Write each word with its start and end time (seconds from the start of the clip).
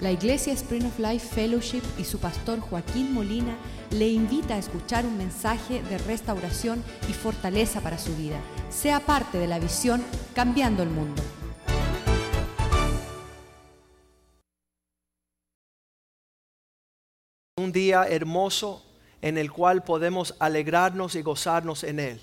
La 0.00 0.12
Iglesia 0.12 0.52
Spring 0.52 0.86
of 0.86 0.96
Life 1.00 1.26
Fellowship 1.34 1.82
y 1.98 2.04
su 2.04 2.20
pastor 2.20 2.60
Joaquín 2.60 3.12
Molina 3.12 3.56
le 3.90 4.08
invita 4.08 4.54
a 4.54 4.58
escuchar 4.58 5.04
un 5.04 5.18
mensaje 5.18 5.82
de 5.82 5.98
restauración 5.98 6.84
y 7.08 7.12
fortaleza 7.12 7.80
para 7.80 7.98
su 7.98 8.14
vida. 8.14 8.38
Sea 8.70 9.00
parte 9.00 9.38
de 9.38 9.48
la 9.48 9.58
visión 9.58 10.04
Cambiando 10.36 10.84
el 10.84 10.90
Mundo. 10.90 11.20
Un 17.56 17.72
día 17.72 18.04
hermoso 18.04 18.84
en 19.20 19.36
el 19.36 19.50
cual 19.50 19.82
podemos 19.82 20.36
alegrarnos 20.38 21.16
y 21.16 21.22
gozarnos 21.22 21.82
en 21.82 21.98
Él. 21.98 22.20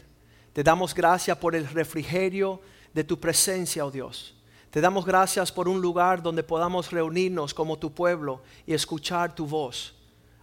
Te 0.54 0.64
damos 0.64 0.96
gracias 0.96 1.38
por 1.40 1.58
el 1.58 1.68
refrigerio 1.68 2.62
de 2.94 3.04
tu 3.04 3.20
presencia, 3.20 3.86
oh 3.86 3.92
Dios. 3.92 4.35
Te 4.76 4.82
damos 4.82 5.06
gracias 5.06 5.54
por 5.54 5.70
un 5.70 5.80
lugar 5.80 6.22
donde 6.22 6.44
podamos 6.44 6.92
reunirnos 6.92 7.54
como 7.54 7.80
tu 7.80 7.94
pueblo 7.94 8.42
y 8.68 8.74
escuchar 8.74 9.34
tu 9.34 9.48
voz, 9.48 9.96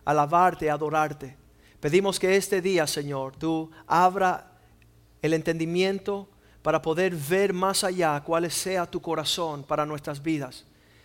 alabarte, 0.06 0.70
adorarte. 0.70 1.36
Pedimos 1.78 2.18
que 2.18 2.34
este 2.34 2.62
día, 2.62 2.86
Señor, 2.86 3.36
tú 3.36 3.70
abra 3.86 4.50
el 5.20 5.34
entendimiento 5.34 6.30
para 6.62 6.80
poder 6.80 7.14
ver 7.14 7.52
más 7.52 7.84
allá 7.84 8.22
cuál 8.24 8.50
sea 8.50 8.86
tu 8.86 9.02
corazón 9.02 9.64
para 9.64 9.84
nuestras 9.84 10.22
vidas. 10.22 10.64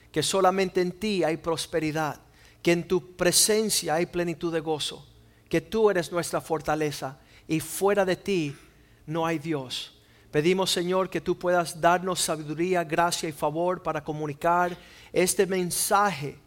Que 0.10 0.24
solamente 0.24 0.80
en 0.80 0.94
ti 0.94 1.26
hay 1.26 1.36
prosperidad, 1.36 2.22
que 2.62 2.72
en 2.72 2.88
tu 2.88 3.18
presencia 3.18 3.96
hay 3.96 4.06
plenitud 4.06 4.54
de 4.54 4.62
gozo, 4.62 5.06
que 5.50 5.60
tú 5.60 5.90
eres 5.90 6.14
nuestra 6.14 6.40
fortaleza 6.40 7.20
y 7.46 7.60
fuera 7.60 8.06
de 8.06 8.16
ti 8.16 8.56
no 9.06 9.26
hay 9.26 9.38
Dios. 9.38 9.97
Pedimos, 10.32 10.72
Señor, 10.72 11.10
que 11.10 11.22
tú 11.22 11.38
puedas 11.38 11.80
darnos 11.80 12.20
sabiduría, 12.20 12.84
gracia 12.84 13.30
y 13.30 13.32
favor 13.32 13.82
para 13.82 14.04
comunicar 14.04 14.78
este 15.14 15.46
mensaje 15.46 16.38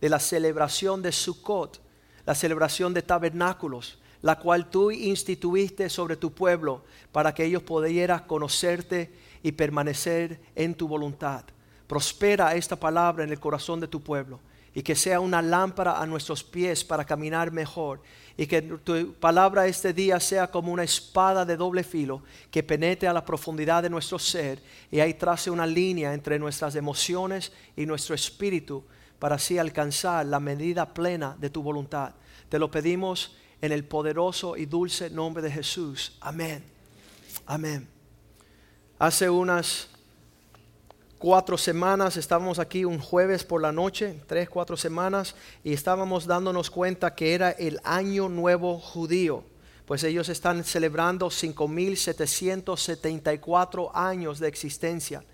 de 0.00 0.08
la 0.08 0.18
celebración 0.18 1.02
de 1.02 1.12
Sukkot, 1.12 1.80
la 2.26 2.34
celebración 2.34 2.92
de 2.92 3.02
tabernáculos, 3.02 3.98
la 4.22 4.38
cual 4.38 4.68
tú 4.68 4.90
instituiste 4.90 5.88
sobre 5.88 6.16
tu 6.16 6.32
pueblo 6.32 6.84
para 7.12 7.32
que 7.32 7.44
ellos 7.44 7.62
pudieran 7.62 8.24
conocerte 8.26 9.12
y 9.42 9.52
permanecer 9.52 10.40
en 10.56 10.74
tu 10.74 10.88
voluntad. 10.88 11.44
Prospera 11.86 12.54
esta 12.54 12.76
palabra 12.76 13.24
en 13.24 13.30
el 13.30 13.40
corazón 13.40 13.78
de 13.80 13.88
tu 13.88 14.02
pueblo 14.02 14.40
y 14.74 14.82
que 14.82 14.94
sea 14.94 15.20
una 15.20 15.40
lámpara 15.40 16.00
a 16.00 16.06
nuestros 16.06 16.44
pies 16.44 16.84
para 16.84 17.04
caminar 17.04 17.50
mejor 17.50 18.02
y 18.40 18.46
que 18.46 18.62
tu 18.62 19.14
palabra 19.14 19.66
este 19.66 19.92
día 19.92 20.20
sea 20.20 20.46
como 20.46 20.72
una 20.72 20.84
espada 20.84 21.44
de 21.44 21.56
doble 21.56 21.82
filo 21.82 22.22
que 22.52 22.62
penetre 22.62 23.08
a 23.08 23.12
la 23.12 23.24
profundidad 23.24 23.82
de 23.82 23.90
nuestro 23.90 24.16
ser 24.16 24.62
y 24.92 25.00
ahí 25.00 25.14
trace 25.14 25.50
una 25.50 25.66
línea 25.66 26.14
entre 26.14 26.38
nuestras 26.38 26.76
emociones 26.76 27.52
y 27.76 27.84
nuestro 27.84 28.14
espíritu 28.14 28.84
para 29.18 29.34
así 29.34 29.58
alcanzar 29.58 30.24
la 30.24 30.38
medida 30.38 30.94
plena 30.94 31.36
de 31.36 31.50
tu 31.50 31.64
voluntad. 31.64 32.14
Te 32.48 32.60
lo 32.60 32.70
pedimos 32.70 33.36
en 33.60 33.72
el 33.72 33.84
poderoso 33.84 34.56
y 34.56 34.66
dulce 34.66 35.10
nombre 35.10 35.42
de 35.42 35.50
Jesús. 35.50 36.16
Amén. 36.20 36.64
Amén. 37.44 37.88
Hace 39.00 39.28
unas 39.28 39.88
cuatro 41.18 41.58
semanas, 41.58 42.16
estábamos 42.16 42.58
aquí 42.58 42.84
un 42.84 42.98
jueves 43.00 43.44
por 43.44 43.60
la 43.60 43.72
noche, 43.72 44.20
tres, 44.26 44.48
cuatro 44.48 44.76
semanas, 44.76 45.34
y 45.64 45.72
estábamos 45.72 46.26
dándonos 46.26 46.70
cuenta 46.70 47.14
que 47.14 47.34
era 47.34 47.50
el 47.50 47.80
año 47.84 48.28
nuevo 48.28 48.78
judío, 48.78 49.42
pues 49.84 50.04
ellos 50.04 50.28
están 50.28 50.62
celebrando 50.64 51.28
5.774 51.28 53.90
años 53.94 54.38
de 54.38 54.48
existencia. 54.48 55.24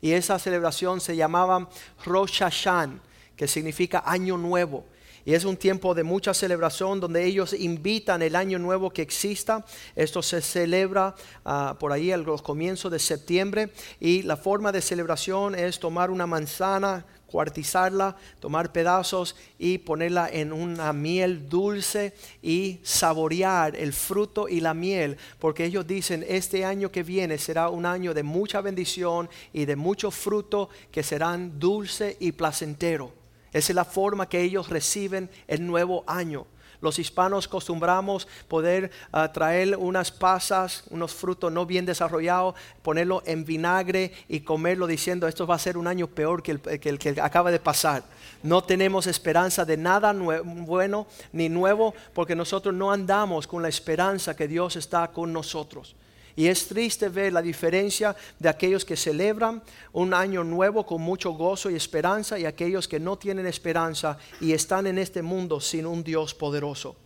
Y 0.00 0.12
esa 0.12 0.38
celebración 0.38 1.00
se 1.00 1.16
llamaba 1.16 1.68
Rosh 2.04 2.42
Hashan, 2.42 3.00
que 3.36 3.48
significa 3.48 4.04
año 4.06 4.36
nuevo. 4.36 4.84
Y 5.24 5.34
es 5.34 5.44
un 5.44 5.56
tiempo 5.56 5.94
de 5.94 6.04
mucha 6.04 6.34
celebración 6.34 7.00
donde 7.00 7.24
ellos 7.24 7.54
invitan 7.54 8.20
el 8.22 8.36
año 8.36 8.58
nuevo 8.58 8.90
que 8.90 9.02
exista. 9.02 9.64
Esto 9.96 10.22
se 10.22 10.42
celebra 10.42 11.14
ah, 11.44 11.76
por 11.80 11.92
ahí 11.92 12.12
a 12.12 12.16
los 12.16 12.42
comienzos 12.42 12.92
de 12.92 12.98
septiembre. 12.98 13.70
Y 14.00 14.22
la 14.22 14.36
forma 14.36 14.70
de 14.70 14.82
celebración 14.82 15.54
es 15.54 15.78
tomar 15.78 16.10
una 16.10 16.26
manzana, 16.26 17.06
cuartizarla, 17.34 18.16
tomar 18.38 18.70
pedazos 18.70 19.34
y 19.58 19.78
ponerla 19.78 20.28
en 20.30 20.52
una 20.52 20.92
miel 20.92 21.48
dulce 21.48 22.14
y 22.42 22.78
saborear 22.84 23.74
el 23.74 23.92
fruto 23.92 24.48
y 24.48 24.60
la 24.60 24.72
miel, 24.72 25.16
porque 25.40 25.64
ellos 25.64 25.84
dicen, 25.84 26.24
este 26.28 26.64
año 26.64 26.92
que 26.92 27.02
viene 27.02 27.38
será 27.38 27.70
un 27.70 27.86
año 27.86 28.14
de 28.14 28.22
mucha 28.22 28.60
bendición 28.60 29.28
y 29.52 29.64
de 29.64 29.74
mucho 29.74 30.12
fruto 30.12 30.68
que 30.92 31.02
serán 31.02 31.58
dulce 31.58 32.16
y 32.20 32.30
placentero. 32.30 33.23
Esa 33.54 33.72
es 33.72 33.76
la 33.76 33.84
forma 33.84 34.28
que 34.28 34.42
ellos 34.42 34.68
reciben 34.68 35.30
el 35.46 35.64
nuevo 35.64 36.02
año. 36.08 36.44
Los 36.80 36.98
hispanos 36.98 37.46
acostumbramos 37.46 38.28
poder 38.48 38.90
ah, 39.12 39.32
traer 39.32 39.76
unas 39.76 40.10
pasas, 40.10 40.82
unos 40.90 41.14
frutos 41.14 41.50
no 41.50 41.64
bien 41.64 41.86
desarrollados, 41.86 42.56
ponerlo 42.82 43.22
en 43.24 43.44
vinagre 43.44 44.12
y 44.28 44.40
comerlo 44.40 44.86
diciendo 44.86 45.26
esto 45.28 45.46
va 45.46 45.54
a 45.54 45.58
ser 45.58 45.78
un 45.78 45.86
año 45.86 46.08
peor 46.08 46.42
que 46.42 46.50
el 46.50 46.60
que, 46.60 46.88
el 46.90 46.98
que 46.98 47.20
acaba 47.22 47.50
de 47.52 47.60
pasar. 47.60 48.02
No 48.42 48.62
tenemos 48.64 49.06
esperanza 49.06 49.64
de 49.64 49.76
nada 49.76 50.12
bueno 50.12 51.06
ni 51.32 51.48
nuevo 51.48 51.94
porque 52.12 52.34
nosotros 52.34 52.74
no 52.74 52.92
andamos 52.92 53.46
con 53.46 53.62
la 53.62 53.68
esperanza 53.68 54.36
que 54.36 54.48
Dios 54.48 54.76
está 54.76 55.08
con 55.12 55.32
nosotros. 55.32 55.94
Y 56.36 56.48
es 56.48 56.66
triste 56.66 57.08
ver 57.08 57.32
la 57.32 57.42
diferencia 57.42 58.16
de 58.38 58.48
aquellos 58.48 58.84
que 58.84 58.96
celebran 58.96 59.62
un 59.92 60.12
año 60.12 60.42
nuevo 60.42 60.84
con 60.84 61.00
mucho 61.00 61.32
gozo 61.32 61.70
y 61.70 61.76
esperanza 61.76 62.38
y 62.38 62.44
aquellos 62.44 62.88
que 62.88 62.98
no 62.98 63.16
tienen 63.16 63.46
esperanza 63.46 64.18
y 64.40 64.52
están 64.52 64.86
en 64.86 64.98
este 64.98 65.22
mundo 65.22 65.60
sin 65.60 65.86
un 65.86 66.02
Dios 66.02 66.34
poderoso. 66.34 66.96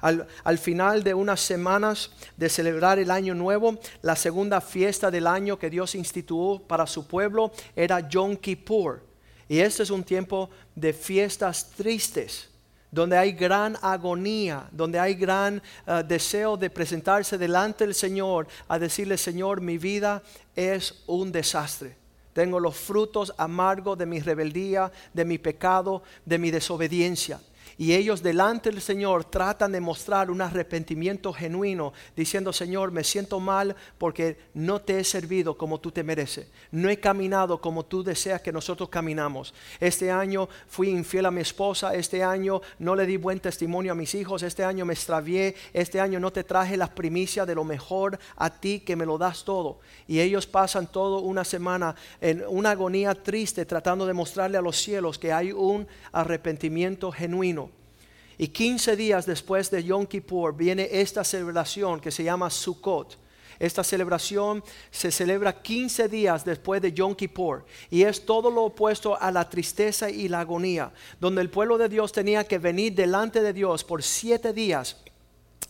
Al, 0.00 0.58
final 0.58 1.02
de 1.02 1.12
unas 1.12 1.40
semanas 1.40 2.10
de 2.36 2.48
celebrar 2.48 2.98
el 2.98 3.10
año 3.10 3.34
nuevo, 3.34 3.78
la 4.02 4.14
segunda 4.14 4.60
fiesta 4.60 5.10
del 5.10 5.26
año 5.26 5.58
que 5.58 5.70
Dios 5.70 5.94
instituyó 5.96 6.60
para 6.60 6.86
su 6.86 7.06
pueblo 7.06 7.50
era 7.74 8.08
Yom 8.08 8.36
Kippur. 8.36 9.02
Y 9.48 9.58
este 9.58 9.82
es 9.82 9.90
un 9.90 10.04
tiempo 10.04 10.50
de 10.74 10.92
fiestas 10.92 11.70
tristes 11.70 12.48
donde 12.90 13.16
hay 13.18 13.32
gran 13.32 13.76
agonía, 13.82 14.68
donde 14.72 14.98
hay 14.98 15.14
gran 15.14 15.62
eh, 15.86 16.02
deseo 16.06 16.56
de 16.56 16.70
presentarse 16.70 17.38
delante 17.38 17.84
del 17.84 17.94
Señor 17.94 18.46
a 18.68 18.78
decirle, 18.78 19.18
Señor, 19.18 19.60
mi 19.60 19.78
vida 19.78 20.22
es 20.54 21.02
un 21.06 21.30
desastre. 21.30 21.96
Tengo 22.32 22.60
los 22.60 22.76
frutos 22.76 23.34
amargos 23.36 23.98
de 23.98 24.06
mi 24.06 24.20
rebeldía, 24.20 24.92
de 25.12 25.24
mi 25.24 25.38
pecado, 25.38 26.02
de 26.24 26.38
mi 26.38 26.50
desobediencia. 26.50 27.40
Y 27.80 27.94
ellos 27.94 28.24
delante 28.24 28.70
del 28.70 28.80
Señor 28.80 29.24
tratan 29.24 29.70
de 29.70 29.80
mostrar 29.80 30.32
un 30.32 30.40
arrepentimiento 30.40 31.32
genuino, 31.32 31.92
diciendo, 32.16 32.52
Señor, 32.52 32.90
me 32.90 33.04
siento 33.04 33.38
mal 33.38 33.76
porque 33.98 34.36
no 34.52 34.80
te 34.80 34.98
he 34.98 35.04
servido 35.04 35.56
como 35.56 35.78
tú 35.78 35.92
te 35.92 36.02
mereces. 36.02 36.48
No 36.72 36.88
he 36.88 36.98
caminado 36.98 37.60
como 37.60 37.84
tú 37.84 38.02
deseas 38.02 38.42
que 38.42 38.50
nosotros 38.50 38.88
caminamos. 38.88 39.54
Este 39.78 40.10
año 40.10 40.48
fui 40.66 40.88
infiel 40.88 41.26
a 41.26 41.30
mi 41.30 41.40
esposa, 41.40 41.94
este 41.94 42.24
año 42.24 42.60
no 42.80 42.96
le 42.96 43.06
di 43.06 43.16
buen 43.16 43.38
testimonio 43.38 43.92
a 43.92 43.94
mis 43.94 44.12
hijos, 44.16 44.42
este 44.42 44.64
año 44.64 44.84
me 44.84 44.94
extravié, 44.94 45.54
este 45.72 46.00
año 46.00 46.18
no 46.18 46.32
te 46.32 46.42
traje 46.42 46.76
las 46.76 46.90
primicias 46.90 47.46
de 47.46 47.54
lo 47.54 47.62
mejor 47.62 48.18
a 48.34 48.50
ti 48.50 48.80
que 48.80 48.96
me 48.96 49.06
lo 49.06 49.18
das 49.18 49.44
todo. 49.44 49.78
Y 50.08 50.18
ellos 50.18 50.48
pasan 50.48 50.88
toda 50.88 51.20
una 51.20 51.44
semana 51.44 51.94
en 52.20 52.42
una 52.48 52.72
agonía 52.72 53.14
triste 53.14 53.64
tratando 53.64 54.04
de 54.04 54.14
mostrarle 54.14 54.58
a 54.58 54.62
los 54.62 54.76
cielos 54.76 55.16
que 55.16 55.32
hay 55.32 55.52
un 55.52 55.86
arrepentimiento 56.10 57.12
genuino. 57.12 57.67
Y 58.38 58.48
15 58.48 58.96
días 58.96 59.26
después 59.26 59.68
de 59.70 59.82
Yom 59.82 60.06
Kippur 60.06 60.56
viene 60.56 60.88
esta 60.90 61.24
celebración 61.24 62.00
que 62.00 62.12
se 62.12 62.22
llama 62.22 62.48
Sukkot. 62.48 63.18
Esta 63.58 63.82
celebración 63.82 64.62
se 64.92 65.10
celebra 65.10 65.60
15 65.60 66.08
días 66.08 66.44
después 66.44 66.80
de 66.80 66.92
Yom 66.92 67.16
Kippur 67.16 67.66
y 67.90 68.02
es 68.02 68.24
todo 68.24 68.52
lo 68.52 68.62
opuesto 68.62 69.20
a 69.20 69.32
la 69.32 69.48
tristeza 69.50 70.08
y 70.08 70.28
la 70.28 70.40
agonía, 70.40 70.92
donde 71.20 71.40
el 71.40 71.50
pueblo 71.50 71.76
de 71.76 71.88
Dios 71.88 72.12
tenía 72.12 72.44
que 72.44 72.58
venir 72.58 72.94
delante 72.94 73.42
de 73.42 73.52
Dios 73.52 73.82
por 73.82 74.04
siete 74.04 74.52
días 74.52 74.98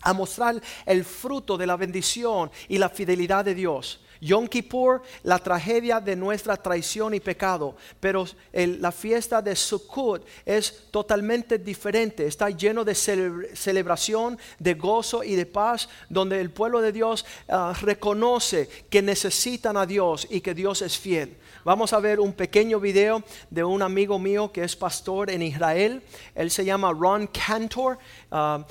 a 0.02 0.12
mostrar 0.12 0.60
el 0.84 1.04
fruto 1.04 1.56
de 1.56 1.66
la 1.66 1.76
bendición 1.76 2.50
y 2.69 2.76
la 2.76 2.90
fidelidad 2.90 3.46
de 3.46 3.54
Dios. 3.54 4.00
Yom 4.20 4.46
Kippur, 4.48 5.02
la 5.22 5.38
tragedia 5.38 6.00
de 6.00 6.16
nuestra 6.16 6.56
traición 6.56 7.14
y 7.14 7.20
pecado, 7.20 7.76
pero 8.00 8.26
la 8.52 8.92
fiesta 8.92 9.40
de 9.42 9.54
Sukkot 9.54 10.26
es 10.44 10.90
totalmente 10.90 11.58
diferente, 11.58 12.26
está 12.26 12.50
lleno 12.50 12.84
de 12.84 12.94
celebración, 12.94 14.38
de 14.58 14.74
gozo 14.74 15.22
y 15.22 15.34
de 15.34 15.46
paz, 15.46 15.88
donde 16.08 16.40
el 16.40 16.50
pueblo 16.50 16.80
de 16.80 16.92
Dios 16.92 17.24
ah, 17.48 17.74
reconoce 17.80 18.68
que 18.90 19.02
necesitan 19.02 19.76
a 19.76 19.86
Dios 19.86 20.26
y 20.30 20.40
que 20.40 20.54
Dios 20.54 20.82
es 20.82 20.98
fiel 20.98 21.36
Vamos 21.64 21.93
a 21.93 21.99
ver 21.99 22.20
un 22.20 22.32
pequeño 22.32 22.78
video 22.78 23.22
de 23.50 23.64
un 23.64 23.82
amigo 23.82 24.19
mío 24.19 24.52
que 24.52 24.62
es 24.62 24.76
pastor 24.76 25.28
en 25.31 25.43
Israel. 25.43 26.02
Él 26.34 26.50
se 26.50 26.64
llama 26.64 26.93
Ron 26.93 27.26
Cantor. 27.26 27.99
Uh, 28.31 28.62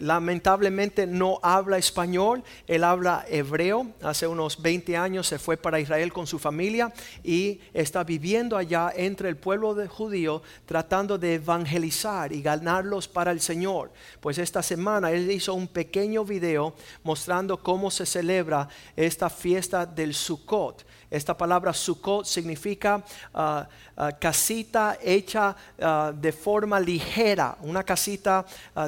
lamentablemente 0.00 1.06
no 1.06 1.38
habla 1.42 1.76
español, 1.76 2.42
él 2.66 2.84
habla 2.84 3.26
hebreo. 3.28 3.88
Hace 4.02 4.26
unos 4.26 4.62
20 4.62 4.96
años 4.96 5.26
se 5.26 5.38
fue 5.38 5.56
para 5.56 5.78
Israel 5.78 6.12
con 6.12 6.26
su 6.26 6.38
familia 6.38 6.92
y 7.22 7.60
está 7.74 8.02
viviendo 8.02 8.56
allá 8.56 8.92
entre 8.96 9.28
el 9.28 9.36
pueblo 9.36 9.74
de 9.74 9.86
judío 9.86 10.42
tratando 10.64 11.18
de 11.18 11.34
evangelizar 11.34 12.32
y 12.32 12.40
ganarlos 12.40 13.08
para 13.08 13.30
el 13.30 13.40
Señor. 13.40 13.92
Pues 14.20 14.38
esta 14.38 14.62
semana 14.62 15.10
él 15.10 15.30
hizo 15.30 15.52
un 15.52 15.68
pequeño 15.68 16.24
video 16.24 16.74
mostrando 17.02 17.58
cómo 17.58 17.90
se 17.90 18.06
celebra 18.06 18.68
esta 18.96 19.28
fiesta 19.28 19.84
del 19.84 20.14
Sukkot. 20.14 20.84
Esta 21.12 21.36
palabra 21.36 21.74
Sukkot 21.74 22.24
significa 22.24 23.04
ah, 23.34 23.68
ah, 23.98 24.12
casita 24.12 24.96
hecha 25.02 25.54
ah, 25.78 26.10
de 26.10 26.32
forma 26.32 26.80
ligera, 26.80 27.58
una 27.60 27.84
casita, 27.84 28.46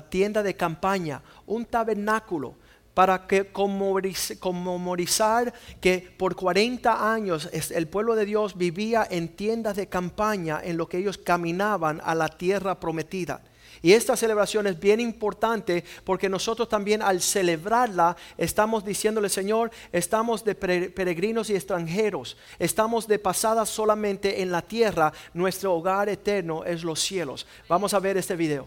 tienda 0.08 0.42
de 0.42 0.56
campaña, 0.56 1.20
un 1.46 1.66
tabernáculo 1.66 2.54
para 2.94 3.26
que 3.26 3.52
conmemorizar 3.52 5.52
que 5.82 6.14
por 6.16 6.34
40 6.34 7.12
años 7.12 7.50
el 7.52 7.88
pueblo 7.88 8.14
de 8.14 8.24
Dios 8.24 8.56
vivía 8.56 9.06
en 9.10 9.28
tiendas 9.28 9.76
de 9.76 9.88
campaña 9.88 10.62
en 10.64 10.78
lo 10.78 10.88
que 10.88 10.96
ellos 10.98 11.18
caminaban 11.18 12.00
a 12.04 12.14
la 12.14 12.28
tierra 12.28 12.80
prometida. 12.80 13.42
Y 13.82 13.92
esta 13.92 14.16
celebración 14.16 14.66
es 14.66 14.78
bien 14.78 15.00
importante 15.00 15.84
porque 16.04 16.28
nosotros 16.28 16.68
también 16.68 17.02
al 17.02 17.20
celebrarla 17.20 18.16
estamos 18.36 18.84
diciéndole, 18.84 19.28
Señor, 19.28 19.70
estamos 19.92 20.44
de 20.44 20.54
peregrinos 20.54 21.50
y 21.50 21.54
extranjeros, 21.54 22.36
estamos 22.58 23.06
de 23.06 23.18
pasada 23.18 23.66
solamente 23.66 24.42
en 24.42 24.50
la 24.50 24.62
tierra, 24.62 25.12
nuestro 25.32 25.74
hogar 25.74 26.08
eterno 26.08 26.64
es 26.64 26.82
los 26.84 27.00
cielos. 27.00 27.46
Vamos 27.68 27.94
a 27.94 28.00
ver 28.00 28.16
este 28.16 28.36
video. 28.36 28.66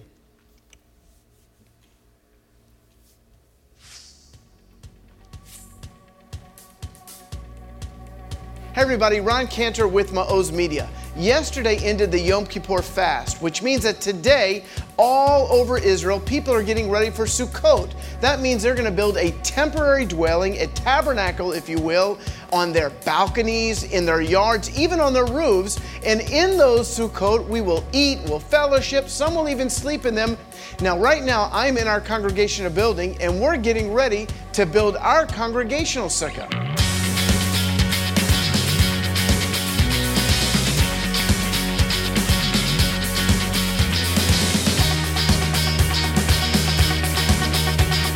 Hey 8.78 8.84
everybody, 8.84 9.20
Ron 9.20 9.48
Cantor 9.48 9.88
with 9.88 10.12
Ma'oz 10.12 10.52
Media. 10.52 10.88
Yesterday 11.18 11.78
ended 11.78 12.12
the 12.12 12.20
Yom 12.20 12.46
Kippur 12.46 12.84
fast, 12.84 13.42
which 13.42 13.64
means 13.64 13.82
that 13.82 14.00
today, 14.00 14.64
all 15.00 15.52
over 15.52 15.80
Israel, 15.80 16.20
people 16.20 16.54
are 16.54 16.62
getting 16.62 16.92
ready 16.92 17.10
for 17.10 17.26
Sukkot. 17.26 17.92
That 18.22 18.40
means 18.40 18.62
they're 18.62 18.76
going 18.76 18.86
to 18.86 18.92
build 18.92 19.18
a 19.18 19.32
temporary 19.42 20.06
dwelling, 20.06 20.58
a 20.58 20.68
tabernacle, 20.68 21.54
if 21.54 21.68
you 21.68 21.80
will, 21.80 22.20
on 22.54 22.72
their 22.72 22.92
balconies, 23.04 23.84
in 23.86 24.06
their 24.06 24.22
yards, 24.22 24.80
even 24.80 25.00
on 25.00 25.12
their 25.12 25.26
roofs. 25.26 25.80
And 26.06 26.22
in 26.22 26.56
those 26.56 26.88
Sukkot, 26.88 27.48
we 27.48 27.62
will 27.62 27.84
eat, 27.94 28.20
we'll 28.28 28.40
fellowship, 28.40 29.10
some 29.10 29.34
will 29.34 29.50
even 29.50 29.72
sleep 29.72 30.06
in 30.06 30.14
them. 30.14 30.38
Now, 30.82 31.00
right 31.00 31.24
now, 31.24 31.50
I'm 31.52 31.80
in 31.80 31.88
our 31.88 32.00
congregational 32.00 32.72
building, 32.72 33.20
and 33.20 33.42
we're 33.42 33.58
getting 33.58 33.92
ready 33.92 34.28
to 34.54 34.68
build 34.68 34.96
our 34.98 35.26
congregational 35.26 36.10
sukkah. 36.10 36.87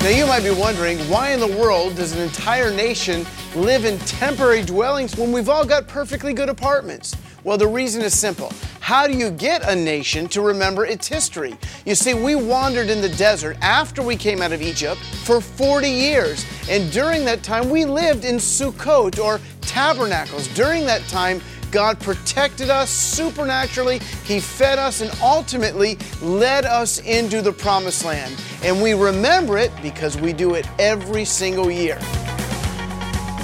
Now, 0.01 0.09
you 0.09 0.25
might 0.25 0.41
be 0.41 0.49
wondering 0.49 0.97
why 1.11 1.29
in 1.29 1.39
the 1.39 1.55
world 1.59 1.95
does 1.95 2.13
an 2.13 2.23
entire 2.23 2.73
nation 2.73 3.23
live 3.53 3.85
in 3.85 3.99
temporary 3.99 4.63
dwellings 4.63 5.15
when 5.15 5.31
we've 5.31 5.47
all 5.47 5.63
got 5.63 5.87
perfectly 5.87 6.33
good 6.33 6.49
apartments? 6.49 7.15
Well, 7.43 7.55
the 7.55 7.67
reason 7.67 8.01
is 8.01 8.17
simple. 8.17 8.51
How 8.79 9.05
do 9.05 9.15
you 9.15 9.29
get 9.29 9.61
a 9.61 9.75
nation 9.75 10.27
to 10.29 10.41
remember 10.41 10.87
its 10.87 11.07
history? 11.07 11.55
You 11.85 11.93
see, 11.93 12.15
we 12.15 12.33
wandered 12.33 12.89
in 12.89 12.99
the 12.99 13.09
desert 13.09 13.57
after 13.61 14.01
we 14.01 14.15
came 14.15 14.41
out 14.41 14.51
of 14.51 14.63
Egypt 14.63 14.99
for 15.23 15.39
40 15.39 15.87
years. 15.87 16.47
And 16.67 16.91
during 16.91 17.23
that 17.25 17.43
time, 17.43 17.69
we 17.69 17.85
lived 17.85 18.25
in 18.25 18.37
Sukkot 18.37 19.23
or 19.23 19.39
tabernacles. 19.61 20.47
During 20.55 20.83
that 20.87 21.07
time, 21.09 21.41
God 21.71 21.99
protected 21.99 22.69
us 22.69 22.89
supernaturally, 22.89 23.99
He 24.25 24.39
fed 24.39 24.77
us, 24.77 25.01
and 25.01 25.11
ultimately 25.21 25.97
led 26.21 26.65
us 26.65 26.99
into 26.99 27.41
the 27.41 27.51
promised 27.51 28.05
land. 28.05 28.35
And 28.63 28.81
we 28.81 28.93
remember 28.93 29.57
it 29.57 29.71
because 29.81 30.17
we 30.17 30.33
do 30.33 30.55
it 30.55 30.67
every 30.79 31.25
single 31.25 31.71
year. 31.71 31.99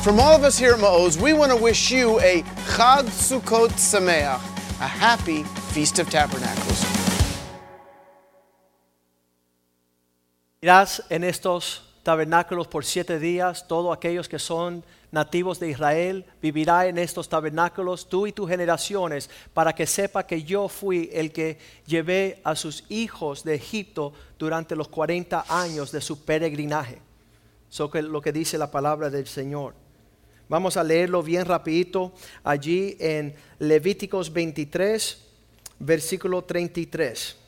From 0.03 0.19
all 0.19 0.35
of 0.35 0.43
us 0.43 0.57
here 0.57 0.73
at 0.73 0.79
Ma'oz, 0.79 1.21
we 1.21 1.33
want 1.33 1.51
to 1.51 1.57
wish 1.57 1.91
you 1.91 2.19
a 2.21 2.41
Chag 2.75 3.05
Sukkot 3.05 3.71
Sameach, 3.71 4.39
a 4.79 4.87
happy 4.87 5.43
Feast 5.73 5.99
of 5.99 6.09
Tabernacles. 6.09 6.85
Irás 10.61 11.01
en 11.09 11.23
estos 11.23 11.81
tabernáculos 12.03 12.67
por 12.67 12.83
siete 12.83 13.19
días, 13.19 13.67
todos 13.67 13.95
aquellos 13.95 14.27
que 14.27 14.39
son 14.39 14.83
nativos 15.11 15.59
de 15.59 15.69
Israel, 15.69 16.25
vivirá 16.41 16.87
en 16.87 16.97
estos 16.97 17.29
tabernáculos 17.29 18.09
tú 18.09 18.27
y 18.27 18.33
tus 18.33 18.49
generaciones, 18.49 19.29
para 19.53 19.73
que 19.73 19.87
sepa 19.87 20.25
que 20.25 20.43
yo 20.43 20.67
fui 20.67 21.09
el 21.13 21.31
que 21.31 21.57
llevé 21.85 22.41
a 22.43 22.55
sus 22.55 22.83
hijos 22.89 23.43
de 23.43 23.55
Egipto 23.55 24.13
durante 24.37 24.75
los 24.75 24.87
40 24.87 25.45
años 25.49 25.91
de 25.91 26.01
su 26.01 26.23
peregrinaje. 26.23 27.01
Eso 27.69 27.89
es 27.93 28.03
lo 28.03 28.21
que 28.21 28.31
dice 28.31 28.57
la 28.57 28.71
palabra 28.71 29.09
del 29.09 29.27
Señor. 29.27 29.73
Vamos 30.49 30.77
a 30.77 30.83
leerlo 30.83 31.21
bien 31.21 31.45
rapidito 31.45 32.13
allí 32.43 32.95
en 32.99 33.35
Levíticos 33.59 34.31
23, 34.31 35.25
versículo 35.79 36.43
33. 36.43 37.46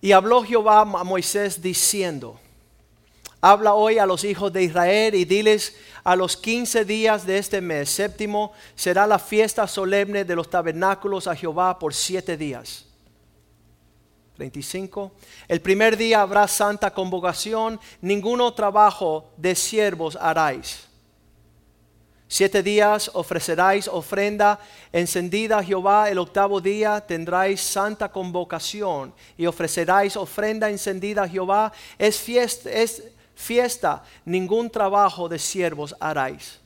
Y 0.00 0.12
habló 0.12 0.42
Jehová 0.42 0.80
a 0.80 1.04
Moisés 1.04 1.60
diciendo, 1.60 2.38
habla 3.40 3.74
hoy 3.74 3.98
a 3.98 4.06
los 4.06 4.24
hijos 4.24 4.52
de 4.52 4.62
Israel 4.62 5.14
y 5.14 5.24
diles, 5.24 5.76
a 6.04 6.16
los 6.16 6.36
quince 6.36 6.84
días 6.84 7.26
de 7.26 7.38
este 7.38 7.60
mes 7.60 7.90
séptimo 7.90 8.52
será 8.74 9.06
la 9.06 9.18
fiesta 9.18 9.66
solemne 9.66 10.24
de 10.24 10.36
los 10.36 10.48
tabernáculos 10.48 11.26
a 11.26 11.36
Jehová 11.36 11.78
por 11.78 11.94
siete 11.94 12.36
días. 12.36 12.86
35. 14.36 15.10
El 15.48 15.60
primer 15.60 15.96
día 15.96 16.22
habrá 16.22 16.46
santa 16.46 16.94
convocación, 16.94 17.80
ninguno 18.00 18.54
trabajo 18.54 19.32
de 19.36 19.56
siervos 19.56 20.16
haráis. 20.20 20.88
Siete 22.30 22.62
días 22.62 23.10
ofreceráis 23.14 23.88
ofrenda 23.88 24.60
encendida 24.92 25.58
a 25.58 25.64
Jehová, 25.64 26.10
el 26.10 26.18
octavo 26.18 26.60
día 26.60 27.00
tendráis 27.00 27.62
santa 27.62 28.10
convocación 28.10 29.14
y 29.38 29.46
ofreceráis 29.46 30.14
ofrenda 30.14 30.68
encendida 30.68 31.22
a 31.22 31.28
Jehová. 31.28 31.72
Es 31.96 32.18
fiesta, 32.18 32.70
es 32.70 33.02
fiesta, 33.34 34.04
ningún 34.26 34.68
trabajo 34.68 35.26
de 35.26 35.38
siervos 35.38 35.96
haráis. 35.98 36.60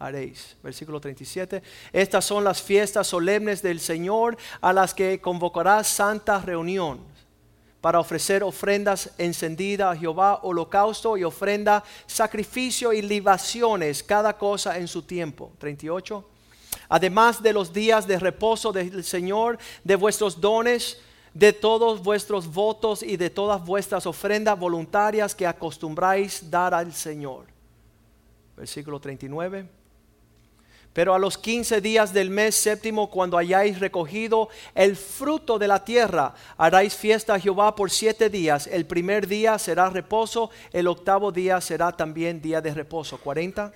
Haréis. 0.00 0.56
Versículo 0.64 1.00
37. 1.00 1.62
Estas 1.92 2.24
son 2.24 2.42
las 2.42 2.60
fiestas 2.60 3.06
solemnes 3.06 3.62
del 3.62 3.78
Señor 3.78 4.36
a 4.60 4.72
las 4.72 4.94
que 4.94 5.20
convocará 5.20 5.84
santa 5.84 6.40
reunión 6.40 7.09
para 7.80 7.98
ofrecer 7.98 8.42
ofrendas 8.42 9.10
encendidas 9.16 9.96
a 9.96 9.98
Jehová, 9.98 10.40
holocausto 10.42 11.16
y 11.16 11.24
ofrenda, 11.24 11.82
sacrificio 12.06 12.92
y 12.92 13.02
libaciones, 13.02 14.02
cada 14.02 14.36
cosa 14.36 14.78
en 14.78 14.86
su 14.86 15.02
tiempo. 15.02 15.52
38. 15.58 16.24
Además 16.88 17.42
de 17.42 17.52
los 17.52 17.72
días 17.72 18.06
de 18.06 18.18
reposo 18.18 18.72
del 18.72 19.04
Señor, 19.04 19.58
de 19.82 19.96
vuestros 19.96 20.40
dones, 20.40 20.98
de 21.32 21.52
todos 21.52 22.02
vuestros 22.02 22.52
votos 22.52 23.02
y 23.02 23.16
de 23.16 23.30
todas 23.30 23.64
vuestras 23.64 24.04
ofrendas 24.06 24.58
voluntarias 24.58 25.34
que 25.34 25.46
acostumbráis 25.46 26.50
dar 26.50 26.74
al 26.74 26.92
Señor. 26.92 27.46
Versículo 28.56 29.00
39. 29.00 29.79
Pero 30.92 31.14
a 31.14 31.18
los 31.18 31.38
quince 31.38 31.80
días 31.80 32.12
del 32.12 32.30
mes 32.30 32.56
séptimo, 32.56 33.10
cuando 33.10 33.38
hayáis 33.38 33.78
recogido 33.78 34.48
el 34.74 34.96
fruto 34.96 35.58
de 35.58 35.68
la 35.68 35.84
tierra, 35.84 36.34
haráis 36.56 36.94
fiesta 36.94 37.34
a 37.34 37.40
Jehová 37.40 37.76
por 37.76 37.90
siete 37.90 38.28
días. 38.28 38.66
El 38.66 38.86
primer 38.86 39.28
día 39.28 39.56
será 39.58 39.88
reposo, 39.88 40.50
el 40.72 40.88
octavo 40.88 41.30
día 41.30 41.60
será 41.60 41.92
también 41.92 42.40
día 42.40 42.60
de 42.60 42.74
reposo. 42.74 43.18
40. 43.18 43.72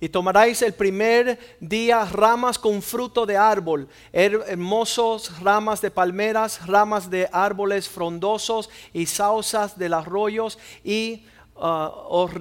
Y 0.00 0.08
tomaréis 0.10 0.60
el 0.60 0.74
primer 0.74 1.56
día 1.60 2.04
ramas 2.04 2.58
con 2.58 2.82
fruto 2.82 3.24
de 3.24 3.38
árbol, 3.38 3.88
hermosos 4.12 5.40
ramas 5.40 5.80
de 5.80 5.90
palmeras, 5.90 6.66
ramas 6.66 7.08
de 7.08 7.26
árboles 7.32 7.88
frondosos 7.88 8.68
y 8.92 9.06
sausas 9.06 9.78
de 9.78 9.88
los 9.88 10.00
arroyos, 10.00 10.58
y 10.82 11.24
uh, 11.54 11.88
os 12.08 12.34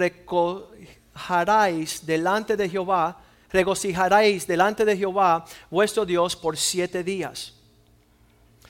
regocijaréis 1.13 2.05
delante 2.05 2.57
de 2.57 2.69
Jehová, 2.69 3.17
regocijaréis 3.51 4.47
delante 4.47 4.83
de 4.85 4.97
Jehová 4.97 5.45
vuestro 5.69 6.05
Dios 6.05 6.35
por 6.35 6.57
siete 6.57 7.03
días. 7.03 7.53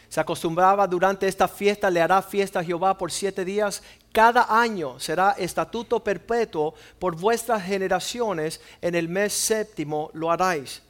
Se 0.09 0.19
acostumbraba 0.19 0.85
durante 0.85 1.27
esta 1.27 1.47
fiesta, 1.47 1.89
le 1.89 1.99
hará 1.99 2.21
fiesta 2.21 2.59
a 2.59 2.63
Jehová 2.63 2.95
por 2.95 3.11
siete 3.11 3.43
días. 3.43 3.81
Cada 4.11 4.45
año 4.47 4.99
será 4.99 5.31
estatuto 5.39 6.03
perpetuo 6.03 6.75
por 6.99 7.15
vuestras 7.15 7.63
generaciones. 7.63 8.61
En 8.79 8.93
el 8.93 9.09
mes 9.09 9.33
séptimo 9.33 10.11
lo 10.13 10.29
haráis. 10.29 10.83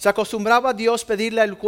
Se 0.00 0.08
acostumbraba 0.08 0.72
Dios 0.72 1.04
pedirle 1.04 1.42
al, 1.42 1.58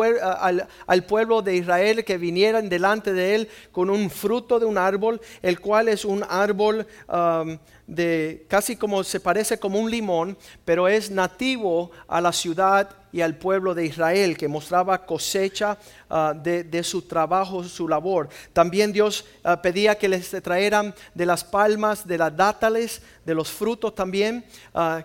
al- 0.86 1.04
pueblo 1.04 1.42
de 1.42 1.54
Israel 1.54 2.02
que 2.02 2.16
vinieran 2.16 2.70
delante 2.70 3.12
de 3.12 3.34
él 3.34 3.48
con 3.70 3.90
un 3.90 4.08
fruto 4.08 4.58
de 4.58 4.64
un 4.64 4.78
árbol, 4.78 5.20
el 5.42 5.60
cual 5.60 5.88
es 5.88 6.02
un 6.02 6.24
árbol 6.26 6.86
um, 7.08 7.58
de 7.86 8.46
casi 8.48 8.76
como 8.76 9.04
se 9.04 9.20
parece 9.20 9.58
como 9.58 9.78
un 9.78 9.90
limón, 9.90 10.38
pero 10.64 10.88
es 10.88 11.10
nativo 11.10 11.90
a 12.08 12.22
la 12.22 12.32
ciudad 12.32 12.88
y 13.12 13.20
al 13.20 13.36
pueblo 13.36 13.74
de 13.74 13.84
Israel, 13.84 14.38
que 14.38 14.48
mostraba 14.48 15.04
cosecha 15.04 15.76
ah, 16.08 16.32
de, 16.34 16.64
de 16.64 16.82
su 16.82 17.02
trabajo, 17.02 17.62
su 17.64 17.86
labor. 17.86 18.30
También 18.54 18.94
Dios 18.94 19.26
ah, 19.44 19.60
pedía 19.60 19.98
que 19.98 20.08
les 20.08 20.30
trajeran 20.42 20.94
de 21.12 21.26
las 21.26 21.44
palmas, 21.44 22.06
de 22.06 22.16
las 22.16 22.34
dátales, 22.34 23.02
de 23.26 23.34
los 23.34 23.50
frutos 23.50 23.94
también, 23.94 24.42
ah, 24.74 25.04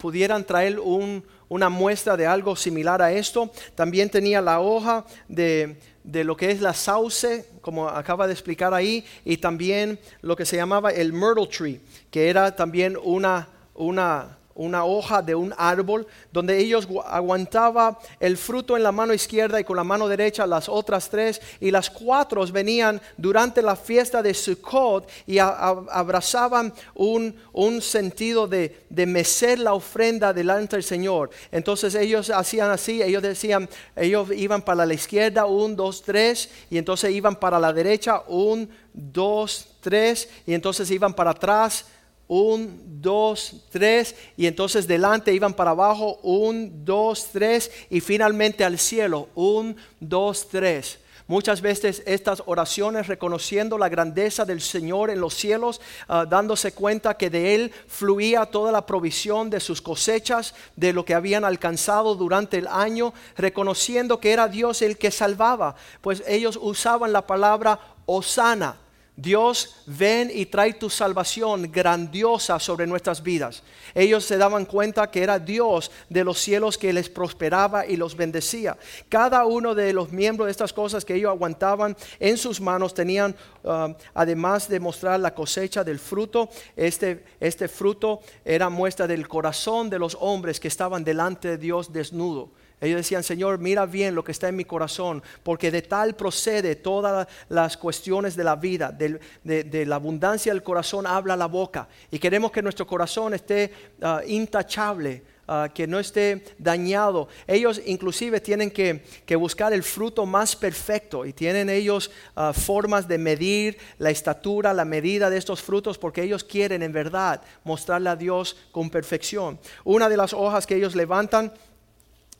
pudieran 0.00 0.42
traer 0.44 0.80
un, 0.80 1.22
una 1.52 1.68
muestra 1.68 2.16
de 2.16 2.26
algo 2.26 2.56
similar 2.56 3.02
a 3.02 3.12
esto. 3.12 3.50
También 3.74 4.08
tenía 4.08 4.40
la 4.40 4.60
hoja 4.60 5.04
de, 5.28 5.76
de 6.02 6.24
lo 6.24 6.34
que 6.34 6.50
es 6.50 6.62
la 6.62 6.72
sauce, 6.72 7.44
como 7.60 7.90
acaba 7.90 8.26
de 8.26 8.32
explicar 8.32 8.72
ahí, 8.72 9.04
y 9.22 9.36
también 9.36 9.98
lo 10.22 10.34
que 10.34 10.46
se 10.46 10.56
llamaba 10.56 10.92
el 10.92 11.12
myrtle 11.12 11.46
tree, 11.46 11.80
que 12.10 12.30
era 12.30 12.56
también 12.56 12.96
una, 13.04 13.48
una, 13.74 14.38
una 14.54 14.84
hoja 14.84 15.22
de 15.22 15.34
un 15.34 15.54
árbol, 15.56 16.06
donde 16.30 16.58
ellos 16.58 16.88
gu- 16.88 17.02
aguantaba 17.06 17.98
el 18.20 18.36
fruto 18.36 18.76
en 18.76 18.82
la 18.82 18.92
mano 18.92 19.14
izquierda 19.14 19.58
y 19.58 19.64
con 19.64 19.76
la 19.76 19.84
mano 19.84 20.08
derecha 20.08 20.46
las 20.46 20.68
otras 20.68 21.08
tres, 21.08 21.40
y 21.60 21.70
las 21.70 21.88
cuatro 21.88 22.46
venían 22.52 23.00
durante 23.16 23.62
la 23.62 23.76
fiesta 23.76 24.22
de 24.22 24.34
Sukkot 24.34 25.08
y 25.26 25.38
abrazaban 25.38 26.72
un, 26.94 27.34
un 27.52 27.80
sentido 27.80 28.46
de, 28.46 28.84
de 28.88 29.06
mecer 29.06 29.58
la 29.58 29.74
ofrenda 29.74 30.32
delante 30.32 30.76
del 30.76 30.82
Señor. 30.84 31.30
Entonces 31.50 31.94
ellos 31.94 32.30
hacían 32.30 32.70
así, 32.70 33.02
ellos 33.02 33.22
decían, 33.22 33.68
ellos 33.96 34.28
iban 34.34 34.62
para 34.62 34.84
la 34.84 34.94
izquierda, 34.94 35.46
un, 35.46 35.76
dos, 35.76 36.02
tres, 36.02 36.50
y 36.70 36.78
entonces 36.78 37.10
iban 37.12 37.36
para 37.36 37.58
la 37.58 37.72
derecha, 37.72 38.22
un, 38.28 38.68
dos, 38.92 39.68
tres, 39.80 40.28
y 40.46 40.54
entonces 40.54 40.90
iban 40.90 41.14
para 41.14 41.30
atrás, 41.30 41.86
un, 42.28 43.00
dos, 43.02 43.64
tres, 43.70 44.14
y 44.36 44.46
entonces 44.46 44.86
delante 44.86 45.34
iban 45.34 45.54
para 45.54 45.70
abajo, 45.70 46.18
un, 46.22 46.84
dos, 46.84 47.28
tres, 47.32 47.70
y 47.90 48.00
finalmente 48.00 48.64
al 48.64 48.78
cielo, 48.78 49.28
un, 49.34 49.76
dos, 50.00 50.48
tres. 50.48 50.98
Muchas 51.32 51.60
veces 51.60 52.02
estas 52.04 52.42
oraciones 52.46 53.06
reconociendo 53.06 53.78
la 53.78 53.88
grandeza 53.88 54.44
del 54.44 54.60
Señor 54.60 55.08
en 55.08 55.20
los 55.20 55.34
cielos, 55.34 55.80
ah, 56.08 56.26
dándose 56.28 56.72
cuenta 56.72 57.16
que 57.16 57.30
de 57.30 57.54
Él 57.54 57.72
fluía 57.86 58.44
toda 58.44 58.72
la 58.72 58.84
provisión 58.84 59.48
de 59.48 59.60
sus 59.60 59.80
cosechas, 59.80 60.54
de 60.76 60.92
lo 60.92 61.04
que 61.04 61.14
habían 61.14 61.44
alcanzado 61.44 62.16
durante 62.16 62.58
el 62.58 62.66
año, 62.66 63.14
reconociendo 63.36 64.20
que 64.20 64.32
era 64.32 64.48
Dios 64.48 64.82
el 64.82 64.98
que 64.98 65.10
salvaba, 65.10 65.76
pues 66.00 66.22
ellos 66.26 66.58
usaban 66.60 67.12
la 67.12 67.26
palabra 67.26 67.78
Osana. 68.04 68.81
Dios, 69.14 69.76
ven 69.84 70.30
y 70.32 70.46
trae 70.46 70.72
tu 70.72 70.88
salvación 70.88 71.70
grandiosa 71.70 72.58
sobre 72.58 72.86
nuestras 72.86 73.22
vidas. 73.22 73.62
Ellos 73.94 74.24
se 74.24 74.38
daban 74.38 74.64
cuenta 74.64 75.10
que 75.10 75.22
era 75.22 75.38
Dios 75.38 75.90
de 76.08 76.24
los 76.24 76.38
cielos 76.38 76.78
que 76.78 76.94
les 76.94 77.10
prosperaba 77.10 77.84
y 77.86 77.96
los 77.96 78.16
bendecía. 78.16 78.78
Cada 79.10 79.44
uno 79.44 79.74
de 79.74 79.92
los 79.92 80.10
miembros 80.12 80.46
de 80.46 80.52
estas 80.52 80.72
cosas 80.72 81.04
que 81.04 81.14
ellos 81.14 81.30
aguantaban 81.30 81.94
en 82.18 82.38
sus 82.38 82.58
manos 82.58 82.94
tenían, 82.94 83.36
um, 83.62 83.94
además 84.14 84.66
de 84.66 84.80
mostrar 84.80 85.20
la 85.20 85.34
cosecha 85.34 85.84
del 85.84 85.98
fruto, 85.98 86.48
este, 86.74 87.22
este 87.38 87.68
fruto 87.68 88.20
era 88.46 88.70
muestra 88.70 89.06
del 89.06 89.28
corazón 89.28 89.90
de 89.90 89.98
los 89.98 90.16
hombres 90.20 90.58
que 90.58 90.68
estaban 90.68 91.04
delante 91.04 91.48
de 91.48 91.58
Dios 91.58 91.92
desnudo. 91.92 92.50
Ellos 92.82 92.96
decían, 92.96 93.22
Señor, 93.22 93.58
mira 93.58 93.86
bien 93.86 94.14
lo 94.14 94.24
que 94.24 94.32
está 94.32 94.48
en 94.48 94.56
mi 94.56 94.64
corazón, 94.64 95.22
porque 95.42 95.70
de 95.70 95.82
tal 95.82 96.16
procede 96.16 96.74
todas 96.74 97.28
las 97.48 97.76
cuestiones 97.76 98.36
de 98.36 98.44
la 98.44 98.56
vida, 98.56 98.90
de, 98.90 99.20
de 99.44 99.86
la 99.86 99.96
abundancia 99.96 100.52
del 100.52 100.64
corazón 100.64 101.06
habla 101.06 101.36
la 101.36 101.46
boca. 101.46 101.88
Y 102.10 102.18
queremos 102.18 102.50
que 102.50 102.60
nuestro 102.60 102.86
corazón 102.86 103.34
esté 103.34 103.72
ah, 104.02 104.20
intachable, 104.26 105.22
ah, 105.46 105.68
que 105.72 105.86
no 105.86 105.98
esté 105.98 106.44
dañado. 106.58 107.28
Ellos 107.46 107.80
inclusive 107.86 108.40
tienen 108.40 108.70
que, 108.70 109.04
que 109.24 109.36
buscar 109.36 109.72
el 109.72 109.82
fruto 109.82 110.26
más 110.26 110.56
perfecto 110.56 111.24
y 111.24 111.32
tienen 111.32 111.70
ellos 111.70 112.10
ah, 112.34 112.52
formas 112.52 113.06
de 113.06 113.18
medir 113.18 113.78
la 113.98 114.10
estatura, 114.10 114.74
la 114.74 114.84
medida 114.84 115.30
de 115.30 115.38
estos 115.38 115.62
frutos, 115.62 115.98
porque 115.98 116.22
ellos 116.22 116.44
quieren 116.44 116.82
en 116.82 116.92
verdad 116.92 117.42
mostrarle 117.64 118.10
a 118.10 118.16
Dios 118.16 118.56
con 118.72 118.90
perfección. 118.90 119.58
Una 119.84 120.08
de 120.08 120.16
las 120.16 120.32
hojas 120.32 120.66
que 120.66 120.76
ellos 120.76 120.96
levantan 120.96 121.52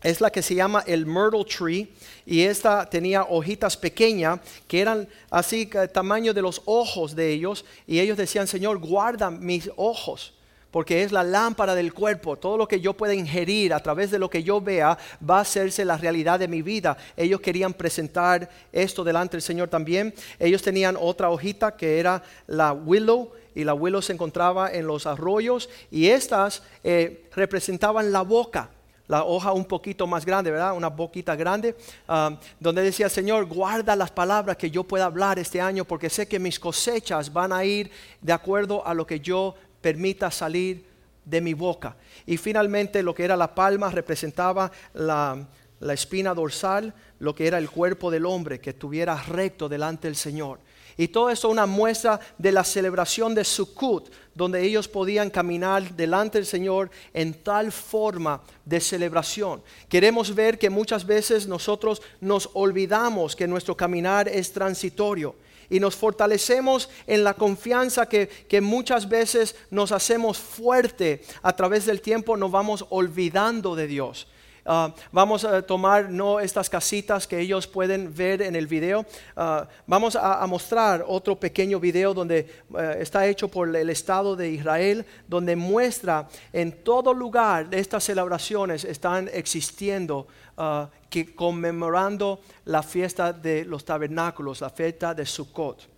es 0.02 0.20
la 0.20 0.30
que 0.30 0.42
se 0.42 0.54
llama 0.54 0.82
el 0.86 1.06
myrtle 1.06 1.44
tree 1.44 1.88
y 2.26 2.42
esta 2.42 2.88
tenía 2.88 3.24
hojitas 3.24 3.76
pequeñas 3.76 4.40
que 4.66 4.80
eran 4.80 5.08
así 5.30 5.68
tamaño 5.92 6.34
de 6.34 6.42
los 6.42 6.62
ojos 6.64 7.14
de 7.14 7.30
ellos 7.30 7.64
y 7.86 8.00
ellos 8.00 8.16
decían 8.16 8.46
Señor 8.46 8.78
guarda 8.78 9.30
mis 9.30 9.70
ojos 9.76 10.34
porque 10.72 11.02
es 11.02 11.12
la 11.12 11.22
lámpara 11.22 11.74
del 11.74 11.92
cuerpo. 11.92 12.36
Todo 12.36 12.56
lo 12.56 12.66
que 12.66 12.80
yo 12.80 12.94
pueda 12.94 13.14
ingerir 13.14 13.74
a 13.74 13.80
través 13.80 14.10
de 14.10 14.18
lo 14.18 14.30
que 14.30 14.42
yo 14.42 14.58
vea 14.58 14.98
va 15.28 15.38
a 15.38 15.42
hacerse 15.42 15.84
la 15.84 15.98
realidad 15.98 16.40
de 16.40 16.48
mi 16.48 16.62
vida. 16.62 16.96
Ellos 17.14 17.42
querían 17.42 17.74
presentar 17.74 18.48
esto 18.72 19.04
delante 19.04 19.36
del 19.36 19.42
Señor 19.42 19.68
también. 19.68 20.14
Ellos 20.38 20.62
tenían 20.62 20.96
otra 20.98 21.28
hojita 21.28 21.76
que 21.76 22.00
era 22.00 22.22
la 22.46 22.72
willow 22.72 23.32
y 23.54 23.64
la 23.64 23.74
willow 23.74 24.00
se 24.00 24.14
encontraba 24.14 24.72
en 24.72 24.86
los 24.86 25.06
arroyos 25.06 25.68
y 25.90 26.06
estas 26.06 26.62
eh, 26.82 27.28
representaban 27.34 28.10
la 28.10 28.22
boca 28.22 28.70
la 29.12 29.24
hoja 29.24 29.52
un 29.52 29.66
poquito 29.66 30.06
más 30.06 30.24
grande, 30.24 30.50
¿verdad? 30.50 30.74
Una 30.74 30.88
boquita 30.88 31.36
grande, 31.36 31.76
ah, 32.08 32.34
donde 32.58 32.80
decía, 32.80 33.10
Señor, 33.10 33.44
guarda 33.44 33.94
las 33.94 34.10
palabras 34.10 34.56
que 34.56 34.70
yo 34.70 34.84
pueda 34.84 35.04
hablar 35.04 35.38
este 35.38 35.60
año, 35.60 35.84
porque 35.84 36.08
sé 36.08 36.26
que 36.26 36.38
mis 36.38 36.58
cosechas 36.58 37.30
van 37.30 37.52
a 37.52 37.62
ir 37.62 37.90
de 38.22 38.32
acuerdo 38.32 38.86
a 38.86 38.94
lo 38.94 39.06
que 39.06 39.20
yo 39.20 39.54
permita 39.82 40.30
salir 40.30 40.86
de 41.26 41.42
mi 41.42 41.52
boca. 41.52 41.94
Y 42.24 42.38
finalmente 42.38 43.02
lo 43.02 43.14
que 43.14 43.24
era 43.24 43.36
la 43.36 43.54
palma 43.54 43.90
representaba 43.90 44.72
la, 44.94 45.46
la 45.80 45.92
espina 45.92 46.32
dorsal, 46.32 46.94
lo 47.18 47.34
que 47.34 47.46
era 47.46 47.58
el 47.58 47.68
cuerpo 47.68 48.10
del 48.10 48.24
hombre, 48.24 48.60
que 48.60 48.70
estuviera 48.70 49.14
recto 49.28 49.68
delante 49.68 50.08
del 50.08 50.16
Señor. 50.16 50.58
Y 50.96 51.08
todo 51.08 51.30
eso 51.30 51.48
una 51.48 51.66
muestra 51.66 52.20
de 52.38 52.52
la 52.52 52.64
celebración 52.64 53.34
de 53.34 53.44
Sukkot, 53.44 54.10
donde 54.34 54.62
ellos 54.62 54.88
podían 54.88 55.30
caminar 55.30 55.94
delante 55.94 56.38
del 56.38 56.46
Señor 56.46 56.90
en 57.12 57.34
tal 57.34 57.72
forma 57.72 58.42
de 58.64 58.80
celebración. 58.80 59.62
Queremos 59.88 60.34
ver 60.34 60.58
que 60.58 60.70
muchas 60.70 61.06
veces 61.06 61.46
nosotros 61.46 62.02
nos 62.20 62.50
olvidamos 62.54 63.36
que 63.36 63.46
nuestro 63.46 63.76
caminar 63.76 64.28
es 64.28 64.52
transitorio 64.52 65.34
y 65.70 65.80
nos 65.80 65.96
fortalecemos 65.96 66.90
en 67.06 67.24
la 67.24 67.34
confianza 67.34 68.06
que, 68.06 68.28
que 68.28 68.60
muchas 68.60 69.08
veces 69.08 69.56
nos 69.70 69.92
hacemos 69.92 70.38
fuerte 70.38 71.22
a 71.42 71.56
través 71.56 71.86
del 71.86 72.02
tiempo, 72.02 72.36
nos 72.36 72.50
vamos 72.50 72.84
olvidando 72.90 73.74
de 73.74 73.86
Dios. 73.86 74.26
Ah, 74.64 74.94
vamos 75.10 75.44
a 75.44 75.60
tomar 75.60 76.08
no 76.08 76.38
estas 76.38 76.70
casitas 76.70 77.26
que 77.26 77.40
ellos 77.40 77.66
pueden 77.66 78.14
ver 78.14 78.42
en 78.42 78.54
el 78.54 78.66
video. 78.66 79.04
Ah, 79.36 79.66
vamos 79.86 80.14
a, 80.16 80.46
mostrar 80.46 81.04
otro 81.06 81.34
pequeño 81.36 81.80
video 81.80 82.14
donde 82.14 82.38
eh, 82.78 82.96
está 83.00 83.26
hecho 83.26 83.48
por 83.48 83.74
el 83.74 83.90
Estado 83.90 84.36
de 84.36 84.50
Israel, 84.50 85.04
donde 85.26 85.56
muestra 85.56 86.28
en 86.52 86.72
todo 86.84 87.12
lugar 87.12 87.68
estas 87.72 88.04
celebraciones 88.04 88.84
están 88.84 89.28
existiendo, 89.32 90.28
ah, 90.56 90.88
que 91.10 91.34
conmemorando 91.34 92.40
la 92.64 92.82
fiesta 92.82 93.32
de 93.32 93.64
los 93.64 93.84
tabernáculos, 93.84 94.60
la 94.60 94.70
fiesta 94.70 95.12
de 95.12 95.26
Sukkot. 95.26 95.91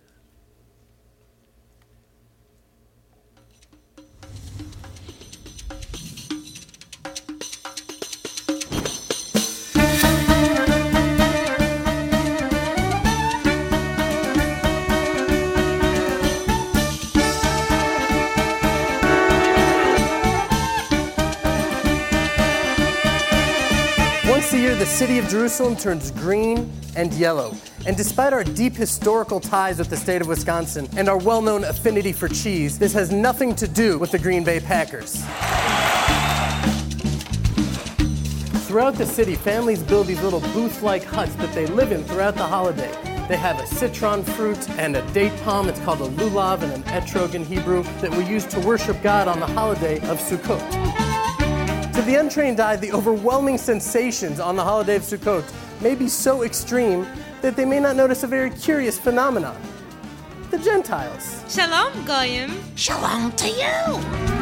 City 24.95 25.17
of 25.17 25.27
Jerusalem 25.27 25.75
turns 25.75 26.09
green 26.11 26.71
and 26.95 27.13
yellow. 27.15 27.53
And 27.85 27.97
despite 27.97 28.31
our 28.31 28.45
deep 28.45 28.73
historical 28.73 29.41
ties 29.41 29.77
with 29.77 29.89
the 29.89 29.97
state 29.97 30.21
of 30.21 30.29
Wisconsin 30.29 30.87
and 30.95 31.09
our 31.09 31.17
well 31.17 31.41
known 31.41 31.65
affinity 31.65 32.13
for 32.13 32.29
cheese, 32.29 32.79
this 32.79 32.93
has 32.93 33.11
nothing 33.11 33.53
to 33.55 33.67
do 33.67 33.99
with 33.99 34.11
the 34.11 34.19
Green 34.19 34.45
Bay 34.45 34.61
Packers. 34.61 35.15
Throughout 38.67 38.95
the 38.95 39.05
city, 39.05 39.35
families 39.35 39.83
build 39.83 40.07
these 40.07 40.21
little 40.21 40.39
booth 40.39 40.81
like 40.81 41.03
huts 41.03 41.35
that 41.35 41.53
they 41.53 41.67
live 41.67 41.91
in 41.91 42.05
throughout 42.05 42.35
the 42.35 42.45
holiday. 42.45 42.91
They 43.27 43.35
have 43.35 43.59
a 43.59 43.67
citron 43.67 44.23
fruit 44.23 44.69
and 44.79 44.95
a 44.95 45.01
date 45.11 45.35
palm. 45.41 45.67
It's 45.67 45.81
called 45.81 45.99
a 45.99 46.07
lulav 46.07 46.61
and 46.61 46.71
an 46.71 46.83
etrog 46.83 47.33
in 47.33 47.43
Hebrew 47.43 47.83
that 47.99 48.11
we 48.11 48.23
use 48.23 48.45
to 48.45 48.61
worship 48.61 49.01
God 49.03 49.27
on 49.27 49.41
the 49.41 49.47
holiday 49.47 49.97
of 50.07 50.21
Sukkot. 50.21 51.04
To 51.95 52.01
the 52.01 52.15
untrained 52.15 52.59
eye, 52.59 52.75
the 52.75 52.91
overwhelming 52.91 53.57
sensations 53.57 54.41
on 54.41 54.57
the 54.57 54.63
holiday 54.65 54.97
of 54.97 55.03
Sukkot 55.03 55.45
may 55.81 55.95
be 55.95 56.09
so 56.09 56.43
extreme 56.43 57.07
that 57.41 57.55
they 57.55 57.63
may 57.63 57.79
not 57.79 57.95
notice 57.95 58.23
a 58.23 58.27
very 58.27 58.49
curious 58.49 58.99
phenomenon. 58.99 59.55
The 60.51 60.57
Gentiles. 60.57 61.41
Shalom, 61.47 62.03
Goyim. 62.03 62.51
Shalom 62.75 63.31
to 63.37 63.47
you. 63.47 64.35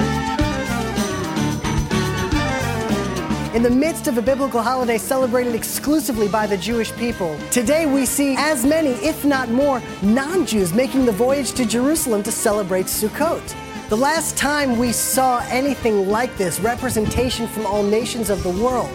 in 3.53 3.61
the 3.61 3.69
midst 3.69 4.07
of 4.07 4.17
a 4.17 4.21
biblical 4.21 4.63
holiday 4.63 4.97
celebrated 4.97 5.53
exclusively 5.53 6.27
by 6.27 6.47
the 6.47 6.57
Jewish 6.57 6.91
people. 6.93 7.37
Today 7.51 7.85
we 7.85 8.03
see 8.07 8.33
as 8.35 8.65
many, 8.65 8.93
if 9.05 9.23
not 9.25 9.49
more, 9.49 9.79
non 10.01 10.47
Jews 10.47 10.73
making 10.73 11.05
the 11.05 11.11
voyage 11.11 11.51
to 11.51 11.65
Jerusalem 11.67 12.23
to 12.23 12.31
celebrate 12.31 12.87
Sukkot. 12.87 13.62
The 13.89 13.97
last 13.97 14.37
time 14.37 14.77
we 14.77 14.93
saw 14.93 15.39
anything 15.49 16.07
like 16.07 16.35
this, 16.37 16.59
representation 16.61 17.47
from 17.47 17.65
all 17.65 17.83
nations 17.83 18.29
of 18.29 18.41
the 18.41 18.49
world, 18.49 18.89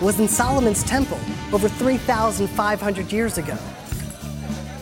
was 0.00 0.20
in 0.20 0.28
Solomon's 0.28 0.84
temple 0.84 1.18
over 1.52 1.68
3,500 1.68 3.12
years 3.12 3.36
ago. 3.36 3.58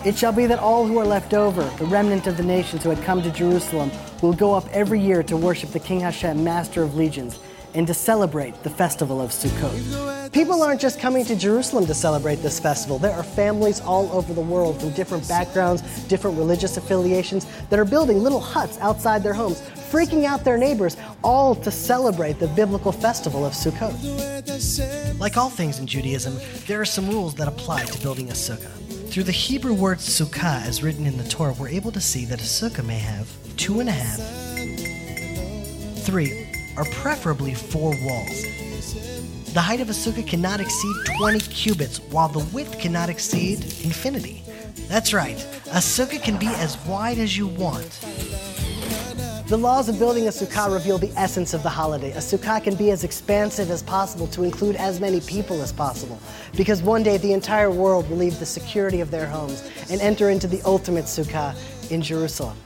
It 0.05 0.17
shall 0.17 0.33
be 0.33 0.47
that 0.47 0.59
all 0.59 0.87
who 0.87 0.99
are 0.99 1.07
left 1.07 1.33
over, 1.33 1.63
the 1.79 1.87
remnant 1.87 2.27
of 2.27 2.37
the 2.37 2.43
nations 2.43 2.85
who 2.85 2.91
had 2.91 3.03
come 3.03 3.23
to 3.23 3.31
Jerusalem, 3.31 3.91
will 4.21 4.35
go 4.35 4.53
up 4.53 4.69
every 4.73 5.01
year 5.01 5.23
to 5.23 5.37
worship 5.39 5.71
the 5.71 5.81
King 5.81 6.01
Hashem, 6.01 6.45
Master 6.45 6.83
of 6.83 6.95
Legions 6.95 7.39
and 7.75 7.87
to 7.87 7.95
celebrate 7.95 8.63
the 8.63 8.71
festival 8.71 9.21
of 9.21 9.31
Sukkot. 9.31 10.33
People 10.33 10.63
aren't 10.63 10.81
just 10.81 11.01
coming 11.01 11.25
to 11.25 11.35
Jerusalem 11.35 11.87
to 11.87 11.95
celebrate 11.95 12.37
this 12.37 12.61
festival. 12.61 12.99
There 12.99 13.13
are 13.13 13.23
families 13.23 13.81
all 13.81 14.11
over 14.13 14.33
the 14.33 14.41
world 14.41 14.81
from 14.81 14.91
different 14.93 15.27
backgrounds, 15.29 15.83
different 16.05 16.39
religious 16.39 16.77
affiliations 16.77 17.47
that 17.69 17.79
are 17.79 17.85
building 17.85 18.23
little 18.23 18.41
huts 18.41 18.79
outside 18.79 19.23
their 19.23 19.35
homes, 19.35 19.61
freaking 19.91 20.25
out 20.25 20.45
their 20.45 20.57
neighbors, 20.57 20.97
all 21.25 21.55
to 21.57 21.71
celebrate 21.71 22.39
the 22.39 22.49
biblical 22.49 22.93
festival 22.93 23.45
of 23.45 23.53
Sukkot. 23.53 25.19
Like 25.19 25.37
all 25.37 25.51
things 25.51 25.81
in 25.81 25.87
Judaism, 25.87 26.39
there 26.67 26.81
are 26.81 26.85
some 26.85 27.09
rules 27.09 27.35
that 27.35 27.49
apply 27.49 27.85
to 27.85 28.01
building 28.01 28.31
a 28.31 28.35
sukkah. 28.35 28.71
Through 29.11 29.25
the 29.25 29.33
Hebrew 29.33 29.75
word 29.75 29.99
sukkah 29.99 30.65
as 30.65 30.83
written 30.85 31.07
in 31.07 31.17
the 31.17 31.29
Torah, 31.29 31.55
we're 31.59 31.69
able 31.69 31.91
to 31.91 32.01
see 32.01 32.25
that 32.27 32.41
a 32.41 32.45
sukkah 32.45 32.87
may 32.87 32.99
have 32.99 33.29
two 33.57 33.81
and 33.81 33.89
a 33.89 33.93
half, 33.93 34.21
three, 36.05 36.50
or 36.77 36.85
preferably 36.87 37.55
four 37.55 37.91
walls. 38.03 38.45
The 39.53 39.61
height 39.61 39.81
of 39.81 39.91
a 39.91 39.93
sukkah 39.93 40.27
cannot 40.27 40.61
exceed 40.61 40.95
20 41.19 41.41
cubits, 41.41 41.99
while 41.99 42.29
the 42.29 42.45
width 42.55 42.79
cannot 42.79 43.09
exceed 43.09 43.65
infinity. 43.85 44.45
That's 44.89 45.13
right, 45.13 45.41
a 45.67 45.79
sukkah 45.79 46.23
can 46.23 46.39
be 46.39 46.47
as 46.47 46.79
wide 46.87 47.19
as 47.19 47.37
you 47.37 47.49
want. 47.49 48.01
The 49.49 49.59
laws 49.59 49.89
of 49.89 49.99
building 49.99 50.29
a 50.29 50.31
sukkah 50.31 50.73
reveal 50.73 50.97
the 50.97 51.11
essence 51.17 51.55
of 51.55 51.65
the 51.65 51.69
holiday. 51.69 52.13
A 52.13 52.19
sukkah 52.19 52.63
can 52.63 52.77
be 52.77 52.93
as 52.93 53.03
expansive 53.03 53.69
as 53.73 53.83
possible 53.83 54.29
to 54.29 54.45
include 54.45 54.77
as 54.77 55.01
many 55.01 55.21
people 55.21 55.61
as 55.61 55.73
possible, 55.73 56.21
because 56.57 56.83
one 56.83 57.03
day 57.03 57.17
the 57.17 57.33
entire 57.33 57.73
world 57.73 58.09
will 58.09 58.19
leave 58.19 58.39
the 58.39 58.47
security 58.47 59.01
of 59.01 59.11
their 59.11 59.27
homes 59.27 59.69
and 59.91 60.01
enter 60.01 60.31
into 60.31 60.47
the 60.47 60.63
ultimate 60.65 61.07
sukkah 61.07 61.57
in 61.91 62.01
Jerusalem. 62.01 62.57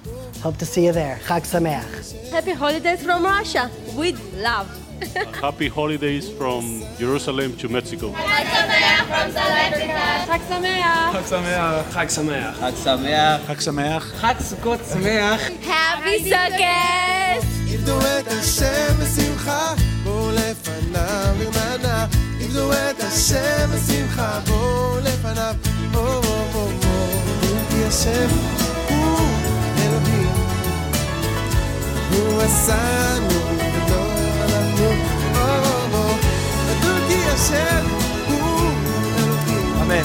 Hope 0.42 0.58
to 0.58 0.66
see 0.66 0.84
you 0.84 0.92
there. 0.92 1.18
Chag 1.24 1.46
Sameach. 1.46 2.28
Happy 2.28 2.52
holidays 2.52 3.02
from 3.02 3.24
Russia 3.24 3.70
with 3.96 4.18
love. 4.42 4.68
Happy 5.40 5.68
holidays 5.68 6.30
from 6.30 6.82
Jerusalem 6.98 7.56
to 7.58 7.68
Mexico. 7.68 8.12
Chag 8.12 8.46
Sameach 8.54 9.06
from 9.10 9.32
South 9.32 9.56
Africa. 9.66 10.00
Chag 10.28 10.42
Sameach. 10.50 11.12
חג 11.14 11.26
שמח. 11.28 11.84
חג 11.92 12.08
שמח. 12.08 12.58
חג 12.60 12.72
שמח. 12.84 13.40
חג 13.46 13.60
שמח. 13.60 14.02
חג 14.20 14.34
סוכות 14.40 14.80
שמח. 14.92 15.40
Happy 15.62 16.28
Sukkot. 16.30 17.44
עבדו 17.74 17.98
את 18.00 18.28
השם 18.28 18.94
בשמחה, 19.00 19.74
בואו 20.04 20.30
לפניו 20.30 21.34
ברננה. 21.38 22.06
עבדו 22.40 22.72
את 22.72 23.00
השם 23.00 23.70
בשמחה, 23.74 24.40
בואו 24.46 24.98
לפניו. 25.00 25.54
או, 25.94 26.00
או, 26.00 26.14
או, 26.54 26.68
או, 26.94 27.88
השם 27.88 28.28
הוא 28.88 29.18
אלוהים. 29.78 30.32
הוא 32.10 32.42
עשנו 32.42 33.63
Amén. 39.80 40.04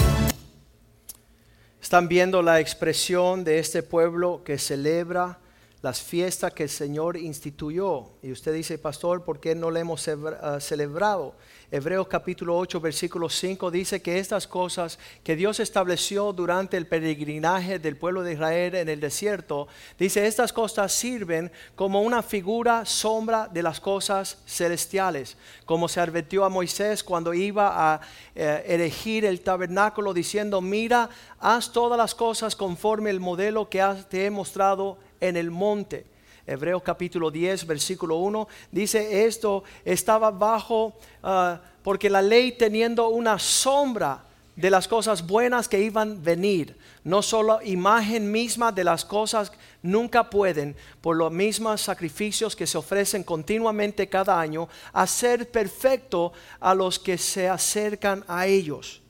Están 1.79 2.07
viendo 2.07 2.41
la 2.41 2.59
expresión 2.59 3.43
de 3.43 3.59
este 3.59 3.83
pueblo 3.83 4.43
que 4.43 4.57
celebra 4.57 5.37
las 5.83 6.01
fiestas 6.01 6.53
que 6.53 6.63
el 6.63 6.69
Señor 6.69 7.17
instituyó. 7.17 8.07
Y 8.23 8.31
usted 8.31 8.51
dice, 8.53 8.79
pastor, 8.79 9.23
¿por 9.23 9.39
qué 9.39 9.53
no 9.53 9.69
le 9.69 9.81
hemos 9.81 10.07
ah, 10.07 10.59
celebrado? 10.59 11.35
Hebreos 11.71 12.07
capítulo 12.07 12.57
8, 12.57 12.81
versículo 12.81 13.29
5 13.29 13.69
dice 13.69 14.01
que 14.01 14.17
estas 14.17 14.47
cosas 14.47 14.97
que 15.23 15.35
Dios 15.35 15.59
estableció 15.59 16.33
durante 16.33 16.77
el 16.77 16.87
peregrinaje 16.87 17.77
del 17.77 17.95
pueblo 17.95 18.23
de 18.23 18.33
Israel 18.33 18.73
en 18.73 18.89
el 18.89 18.99
desierto, 18.99 19.67
dice, 19.99 20.25
estas 20.25 20.51
cosas 20.51 20.91
sirven 20.91 21.51
como 21.75 22.01
una 22.01 22.23
figura, 22.23 22.85
sombra 22.87 23.47
de 23.47 23.61
las 23.61 23.79
cosas 23.79 24.39
celestiales, 24.47 25.37
como 25.65 25.87
se 25.87 25.99
advirtió 25.99 26.43
a 26.43 26.49
Moisés 26.49 27.03
cuando 27.03 27.35
iba 27.35 27.93
a 27.93 28.01
eh, 28.33 28.63
erigir 28.65 29.23
el 29.25 29.41
tabernáculo 29.41 30.11
diciendo, 30.15 30.61
mira, 30.61 31.07
haz 31.39 31.71
todas 31.71 31.99
las 31.99 32.15
cosas 32.15 32.55
conforme 32.55 33.11
el 33.11 33.19
modelo 33.19 33.69
que 33.69 33.79
has- 33.79 34.09
te 34.09 34.25
he 34.25 34.31
mostrado 34.31 34.97
en 35.21 35.37
el 35.37 35.51
monte. 35.51 36.07
Hebreos 36.49 36.81
capítulo 36.81 37.29
10, 37.29 37.67
versículo 37.67 38.15
1, 38.17 38.47
dice 38.71 39.25
esto 39.25 39.63
estaba 39.85 40.31
bajo, 40.31 40.93
ah, 41.21 41.59
porque 41.83 42.09
la 42.09 42.21
ley 42.21 42.53
teniendo 42.53 43.09
una 43.09 43.37
sombra 43.37 44.23
de 44.55 44.69
las 44.69 44.87
cosas 44.87 45.25
buenas 45.25 45.69
que 45.69 45.79
iban 45.79 46.11
a 46.11 46.21
venir, 46.21 46.75
no 47.03 47.21
solo 47.21 47.59
imagen 47.63 48.31
misma 48.31 48.71
de 48.71 48.83
las 48.83 49.05
cosas 49.05 49.51
nunca 49.81 50.29
pueden, 50.29 50.75
por 51.01 51.15
los 51.15 51.31
mismos 51.31 51.81
sacrificios 51.81 52.55
que 52.55 52.67
se 52.67 52.77
ofrecen 52.77 53.23
continuamente 53.23 54.09
cada 54.09 54.39
año, 54.39 54.67
hacer 54.91 55.49
perfecto 55.49 56.33
a 56.59 56.73
los 56.73 56.99
que 56.99 57.17
se 57.17 57.47
acercan 57.47 58.25
a 58.27 58.47
ellos. 58.47 59.01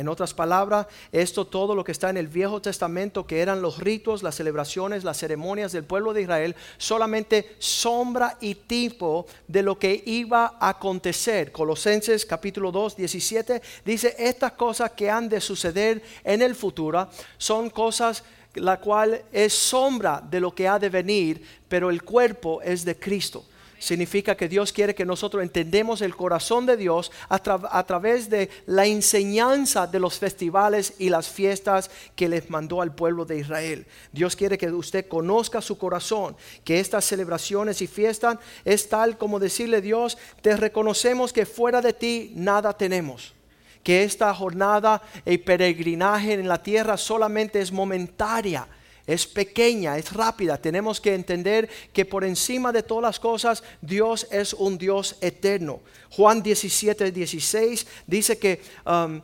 En 0.00 0.08
otras 0.08 0.32
palabras, 0.32 0.86
esto 1.12 1.46
todo 1.46 1.74
lo 1.74 1.84
que 1.84 1.92
está 1.92 2.08
en 2.08 2.16
el 2.16 2.26
Viejo 2.26 2.62
Testamento, 2.62 3.26
que 3.26 3.40
eran 3.40 3.60
los 3.60 3.80
ritos, 3.80 4.22
las 4.22 4.34
celebraciones, 4.34 5.04
las 5.04 5.18
ceremonias 5.18 5.72
del 5.72 5.84
pueblo 5.84 6.14
de 6.14 6.22
Israel, 6.22 6.56
solamente 6.78 7.54
sombra 7.58 8.38
y 8.40 8.54
tipo 8.54 9.26
de 9.46 9.62
lo 9.62 9.78
que 9.78 10.02
iba 10.06 10.56
a 10.58 10.70
acontecer. 10.70 11.52
Colosenses 11.52 12.24
capítulo 12.24 12.72
2, 12.72 12.96
17 12.96 13.60
dice, 13.84 14.16
estas 14.18 14.52
cosas 14.52 14.92
que 14.92 15.10
han 15.10 15.28
de 15.28 15.38
suceder 15.38 16.02
en 16.24 16.40
el 16.40 16.54
futuro 16.54 17.10
son 17.36 17.68
cosas 17.68 18.24
la 18.54 18.80
cual 18.80 19.22
es 19.30 19.52
sombra 19.52 20.22
de 20.26 20.40
lo 20.40 20.54
que 20.54 20.66
ha 20.66 20.78
de 20.78 20.88
venir, 20.88 21.44
pero 21.68 21.90
el 21.90 22.02
cuerpo 22.04 22.62
es 22.62 22.86
de 22.86 22.98
Cristo 22.98 23.44
significa 23.80 24.36
que 24.36 24.48
Dios 24.48 24.72
quiere 24.72 24.94
que 24.94 25.04
nosotros 25.04 25.42
entendemos 25.42 26.02
el 26.02 26.14
corazón 26.14 26.66
de 26.66 26.76
Dios 26.76 27.10
a, 27.28 27.42
tra- 27.42 27.68
a 27.68 27.84
través 27.84 28.30
de 28.30 28.48
la 28.66 28.86
enseñanza 28.86 29.88
de 29.88 29.98
los 29.98 30.18
festivales 30.18 30.94
y 30.98 31.08
las 31.08 31.28
fiestas 31.28 31.90
que 32.14 32.28
les 32.28 32.48
mandó 32.48 32.82
al 32.82 32.94
pueblo 32.94 33.24
de 33.24 33.38
Israel. 33.38 33.86
Dios 34.12 34.36
quiere 34.36 34.56
que 34.56 34.70
usted 34.70 35.08
conozca 35.08 35.60
su 35.60 35.76
corazón, 35.78 36.36
que 36.62 36.78
estas 36.78 37.04
celebraciones 37.04 37.82
y 37.82 37.88
fiestas 37.88 38.36
es 38.64 38.88
tal 38.88 39.18
como 39.18 39.40
decirle 39.40 39.80
Dios, 39.80 40.16
te 40.42 40.56
reconocemos 40.56 41.32
que 41.32 41.46
fuera 41.46 41.80
de 41.80 41.92
ti 41.92 42.32
nada 42.36 42.72
tenemos 42.72 43.34
que 43.82 44.04
esta 44.04 44.34
jornada 44.34 45.00
y 45.24 45.38
peregrinaje 45.38 46.34
en 46.34 46.46
la 46.46 46.62
tierra 46.62 46.98
solamente 46.98 47.62
es 47.62 47.72
momentaria, 47.72 48.68
es 49.10 49.26
pequeña, 49.26 49.98
es 49.98 50.12
rápida. 50.12 50.56
Tenemos 50.56 51.00
que 51.00 51.14
entender 51.14 51.68
que 51.92 52.04
por 52.04 52.22
encima 52.22 52.70
de 52.70 52.84
todas 52.84 53.02
las 53.02 53.18
cosas 53.18 53.64
Dios 53.80 54.28
es 54.30 54.54
un 54.54 54.78
Dios 54.78 55.16
eterno. 55.20 55.80
Juan 56.10 56.42
17, 56.42 57.10
16 57.10 57.86
dice 58.06 58.38
que 58.38 58.62
um, 58.86 59.20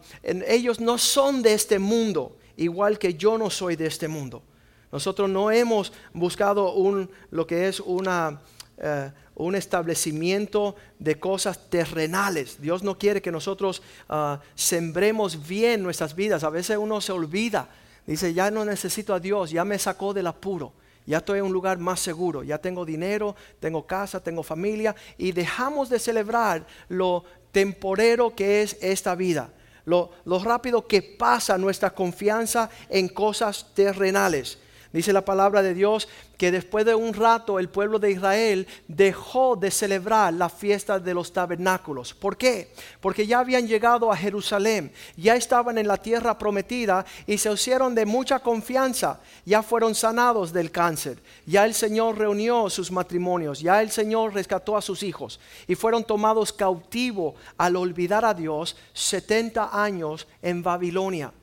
ellos 0.49 0.81
no 0.81 0.99
son 0.99 1.41
de 1.41 1.55
este 1.55 1.79
mundo, 1.79 2.37
igual 2.57 2.99
que 2.99 3.15
yo 3.15 3.39
no 3.39 3.49
soy 3.49 3.77
de 3.77 3.87
este 3.87 4.09
mundo. 4.09 4.43
Nosotros 4.91 5.31
no 5.31 5.53
hemos 5.53 5.93
buscado 6.13 6.73
un, 6.73 7.09
lo 7.31 7.47
que 7.47 7.69
es 7.69 7.79
una, 7.79 8.41
eh, 8.79 9.13
un 9.37 9.55
establecimiento 9.55 10.75
de 10.99 11.21
cosas 11.21 11.71
terrenales. 11.71 12.61
Dios 12.61 12.83
no 12.83 12.99
quiere 12.99 13.23
que 13.23 13.31
nosotros 13.31 13.83
ah, 14.09 14.41
sembremos 14.57 15.47
bien 15.47 15.85
nuestras 15.85 16.17
vidas. 16.17 16.43
A 16.43 16.51
veces 16.51 16.77
uno 16.77 17.01
se 17.01 17.13
olvida. 17.13 17.69
Dice, 18.07 18.33
ya 18.33 18.51
no 18.51 18.65
necesito 18.65 19.15
a 19.15 19.21
Dios, 19.21 19.51
ya 19.51 19.65
me 19.65 19.79
sacó 19.79 20.15
del 20.15 20.29
apuro. 20.29 20.73
Ya 21.07 21.19
estoy 21.19 21.39
en 21.39 21.45
un 21.45 21.53
lugar 21.53 21.79
más 21.79 22.01
seguro, 22.01 22.43
ya 22.43 22.59
tengo 22.59 22.85
dinero, 22.85 23.37
tengo 23.61 23.87
casa, 23.87 24.21
tengo 24.21 24.43
familia 24.43 24.95
y 25.17 25.33
dejamos 25.33 25.89
de 25.89 26.01
celebrar 26.01 26.67
lo 26.89 27.25
temporero 27.53 28.35
que 28.35 28.63
es 28.63 28.77
esta 28.81 29.15
vida 29.15 29.51
lo, 29.87 30.11
lo 30.25 30.39
rápido 30.41 30.87
que 30.87 31.01
pasa 31.01 31.57
nuestra 31.57 31.91
confianza 31.95 32.69
en 32.91 33.09
cosas 33.09 33.73
terrenales. 33.73 34.59
Dice 34.97 35.13
la 35.13 35.27
palabra 35.27 35.61
de 35.61 35.75
Dios 35.75 36.09
que 36.39 36.51
después 36.51 36.87
de 36.87 36.95
un 36.95 37.13
rato 37.13 37.59
el 37.59 37.69
pueblo 37.69 37.99
de 37.99 38.13
Israel 38.13 38.67
dejó 38.89 39.55
de 39.55 39.71
celebrar 39.71 40.33
la 40.33 40.49
fiesta 40.49 40.99
de 40.99 41.13
los 41.13 41.35
tabernáculos. 41.35 42.15
¿Por 42.15 42.39
qué? 42.39 42.73
Porque 43.03 43.27
ya 43.27 43.41
habían 43.41 43.69
llegado 43.69 44.11
a 44.11 44.17
Jerusalén, 44.17 44.91
ya 45.15 45.37
estaban 45.37 45.77
en 45.77 45.87
la 45.87 45.99
tierra 45.99 46.39
prometida 46.39 47.05
y 47.27 47.37
se 47.37 47.53
hicieron 47.53 47.95
de 47.95 48.07
mucha 48.07 48.39
confianza, 48.39 49.21
ya 49.45 49.63
fueron 49.63 49.95
sanados 49.95 50.51
del 50.51 50.71
cáncer, 50.71 51.19
ya 51.45 51.67
el 51.67 51.75
Señor 51.75 52.17
reunió 52.17 52.71
sus 52.71 52.91
matrimonios, 52.91 53.61
ya 53.61 53.83
el 53.83 53.91
Señor 53.91 54.33
rescató 54.33 54.79
a 54.79 54.83
sus 54.83 55.03
hijos 55.03 55.39
y 55.69 55.75
fueron 55.75 56.05
tomados 56.05 56.55
cautivo 56.55 57.35
al 57.59 57.77
olvidar 57.77 58.25
a 58.25 58.33
Dios 58.33 58.79
70 58.95 59.79
años 59.79 60.27
en 60.41 60.63
Babilonia 60.63 61.35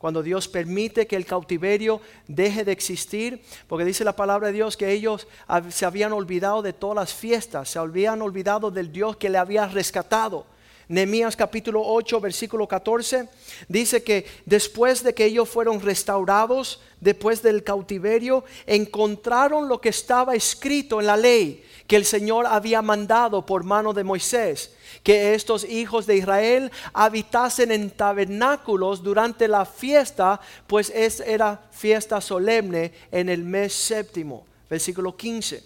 cuando 0.00 0.22
Dios 0.22 0.48
permite 0.48 1.06
que 1.06 1.14
el 1.14 1.26
cautiverio 1.26 2.00
deje 2.26 2.64
de 2.64 2.72
existir, 2.72 3.42
porque 3.66 3.84
dice 3.84 4.02
la 4.02 4.16
palabra 4.16 4.46
de 4.46 4.54
Dios 4.54 4.78
que 4.78 4.90
ellos 4.92 5.28
se 5.68 5.84
habían 5.84 6.14
olvidado 6.14 6.62
de 6.62 6.72
todas 6.72 6.96
las 6.96 7.12
fiestas, 7.12 7.68
se 7.68 7.78
habían 7.78 8.22
olvidado 8.22 8.70
del 8.70 8.90
Dios 8.90 9.18
que 9.18 9.28
le 9.28 9.36
había 9.36 9.66
rescatado. 9.66 10.46
Nehemías 10.88 11.36
capítulo 11.36 11.82
8, 11.84 12.18
versículo 12.18 12.66
14, 12.66 13.28
dice 13.68 14.02
que 14.02 14.24
después 14.46 15.02
de 15.02 15.12
que 15.12 15.26
ellos 15.26 15.50
fueron 15.50 15.82
restaurados, 15.82 16.80
después 16.98 17.42
del 17.42 17.62
cautiverio, 17.62 18.42
encontraron 18.66 19.68
lo 19.68 19.82
que 19.82 19.90
estaba 19.90 20.34
escrito 20.34 21.00
en 21.00 21.08
la 21.08 21.18
ley 21.18 21.62
que 21.90 21.96
el 21.96 22.04
Señor 22.04 22.46
había 22.46 22.82
mandado 22.82 23.44
por 23.44 23.64
mano 23.64 23.92
de 23.92 24.04
Moisés 24.04 24.70
que 25.02 25.34
estos 25.34 25.64
hijos 25.64 26.06
de 26.06 26.18
Israel 26.18 26.70
habitasen 26.92 27.72
en 27.72 27.90
tabernáculos 27.90 29.02
durante 29.02 29.48
la 29.48 29.64
fiesta, 29.64 30.40
pues 30.68 30.92
es, 30.94 31.18
era 31.18 31.60
fiesta 31.72 32.20
solemne 32.20 32.92
en 33.10 33.28
el 33.28 33.42
mes 33.42 33.72
séptimo. 33.72 34.46
Versículo 34.70 35.16
15 35.16 35.64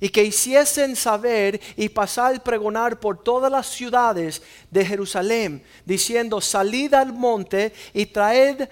y 0.00 0.08
que 0.08 0.24
hiciesen 0.24 0.96
saber 0.96 1.60
y 1.76 1.90
pasar 1.90 2.42
pregonar 2.42 2.98
por 2.98 3.22
todas 3.22 3.52
las 3.52 3.66
ciudades 3.66 4.40
de 4.70 4.86
Jerusalén, 4.86 5.62
diciendo, 5.84 6.40
salid 6.40 6.94
al 6.94 7.12
monte 7.12 7.74
y 7.92 8.06
traed 8.06 8.70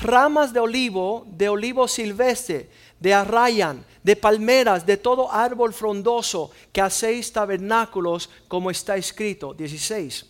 ramas 0.00 0.52
de 0.52 0.60
olivo, 0.60 1.26
de 1.30 1.48
olivo 1.48 1.88
silvestre, 1.88 2.68
de 3.00 3.12
arrayan, 3.14 3.84
de 4.02 4.16
palmeras, 4.16 4.86
de 4.86 4.96
todo 4.96 5.30
árbol 5.30 5.72
frondoso, 5.72 6.50
que 6.72 6.80
hacéis 6.80 7.32
tabernáculos, 7.32 8.30
como 8.48 8.70
está 8.70 8.96
escrito. 8.96 9.52
16. 9.52 10.26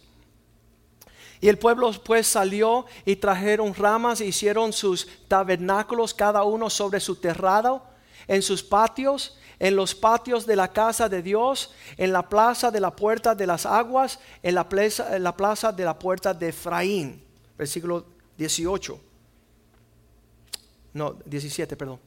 Y 1.41 1.49
el 1.49 1.59
pueblo 1.59 1.91
pues 2.05 2.27
salió 2.27 2.87
y 3.05 3.17
trajeron 3.17 3.75
ramas 3.75 4.21
e 4.21 4.27
hicieron 4.27 4.73
sus 4.73 5.07
tabernáculos, 5.29 6.15
cada 6.15 6.43
uno 6.45 6.71
sobre 6.71 7.01
su 7.01 7.17
terrado, 7.17 7.83
en 8.27 8.43
sus 8.43 8.63
patios, 8.63 9.39
en 9.59 9.77
los 9.77 9.95
patios 9.95 10.47
de 10.47 10.57
la 10.57 10.73
casa 10.73 11.09
de 11.09 11.23
Dios, 11.23 11.73
en 11.97 12.13
la 12.13 12.29
plaza 12.29 12.71
de 12.71 12.81
la 12.81 12.95
puerta 12.95 13.35
de 13.35 13.47
las 13.47 13.67
aguas, 13.67 14.19
en 14.43 14.55
la 14.55 14.69
plaza, 14.69 15.73
de 15.73 15.85
la 15.85 15.99
puerta 15.99 16.35
de 16.35 16.49
Efraín. 16.49 17.23
Versículo 17.57 18.05
18. 18.37 19.01
No, 20.95 21.17
17, 21.25 21.77
perdón. 21.77 22.01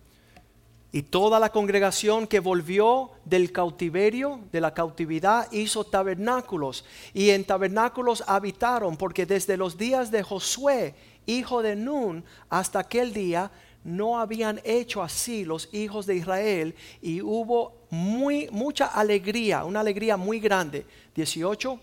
Y 0.91 1.04
toda 1.04 1.39
la 1.39 1.52
congregación 1.52 2.25
que 2.25 2.39
volvió 2.39 3.12
del 3.23 3.52
cautiverio, 3.52 4.39
de 4.52 4.60
la 4.60 4.73
cautividad, 4.73 5.52
hizo 5.52 5.84
tabernáculos. 5.84 6.84
Y 7.13 7.30
en 7.30 7.43
tabernáculos 7.45 8.23
habitaron, 8.25 8.97
porque 8.97 9.28
desde 9.28 9.56
los 9.56 9.78
días 9.78 10.10
de 10.10 10.23
Josué, 10.23 10.95
hijo 11.28 11.62
de 11.62 11.75
Nun, 11.75 12.23
hasta 12.49 12.80
aquel 12.80 13.13
día, 13.13 13.52
no 13.84 14.19
habían 14.19 14.62
hecho 14.63 15.04
así 15.04 15.45
los 15.45 15.71
hijos 15.73 16.08
de 16.08 16.15
Israel. 16.15 16.75
Y 17.02 17.21
hubo 17.21 17.86
muy, 17.91 18.49
mucha 18.52 18.88
alegría, 18.88 19.65
una 19.65 19.82
alegría 19.82 20.17
muy 20.17 20.39
grande. 20.39 20.88
18 21.13 21.80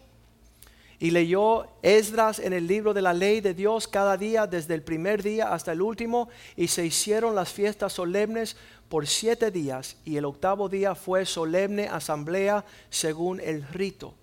y 0.99 1.11
leyó 1.11 1.67
Esdras 1.83 2.39
en 2.39 2.53
el 2.53 2.67
libro 2.67 2.95
de 2.95 3.03
la 3.03 3.13
ley 3.13 3.41
de 3.41 3.55
Dios 3.55 3.87
cada 3.87 4.17
día, 4.17 4.47
desde 4.47 4.75
el 4.75 4.83
primer 4.83 5.23
día 5.23 5.53
hasta 5.53 5.73
el 5.73 5.83
último, 5.83 6.29
y 6.57 6.69
se 6.69 6.87
hicieron 6.87 7.35
las 7.35 7.53
fiestas 7.53 7.93
solemnes 7.93 8.57
por 8.89 9.07
siete 9.07 9.51
días, 9.51 9.97
y 10.05 10.17
el 10.17 10.25
octavo 10.25 10.69
día 10.69 10.95
fue 10.95 11.27
solemne 11.27 11.89
asamblea 11.89 12.65
según 12.89 13.41
el 13.41 13.67
rito. 13.69 14.15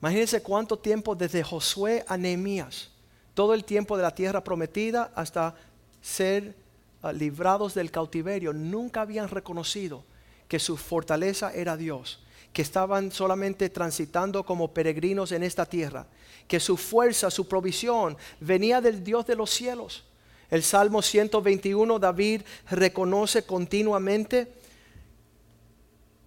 Imagínense 0.00 0.42
cuánto 0.42 0.78
tiempo 0.78 1.14
desde 1.14 1.42
Josué 1.42 2.04
a 2.08 2.16
Nehemías, 2.16 2.90
todo 3.34 3.52
el 3.52 3.64
tiempo 3.64 3.96
de 3.96 4.02
la 4.02 4.14
tierra 4.14 4.42
prometida 4.42 5.12
hasta 5.14 5.54
ser 6.00 6.54
ah, 7.02 7.12
librados 7.12 7.74
del 7.74 7.90
cautiverio, 7.90 8.52
nunca 8.52 9.02
habían 9.02 9.28
reconocido 9.28 10.04
que 10.48 10.58
su 10.58 10.76
fortaleza 10.76 11.52
era 11.52 11.76
Dios 11.76 12.25
que 12.56 12.62
estaban 12.62 13.12
solamente 13.12 13.68
transitando 13.68 14.42
como 14.42 14.72
peregrinos 14.72 15.30
en 15.30 15.42
esta 15.42 15.66
tierra, 15.66 16.06
que 16.48 16.58
su 16.58 16.78
fuerza, 16.78 17.30
su 17.30 17.46
provisión 17.46 18.16
venía 18.40 18.80
del 18.80 19.04
Dios 19.04 19.26
de 19.26 19.36
los 19.36 19.50
cielos. 19.50 20.04
El 20.48 20.62
Salmo 20.62 21.02
121, 21.02 21.98
David 21.98 22.40
reconoce 22.70 23.44
continuamente, 23.44 24.54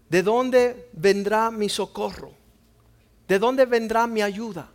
¿de 0.08 0.22
dónde 0.22 0.89
vendrá 0.94 1.50
mi 1.50 1.68
socorro? 1.68 2.32
¿De 3.28 3.39
dónde 3.39 3.65
vendrá 3.65 4.06
mi 4.06 4.22
ayuda? 4.22 4.70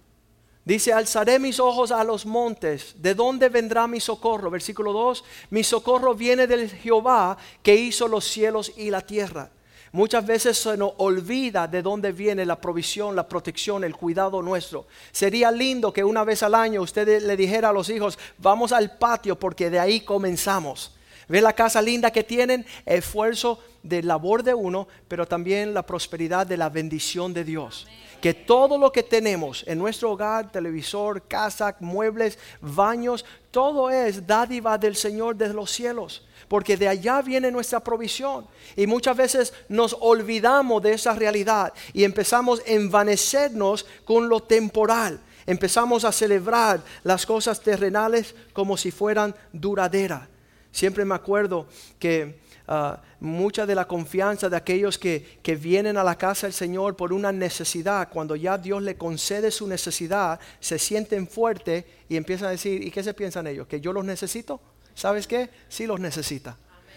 Dice, 0.64 0.92
alzaré 0.92 1.38
mis 1.38 1.60
ojos 1.60 1.92
a 1.92 2.02
los 2.02 2.26
montes. 2.26 2.96
¿De 2.98 3.14
dónde 3.14 3.48
vendrá 3.48 3.86
mi 3.86 4.00
socorro? 4.00 4.50
Versículo 4.50 4.92
2, 4.92 5.24
mi 5.50 5.62
socorro 5.62 6.16
viene 6.16 6.48
del 6.48 6.68
Jehová 6.68 7.38
que 7.62 7.76
hizo 7.76 8.08
los 8.08 8.24
cielos 8.24 8.72
y 8.76 8.90
la 8.90 9.02
tierra. 9.02 9.52
Muchas 9.94 10.26
veces 10.26 10.58
se 10.58 10.76
nos 10.76 10.94
olvida 10.96 11.68
de 11.68 11.80
dónde 11.80 12.10
viene 12.10 12.44
la 12.44 12.60
provisión, 12.60 13.14
la 13.14 13.28
protección, 13.28 13.84
el 13.84 13.94
cuidado 13.94 14.42
nuestro. 14.42 14.88
Sería 15.12 15.52
lindo 15.52 15.92
que 15.92 16.02
una 16.02 16.24
vez 16.24 16.42
al 16.42 16.56
año 16.56 16.82
usted 16.82 17.22
le 17.22 17.36
dijera 17.36 17.68
a 17.68 17.72
los 17.72 17.88
hijos, 17.90 18.18
vamos 18.38 18.72
al 18.72 18.98
patio 18.98 19.38
porque 19.38 19.70
de 19.70 19.78
ahí 19.78 20.00
comenzamos. 20.00 20.96
Ve 21.28 21.40
la 21.40 21.52
casa 21.52 21.80
linda 21.80 22.10
que 22.10 22.24
tienen, 22.24 22.66
esfuerzo 22.84 23.60
de 23.84 24.02
labor 24.02 24.42
de 24.42 24.52
uno, 24.52 24.88
pero 25.06 25.28
también 25.28 25.72
la 25.72 25.86
prosperidad 25.86 26.44
de 26.44 26.56
la 26.56 26.70
bendición 26.70 27.32
de 27.32 27.44
Dios. 27.44 27.86
Que 28.20 28.34
todo 28.34 28.76
lo 28.76 28.90
que 28.90 29.04
tenemos 29.04 29.62
en 29.64 29.78
nuestro 29.78 30.10
hogar, 30.10 30.50
televisor, 30.50 31.22
casa, 31.28 31.76
muebles, 31.78 32.36
baños, 32.60 33.24
todo 33.52 33.90
es 33.90 34.26
dádiva 34.26 34.76
del 34.76 34.96
Señor 34.96 35.36
desde 35.36 35.54
los 35.54 35.70
cielos 35.70 36.24
porque 36.48 36.76
de 36.76 36.88
allá 36.88 37.22
viene 37.22 37.50
nuestra 37.50 37.80
provisión. 37.80 38.46
Y 38.76 38.86
muchas 38.86 39.16
veces 39.16 39.52
nos 39.68 39.96
olvidamos 40.00 40.82
de 40.82 40.92
esa 40.92 41.14
realidad 41.14 41.72
y 41.92 42.04
empezamos 42.04 42.60
a 42.60 42.70
envanecernos 42.70 43.86
con 44.04 44.28
lo 44.28 44.40
temporal. 44.40 45.20
Empezamos 45.46 46.04
a 46.04 46.12
celebrar 46.12 46.82
las 47.02 47.26
cosas 47.26 47.60
terrenales 47.60 48.34
como 48.52 48.76
si 48.76 48.90
fueran 48.90 49.34
duraderas. 49.52 50.28
Siempre 50.72 51.04
me 51.04 51.14
acuerdo 51.14 51.66
que 51.98 52.40
ah, 52.66 53.00
mucha 53.20 53.66
de 53.66 53.74
la 53.74 53.86
confianza 53.86 54.48
de 54.48 54.56
aquellos 54.56 54.98
que, 54.98 55.38
que, 55.42 55.54
vienen 55.54 55.96
a 55.96 56.04
la 56.04 56.16
casa 56.16 56.46
del 56.46 56.54
Señor 56.54 56.96
por 56.96 57.12
una 57.12 57.30
necesidad, 57.30 58.08
cuando 58.10 58.34
ya 58.34 58.58
Dios 58.58 58.82
le 58.82 58.96
concede 58.96 59.50
su 59.50 59.66
necesidad, 59.66 60.40
se 60.60 60.78
sienten 60.78 61.28
fuertes 61.28 61.84
y 62.08 62.16
empiezan 62.16 62.48
a 62.48 62.52
decir, 62.52 62.82
¿y 62.82 62.90
qué 62.90 63.02
se 63.02 63.14
piensan 63.14 63.46
ellos? 63.46 63.68
¿Que 63.68 63.80
yo 63.80 63.92
los 63.92 64.04
necesito? 64.04 64.60
¿Sabes 64.94 65.26
qué? 65.26 65.50
Sí 65.68 65.86
los 65.86 66.00
necesita. 66.00 66.56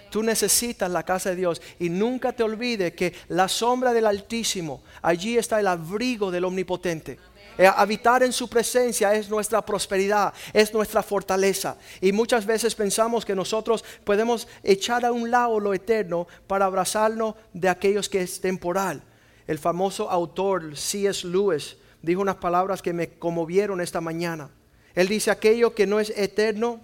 Tú 0.10 0.24
necesitas 0.24 0.90
la 0.90 1.04
casa 1.04 1.32
de 1.32 1.36
Dios 1.36 1.62
y 1.80 1.90
nunca 1.90 2.32
te 2.32 2.44
olvides 2.44 2.94
que 2.94 3.14
la 3.28 3.48
sombra 3.48 3.94
del 3.94 4.06
Altísimo, 4.06 4.82
allí 5.02 5.38
está 5.38 5.60
el 5.60 5.68
abrigo 5.68 6.32
del 6.32 6.46
Omnipotente. 6.46 7.20
Eh, 7.58 7.66
habitar 7.66 8.22
en 8.22 8.32
su 8.32 8.48
presencia 8.48 9.14
es 9.16 9.30
nuestra 9.30 9.66
prosperidad, 9.66 10.34
es 10.54 10.72
nuestra 10.74 11.02
fortaleza. 11.02 11.78
Y 12.00 12.12
muchas 12.12 12.46
veces 12.46 12.76
pensamos 12.76 13.26
que 13.26 13.36
nosotros 13.36 13.84
podemos 14.04 14.48
echar 14.64 15.04
a 15.06 15.12
un 15.12 15.32
lado 15.32 15.60
lo 15.60 15.74
eterno 15.74 16.28
para 16.46 16.66
abrazarnos 16.66 17.36
de 17.54 17.68
aquellos 17.68 18.08
que 18.08 18.22
es 18.22 18.40
temporal. 18.40 19.02
El 19.48 19.58
famoso 19.58 20.10
autor 20.10 20.78
C.S. 20.78 21.26
Lewis 21.28 21.78
dijo 22.02 22.22
unas 22.22 22.36
palabras 22.36 22.82
que 22.82 22.94
me 22.94 23.10
conmovieron 23.18 23.82
esta 23.82 24.02
mañana. 24.02 24.50
Él 24.94 25.08
dice, 25.08 25.32
aquello 25.32 25.74
que 25.74 25.88
no 25.88 26.00
es 26.00 26.12
eterno 26.16 26.82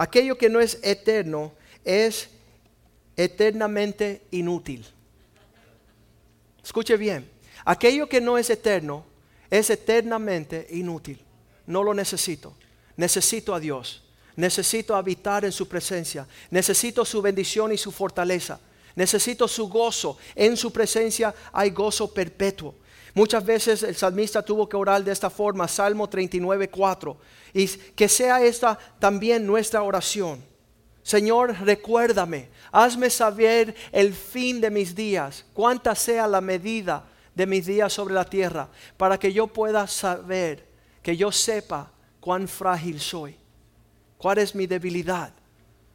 Aquello 0.00 0.38
que 0.38 0.48
no 0.48 0.60
es 0.60 0.78
eterno 0.82 1.52
es 1.84 2.30
eternamente 3.18 4.22
inútil. 4.30 4.86
Escuche 6.64 6.96
bien, 6.96 7.30
aquello 7.66 8.08
que 8.08 8.18
no 8.18 8.38
es 8.38 8.48
eterno 8.48 9.04
es 9.50 9.68
eternamente 9.68 10.66
inútil. 10.70 11.22
No 11.66 11.82
lo 11.82 11.92
necesito. 11.92 12.56
Necesito 12.96 13.54
a 13.54 13.60
Dios. 13.60 14.02
Necesito 14.36 14.96
habitar 14.96 15.44
en 15.44 15.52
su 15.52 15.68
presencia. 15.68 16.26
Necesito 16.50 17.04
su 17.04 17.20
bendición 17.20 17.70
y 17.70 17.76
su 17.76 17.92
fortaleza. 17.92 18.58
Necesito 18.96 19.46
su 19.46 19.68
gozo. 19.68 20.16
En 20.34 20.56
su 20.56 20.72
presencia 20.72 21.34
hay 21.52 21.68
gozo 21.72 22.10
perpetuo. 22.14 22.74
Muchas 23.14 23.44
veces 23.44 23.82
el 23.82 23.96
salmista 23.96 24.42
tuvo 24.42 24.68
que 24.68 24.76
orar 24.76 25.02
de 25.02 25.12
esta 25.12 25.30
forma, 25.30 25.66
Salmo 25.66 26.08
39, 26.08 26.70
4. 26.70 27.16
Y 27.54 27.66
que 27.68 28.08
sea 28.08 28.42
esta 28.42 28.78
también 28.98 29.46
nuestra 29.46 29.82
oración. 29.82 30.44
Señor, 31.02 31.56
recuérdame, 31.60 32.50
hazme 32.70 33.10
saber 33.10 33.74
el 33.90 34.12
fin 34.14 34.60
de 34.60 34.70
mis 34.70 34.94
días, 34.94 35.44
cuánta 35.54 35.94
sea 35.94 36.28
la 36.28 36.40
medida 36.40 37.04
de 37.34 37.46
mis 37.46 37.66
días 37.66 37.92
sobre 37.92 38.14
la 38.14 38.24
tierra, 38.24 38.68
para 38.96 39.18
que 39.18 39.32
yo 39.32 39.46
pueda 39.46 39.86
saber, 39.86 40.68
que 41.02 41.16
yo 41.16 41.32
sepa 41.32 41.90
cuán 42.20 42.46
frágil 42.46 43.00
soy, 43.00 43.36
cuál 44.18 44.38
es 44.38 44.54
mi 44.54 44.66
debilidad. 44.66 45.32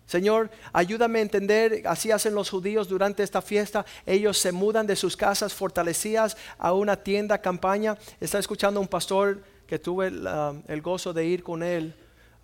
Señor, 0.05 0.51
ayúdame 0.71 1.19
a 1.19 1.23
entender, 1.23 1.81
así 1.85 2.11
hacen 2.11 2.35
los 2.35 2.51
judíos 2.51 2.87
durante 2.87 3.23
esta 3.23 3.41
fiesta, 3.41 3.85
ellos 4.05 4.37
se 4.37 4.51
mudan 4.51 4.85
de 4.85 4.95
sus 4.95 5.17
casas 5.17 5.53
fortalecidas 5.53 6.37
a 6.59 6.73
una 6.73 6.95
tienda 6.95 7.39
campaña. 7.39 7.97
Está 8.19 8.37
escuchando 8.37 8.79
un 8.79 8.87
pastor 8.87 9.41
que 9.65 9.79
tuve 9.79 10.07
el, 10.07 10.81
gozo 10.83 11.11
de 11.11 11.25
ir 11.25 11.41
con 11.41 11.63
él 11.63 11.95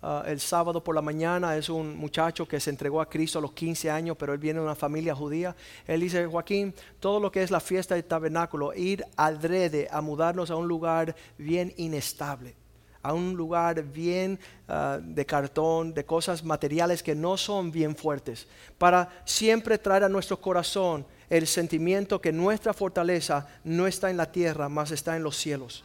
uh, 0.02 0.26
el 0.26 0.40
sábado 0.40 0.82
por 0.82 0.96
la 0.96 1.02
mañana, 1.02 1.56
es 1.56 1.68
un 1.68 1.96
muchacho 1.96 2.48
que 2.48 2.58
se 2.58 2.70
entregó 2.70 3.00
a 3.00 3.08
Cristo 3.08 3.38
a 3.38 3.42
los 3.42 3.52
15 3.52 3.88
años, 3.92 4.16
pero 4.18 4.32
él 4.32 4.40
viene 4.40 4.58
de 4.58 4.64
una 4.64 4.74
familia 4.74 5.14
judía. 5.14 5.54
Él 5.86 6.00
dice, 6.00 6.26
Joaquín, 6.26 6.74
todo 6.98 7.20
lo 7.20 7.30
que 7.30 7.44
es 7.44 7.52
la 7.52 7.60
fiesta 7.60 7.94
del 7.94 8.04
tabernáculo, 8.04 8.74
ir 8.74 9.04
adrede 9.16 9.86
a 9.92 10.00
mudarnos 10.00 10.50
a 10.50 10.56
un 10.56 10.66
lugar 10.66 11.14
bien 11.38 11.72
inestable 11.76 12.56
a 13.02 13.12
un 13.12 13.34
lugar 13.34 13.82
bien 13.82 14.38
uh, 14.68 15.00
de 15.00 15.26
cartón, 15.26 15.92
de 15.92 16.04
cosas 16.04 16.44
materiales 16.44 17.02
que 17.02 17.14
no 17.14 17.36
son 17.36 17.70
bien 17.70 17.96
fuertes, 17.96 18.46
para 18.78 19.08
siempre 19.24 19.78
traer 19.78 20.04
a 20.04 20.08
nuestro 20.08 20.40
corazón 20.40 21.04
el 21.28 21.46
sentimiento 21.46 22.20
que 22.20 22.32
nuestra 22.32 22.72
fortaleza 22.72 23.46
no 23.64 23.86
está 23.86 24.10
en 24.10 24.16
la 24.16 24.30
tierra, 24.30 24.68
más 24.68 24.90
está 24.90 25.16
en 25.16 25.22
los 25.22 25.36
cielos. 25.36 25.84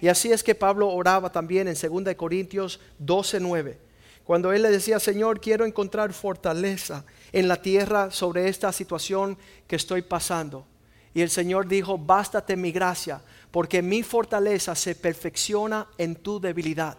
Y 0.00 0.08
así 0.08 0.32
es 0.32 0.42
que 0.42 0.54
Pablo 0.54 0.88
oraba 0.88 1.30
también 1.30 1.68
en 1.68 1.74
2 1.74 2.14
Corintios 2.14 2.80
12:9. 2.98 3.78
Cuando 4.24 4.52
él 4.52 4.62
le 4.62 4.70
decía, 4.70 4.98
Señor, 4.98 5.40
quiero 5.40 5.64
encontrar 5.64 6.12
fortaleza 6.12 7.04
en 7.32 7.46
la 7.46 7.62
tierra 7.62 8.10
sobre 8.10 8.48
esta 8.48 8.72
situación 8.72 9.38
que 9.68 9.76
estoy 9.76 10.02
pasando. 10.02 10.66
Y 11.14 11.22
el 11.22 11.30
Señor 11.30 11.68
dijo, 11.68 11.96
bástate 11.96 12.56
mi 12.56 12.72
gracia, 12.72 13.22
porque 13.56 13.80
mi 13.80 14.02
fortaleza 14.02 14.74
se 14.74 14.94
perfecciona 14.94 15.86
en 15.96 16.16
tu 16.16 16.38
debilidad. 16.38 16.98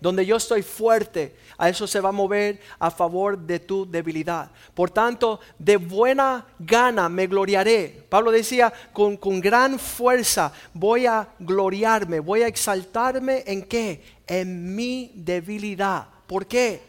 Donde 0.00 0.24
yo 0.24 0.36
estoy 0.36 0.62
fuerte, 0.62 1.36
a 1.58 1.68
eso 1.68 1.86
se 1.86 2.00
va 2.00 2.08
a 2.08 2.12
mover 2.12 2.60
a 2.78 2.90
favor 2.90 3.36
de 3.36 3.60
tu 3.60 3.84
debilidad. 3.84 4.50
Por 4.72 4.88
tanto, 4.88 5.38
de 5.58 5.76
buena 5.76 6.46
gana 6.58 7.10
me 7.10 7.26
gloriaré. 7.26 8.06
Pablo 8.08 8.30
decía, 8.30 8.72
con, 8.94 9.18
con 9.18 9.38
gran 9.38 9.78
fuerza 9.78 10.50
voy 10.72 11.04
a 11.04 11.28
gloriarme, 11.38 12.20
voy 12.20 12.40
a 12.40 12.46
exaltarme 12.46 13.44
en 13.46 13.64
qué? 13.64 14.02
En 14.26 14.74
mi 14.74 15.12
debilidad. 15.14 16.08
¿Por 16.26 16.46
qué? 16.46 16.80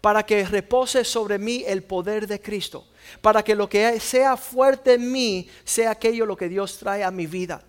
Para 0.00 0.26
que 0.26 0.44
repose 0.44 1.04
sobre 1.04 1.38
mí 1.38 1.62
el 1.64 1.84
poder 1.84 2.26
de 2.26 2.40
Cristo. 2.40 2.88
Para 3.20 3.44
que 3.44 3.54
lo 3.54 3.68
que 3.68 4.00
sea 4.00 4.36
fuerte 4.36 4.94
en 4.94 5.12
mí 5.12 5.48
sea 5.62 5.92
aquello 5.92 6.26
lo 6.26 6.36
que 6.36 6.48
Dios 6.48 6.76
trae 6.76 7.04
a 7.04 7.12
mi 7.12 7.28
vida. 7.28 7.62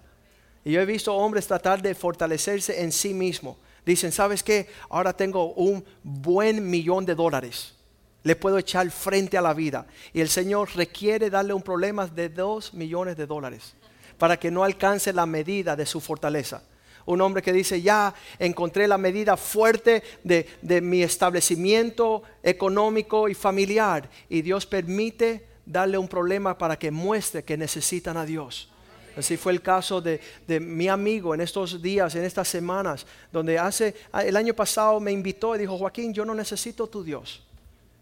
Y 0.65 0.71
yo 0.71 0.82
he 0.82 0.86
visto 0.86 1.13
hombres 1.13 1.45
tratar 1.45 1.80
de 1.80 1.93
fortalecerse 1.93 2.82
en 2.82 2.91
sí 2.91 3.13
mismo. 3.13 3.58
Dicen, 3.86 4.12
¿sabes 4.12 4.41
qué? 4.41 4.67
Ahora 4.89 5.15
tengo 5.15 5.54
un 5.54 5.86
buen 6.04 6.67
millón 6.67 7.06
de 7.06 7.13
dólares. 7.13 7.75
Le 8.23 8.36
puedo 8.36 8.58
echar 8.58 8.89
frente 8.89 9.38
a 9.38 9.43
la 9.43 9.54
vida. 9.54 9.86
Y 10.12 10.21
el 10.21 10.28
Señor 10.28 10.69
requiere 10.75 11.30
darle 11.30 11.54
un 11.54 11.62
problema 11.62 12.08
de 12.08 12.30
dos 12.30 12.73
millones 12.73 13.15
de 13.15 13.28
dólares 13.28 13.75
para 14.17 14.39
que 14.39 14.49
no 14.49 14.63
alcance 14.63 15.13
la 15.13 15.28
medida 15.28 15.75
de 15.75 15.86
su 15.86 16.01
fortaleza. 16.01 16.63
Un 17.06 17.21
hombre 17.21 17.43
que 17.43 17.54
dice, 17.54 17.80
ya 17.84 18.12
encontré 18.39 18.88
la 18.88 18.97
medida 18.97 19.38
fuerte 19.38 20.01
de, 20.23 20.47
de 20.63 20.82
mi 20.82 21.04
establecimiento 21.04 22.23
económico 22.41 23.30
y 23.30 23.36
familiar. 23.36 24.10
Y 24.30 24.41
Dios 24.41 24.65
permite 24.65 25.45
darle 25.63 25.99
un 25.99 26.08
problema 26.08 26.58
para 26.58 26.80
que 26.80 26.89
muestre 26.89 27.43
que 27.43 27.56
necesitan 27.56 28.17
a 28.17 28.25
Dios. 28.25 28.71
Así 29.17 29.38
fue 29.38 29.54
el 29.54 29.62
caso 29.62 30.01
de, 30.01 30.19
mi 30.60 30.88
amigo 30.88 31.34
en 31.34 31.41
estos 31.41 31.82
días, 31.82 32.15
en 32.15 32.23
estas 32.23 32.47
semanas, 32.47 33.06
donde 33.32 33.58
hace 33.58 33.95
el 34.13 34.36
año 34.36 34.54
pasado 34.54 34.99
me 34.99 35.12
invitó 35.12 35.56
y 35.56 35.60
dijo, 35.60 35.78
Joaquín, 35.78 36.13
yo 36.13 36.25
no 36.25 36.36
necesito 36.36 36.88
tu 36.88 37.04
Dios. 37.04 37.41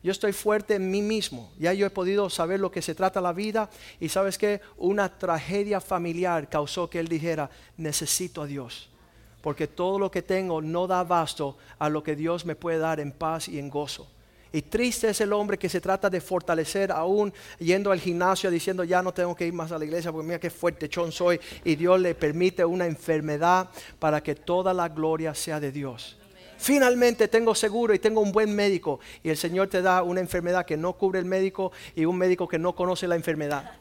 Yo 0.03 0.11
estoy 0.11 0.33
fuerte 0.33 0.75
en 0.75 0.91
mí 0.91 1.01
mismo. 1.01 1.51
Ya 1.57 1.71
yo 1.71 1.85
he 1.85 1.89
podido 1.89 2.29
saber 2.29 2.59
lo 2.59 2.71
que 2.71 2.81
se 2.81 2.93
trata 2.93 3.21
la 3.21 3.31
vida. 3.31 3.69
Y 4.01 4.09
sabes 4.09 4.37
que 4.37 4.59
una 4.75 5.17
tragedia 5.17 5.79
familiar 5.79 6.49
causó 6.49 6.89
que 6.89 6.99
él 6.99 7.07
dijera, 7.07 7.49
necesito 7.77 8.41
a 8.41 8.45
Dios. 8.45 8.89
Porque 9.41 9.65
todo 9.67 9.99
lo 9.99 10.11
que 10.11 10.21
tengo 10.21 10.61
no 10.61 10.87
da 10.87 10.99
abasto 10.99 11.57
a 11.79 11.87
lo 11.87 12.03
que 12.03 12.17
Dios 12.17 12.45
me 12.45 12.55
puede 12.55 12.79
dar 12.79 12.99
en 12.99 13.13
paz 13.13 13.47
y 13.47 13.59
en 13.59 13.69
gozo. 13.69 14.09
Y 14.55 14.61
triste 14.61 15.09
es 15.09 15.19
el 15.19 15.33
hombre 15.33 15.57
que 15.57 15.67
se 15.67 15.81
trata 15.81 16.11
de 16.11 16.21
fortalecer 16.21 16.91
aún 16.91 17.33
yendo 17.57 17.91
al 17.91 17.99
gimnasio 17.99 18.51
diciendo 18.51 18.83
ya 18.83 19.01
no 19.01 19.11
tengo 19.11 19.35
que 19.35 19.47
ir 19.47 19.53
más 19.53 19.71
a 19.71 19.79
la 19.79 19.85
iglesia 19.85 20.11
porque 20.11 20.27
mira 20.27 20.39
qué 20.39 20.51
fuerte 20.51 20.87
chon 20.87 21.11
soy. 21.11 21.39
Y 21.63 21.75
Dios 21.75 21.99
le 21.99 22.13
permite 22.13 22.63
una 22.63 22.85
enfermedad 22.85 23.67
para 23.97 24.21
que 24.21 24.35
toda 24.35 24.71
la 24.71 24.89
gloria 24.89 25.33
sea 25.33 25.59
de 25.59 25.71
Dios. 25.71 26.19
Finalmente 26.59 27.27
tengo 27.27 27.55
seguro 27.55 27.95
y 27.95 27.99
tengo 27.99 28.21
un 28.21 28.31
buen 28.31 28.55
médico. 28.55 28.99
Y 29.23 29.29
el 29.29 29.37
Señor 29.37 29.69
te 29.69 29.81
da 29.81 30.03
una 30.03 30.19
enfermedad 30.19 30.67
que 30.67 30.77
no 30.77 30.93
cubre 30.93 31.17
el 31.17 31.25
médico 31.25 31.71
y 31.95 32.05
un 32.05 32.15
médico 32.15 32.47
que 32.47 32.59
no 32.59 32.75
conoce 32.75 33.07
la 33.07 33.15
enfermedad. 33.15 33.71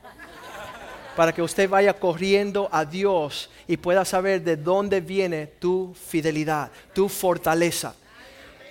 Para 1.14 1.34
que 1.34 1.42
usted 1.42 1.68
vaya 1.68 1.92
corriendo 1.92 2.70
a 2.72 2.86
Dios 2.86 3.50
y 3.68 3.76
pueda 3.76 4.06
saber 4.06 4.42
de 4.42 4.56
dónde 4.56 5.02
viene 5.02 5.48
tu 5.58 5.92
fidelidad, 5.94 6.72
tu 6.94 7.10
fortaleza. 7.10 7.94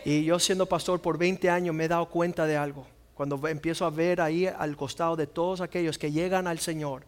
Y 0.04 0.24
yo 0.24 0.40
siendo 0.40 0.66
pastor 0.66 1.00
por 1.02 1.18
20 1.18 1.50
años 1.50 1.76
me 1.76 1.86
he 1.86 1.88
dado 1.88 2.08
cuenta 2.08 2.46
de 2.46 2.58
algo. 2.58 2.88
Cuando 3.14 3.48
empiezo 3.48 3.86
a 3.86 3.92
ver 3.92 4.20
ahí 4.20 4.48
al 4.48 4.76
costado 4.76 5.16
de 5.16 5.28
todos 5.28 5.62
aquellos 5.62 5.98
que 5.98 6.12
llegan 6.12 6.48
al 6.48 6.60
Señor, 6.60 7.06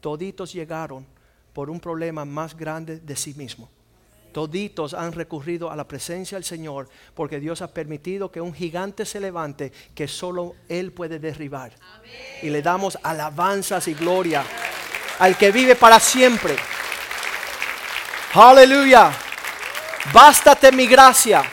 toditos 0.00 0.52
llegaron 0.52 1.06
por 1.52 1.70
un 1.70 1.78
problema 1.78 2.24
más 2.24 2.56
grande 2.56 2.98
de 2.98 3.14
sí 3.14 3.34
mismo. 3.34 3.70
Toditos 4.32 4.94
han 4.94 5.12
recurrido 5.12 5.70
a 5.70 5.76
la 5.76 5.86
presencia 5.86 6.36
del 6.36 6.44
Señor 6.44 6.88
porque 7.14 7.38
Dios 7.38 7.62
ha 7.62 7.72
permitido 7.72 8.32
que 8.32 8.40
un 8.40 8.54
gigante 8.54 9.04
se 9.04 9.20
levante 9.20 9.70
que 9.94 10.08
solo 10.08 10.56
Él 10.68 10.90
puede 10.90 11.18
derribar. 11.20 11.72
Y 12.42 12.48
le 12.48 12.62
damos 12.62 12.98
alabanzas 13.02 13.86
y 13.86 13.94
gloria 13.94 14.42
al 15.18 15.36
que 15.36 15.52
vive 15.52 15.76
para 15.76 16.00
siempre. 16.00 16.56
Aleluya. 18.34 19.12
Bástate 20.12 20.72
mi 20.72 20.86
gracia 20.86 21.44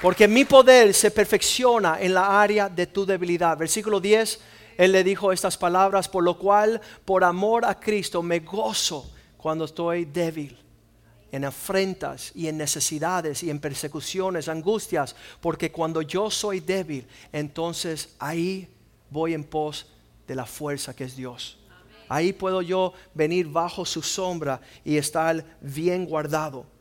porque 0.00 0.28
mi 0.28 0.44
poder 0.44 0.94
se 0.94 1.10
perfecciona 1.10 2.00
en 2.00 2.14
la 2.14 2.40
área 2.40 2.68
de 2.68 2.86
tu 2.86 3.04
debilidad. 3.04 3.58
Versículo 3.58 4.00
10, 4.00 4.40
Él 4.76 4.92
le 4.92 5.02
dijo 5.02 5.32
estas 5.32 5.56
palabras, 5.56 6.08
por 6.08 6.22
lo 6.22 6.38
cual, 6.38 6.80
por 7.04 7.24
amor 7.24 7.64
a 7.64 7.78
Cristo, 7.78 8.22
me 8.22 8.40
gozo 8.40 9.10
cuando 9.36 9.64
estoy 9.64 10.04
débil, 10.04 10.56
en 11.32 11.44
afrentas 11.44 12.32
y 12.34 12.46
en 12.46 12.56
necesidades 12.56 13.42
y 13.42 13.50
en 13.50 13.58
persecuciones, 13.58 14.48
angustias, 14.48 15.16
porque 15.40 15.72
cuando 15.72 16.00
yo 16.02 16.30
soy 16.30 16.60
débil, 16.60 17.06
entonces 17.32 18.14
ahí 18.18 18.68
voy 19.10 19.34
en 19.34 19.44
pos 19.44 19.86
de 20.26 20.34
la 20.34 20.46
fuerza 20.46 20.94
que 20.94 21.04
es 21.04 21.16
Dios. 21.16 21.58
Ahí 22.08 22.32
puedo 22.32 22.62
yo 22.62 22.94
venir 23.14 23.48
bajo 23.48 23.84
su 23.84 24.02
sombra 24.02 24.60
y 24.84 24.96
estar 24.96 25.44
bien 25.60 26.06
guardado. 26.06 26.77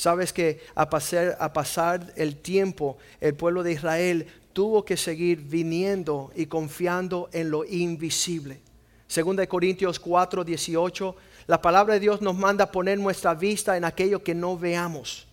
Sabes 0.00 0.32
que 0.32 0.62
a 0.74 0.88
pasar, 0.88 1.36
a 1.38 1.52
pasar 1.52 2.14
el 2.16 2.36
tiempo, 2.36 2.96
el 3.20 3.34
pueblo 3.34 3.62
de 3.62 3.72
Israel 3.72 4.26
tuvo 4.54 4.82
que 4.82 4.96
seguir 4.96 5.42
viniendo 5.42 6.32
y 6.34 6.46
confiando 6.46 7.28
en 7.34 7.50
lo 7.50 7.66
invisible. 7.66 8.62
Segunda 9.06 9.42
de 9.42 9.48
Corintios 9.48 10.00
4, 10.00 10.42
18, 10.42 11.16
la 11.48 11.60
palabra 11.60 11.92
de 11.92 12.00
Dios 12.00 12.22
nos 12.22 12.34
manda 12.34 12.72
poner 12.72 12.98
nuestra 12.98 13.34
vista 13.34 13.76
en 13.76 13.84
aquello 13.84 14.24
que 14.24 14.34
no 14.34 14.56
veamos. 14.56 15.26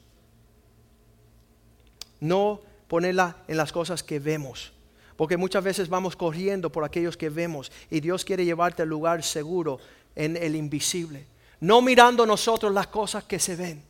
No 2.19 2.59
ponerla 2.89 3.37
en 3.47 3.55
las 3.55 3.71
cosas 3.71 4.03
que 4.03 4.19
vemos. 4.19 4.73
Porque 5.15 5.37
muchas 5.37 5.63
veces 5.63 5.87
vamos 5.87 6.17
corriendo 6.17 6.69
por 6.73 6.83
aquellos 6.83 7.15
que 7.15 7.29
vemos 7.29 7.71
y 7.89 8.01
Dios 8.01 8.25
quiere 8.25 8.43
llevarte 8.43 8.81
al 8.81 8.89
lugar 8.89 9.23
seguro 9.23 9.79
en 10.13 10.35
el 10.35 10.57
invisible. 10.57 11.25
No 11.61 11.81
mirando 11.81 12.25
nosotros 12.25 12.73
las 12.73 12.87
cosas 12.87 13.23
que 13.23 13.39
se 13.39 13.55
ven. 13.55 13.86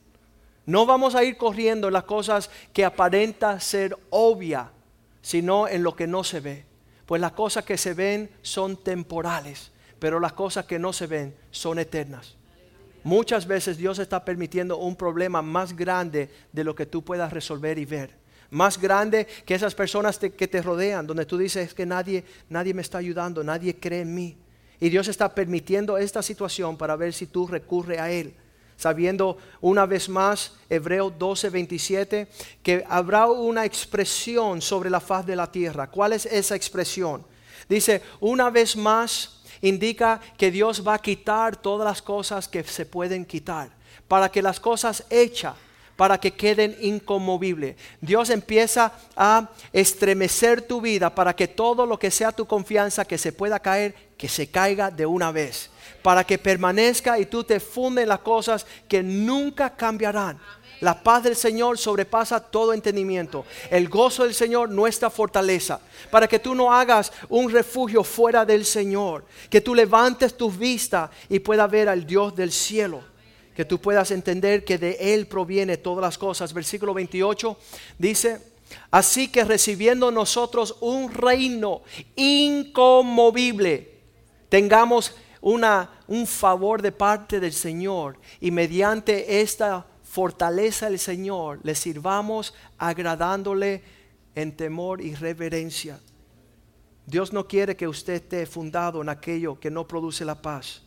No 0.68 0.86
vamos 0.86 1.16
a 1.16 1.24
ir 1.24 1.38
corriendo 1.38 1.88
en 1.88 1.94
las 1.94 2.04
cosas 2.04 2.50
que 2.74 2.84
aparenta 2.84 3.58
ser 3.62 3.98
obvia, 4.10 4.70
sino 5.22 5.66
en 5.66 5.82
lo 5.82 5.96
que 5.96 6.08
no 6.08 6.26
se 6.26 6.42
ve. 6.42 6.66
Pues 7.06 7.22
las 7.22 7.32
cosas 7.32 7.64
que 7.64 7.78
se 7.78 7.94
ven 7.94 8.30
son 8.42 8.76
temporales, 8.76 9.72
pero 9.98 10.20
las 10.20 10.34
cosas 10.34 10.66
que 10.66 10.78
no 10.78 10.92
se 10.92 11.08
ven 11.08 11.34
son 11.52 11.80
eternas. 11.80 12.36
Muchas 13.06 13.48
veces 13.48 13.78
Dios 13.78 13.98
está 13.98 14.26
permitiendo 14.26 14.78
un 14.78 14.98
problema 14.98 15.42
más 15.42 15.74
grande 15.74 16.30
de 16.52 16.64
lo 16.66 16.76
que 16.76 16.86
tú 16.86 17.02
puedas 17.02 17.32
resolver 17.32 17.80
y 17.80 17.86
ver. 17.86 18.12
Más 18.50 18.78
grande 18.78 19.26
que 19.46 19.56
esas 19.56 19.74
personas 19.74 20.20
que 20.20 20.48
te 20.50 20.62
rodean, 20.62 21.08
donde 21.08 21.26
tú 21.26 21.38
dices 21.38 21.74
que 21.74 21.86
nadie, 21.86 22.26
nadie 22.50 22.74
me 22.74 22.82
está 22.82 22.98
ayudando, 22.98 23.42
nadie 23.42 23.80
cree 23.80 24.02
en 24.02 24.14
mí. 24.14 24.38
Y 24.82 24.90
Dios 24.90 25.08
está 25.08 25.34
permitiendo 25.34 25.98
esta 25.98 26.22
situación 26.22 26.76
para 26.76 26.98
ver 26.98 27.14
si 27.14 27.26
tú 27.26 27.48
recurres 27.48 28.00
a 28.00 28.12
Él. 28.12 28.36
Sabiendo 28.78 29.38
una 29.60 29.86
vez 29.86 30.08
más, 30.08 30.54
Hebreo 30.70 31.10
12, 31.10 31.50
27, 31.50 32.28
que 32.64 32.86
habrá 32.88 33.28
una 33.28 33.66
expresión 33.66 34.62
sobre 34.62 34.90
la 34.90 35.00
faz 35.00 35.26
de 35.26 35.36
la 35.36 35.52
tierra. 35.52 35.90
¿Cuál 35.90 36.14
es 36.14 36.26
esa 36.26 36.56
expresión? 36.56 37.26
Dice, 37.68 38.02
una 38.20 38.50
vez 38.50 38.78
más 38.78 39.42
indica 39.62 40.22
que 40.38 40.52
Dios 40.52 40.88
va 40.88 40.94
a 40.94 41.02
quitar 41.02 41.58
todas 41.58 41.86
las 41.86 42.02
cosas 42.02 42.48
que 42.48 42.64
se 42.64 42.86
pueden 42.86 43.26
quitar, 43.26 43.72
para 44.08 44.30
que 44.30 44.42
las 44.42 44.60
cosas 44.60 45.04
hechas 45.10 45.56
para 45.98 46.20
que 46.20 46.32
queden 46.32 46.78
inconmovibles. 46.80 47.76
Dios 48.00 48.30
empieza 48.30 48.94
a 49.16 49.50
estremecer 49.74 50.62
tu 50.62 50.80
vida 50.80 51.14
para 51.14 51.36
que 51.36 51.48
todo 51.48 51.86
lo 51.86 51.98
que 51.98 52.12
sea 52.12 52.32
tu 52.32 52.46
confianza 52.46 53.04
que 53.04 53.18
se 53.18 53.34
pueda 53.34 53.60
caer, 53.60 53.96
que 54.16 54.30
se 54.30 54.48
caiga 54.48 54.92
de 54.92 55.08
una 55.08 55.32
vez. 55.32 55.72
Para 56.02 56.24
que 56.24 56.38
permanezca 56.38 57.20
y 57.20 57.26
tú 57.26 57.44
te 57.44 57.60
fundes 57.60 58.04
en 58.04 58.10
las 58.10 58.20
cosas 58.20 58.66
que 58.88 59.04
nunca 59.04 59.76
cambiarán. 59.76 60.40
La 60.80 61.02
paz 61.02 61.24
del 61.24 61.36
Señor 61.36 61.78
sobrepasa 61.78 62.40
todo 62.40 62.74
entendimiento. 62.74 63.46
El 63.72 63.90
gozo 63.90 64.24
del 64.24 64.36
Señor, 64.36 64.70
nuestra 64.70 65.10
fortaleza. 65.10 65.80
Para 66.12 66.28
que 66.28 66.38
tú 66.38 66.54
no 66.54 66.72
hagas 66.72 67.12
un 67.30 67.50
refugio 67.52 68.04
fuera 68.04 68.46
del 68.46 68.64
Señor. 68.64 69.26
Que 69.50 69.62
tú 69.62 69.74
levantes 69.74 70.38
tu 70.38 70.52
vista 70.52 71.10
y 71.30 71.40
puedas 71.40 71.70
ver 71.70 71.90
al 71.90 72.06
Dios 72.06 72.36
del 72.36 72.52
cielo. 72.52 73.02
Que 73.56 73.66
tú 73.66 73.82
puedas 73.82 74.12
entender 74.12 74.64
que 74.64 74.78
de 74.78 74.98
Él 75.00 75.26
proviene 75.26 75.78
todas 75.78 76.04
las 76.04 76.18
cosas. 76.18 76.54
Versículo 76.54 76.94
28 76.94 77.58
dice, 77.98 78.40
así 78.92 79.30
que 79.30 79.44
recibiendo 79.44 80.12
nosotros 80.12 80.76
un 80.82 81.12
reino 81.12 81.82
inconmovible, 82.16 83.96
tengamos 84.50 85.16
una, 85.48 85.90
un 86.08 86.28
favor 86.28 86.82
de 86.82 86.92
parte 86.92 87.40
del 87.40 87.54
Señor 87.54 88.20
y 88.42 88.52
mediante 88.52 89.40
esta 89.40 89.86
fortaleza 90.04 90.90
del 90.90 91.00
Señor 91.00 91.62
le 91.64 91.74
sirvamos 91.74 92.54
agradándole 92.78 93.82
en 94.36 94.58
temor 94.58 95.00
y 95.00 95.16
reverencia. 95.16 96.02
Dios 97.06 97.32
no 97.32 97.48
quiere 97.48 97.78
que 97.78 97.88
usted 97.88 98.16
esté 98.16 98.46
fundado 98.46 99.02
en 99.02 99.08
aquello 99.08 99.58
que 99.58 99.72
no 99.72 99.88
produce 99.88 100.26
la 100.26 100.36
paz. 100.36 100.82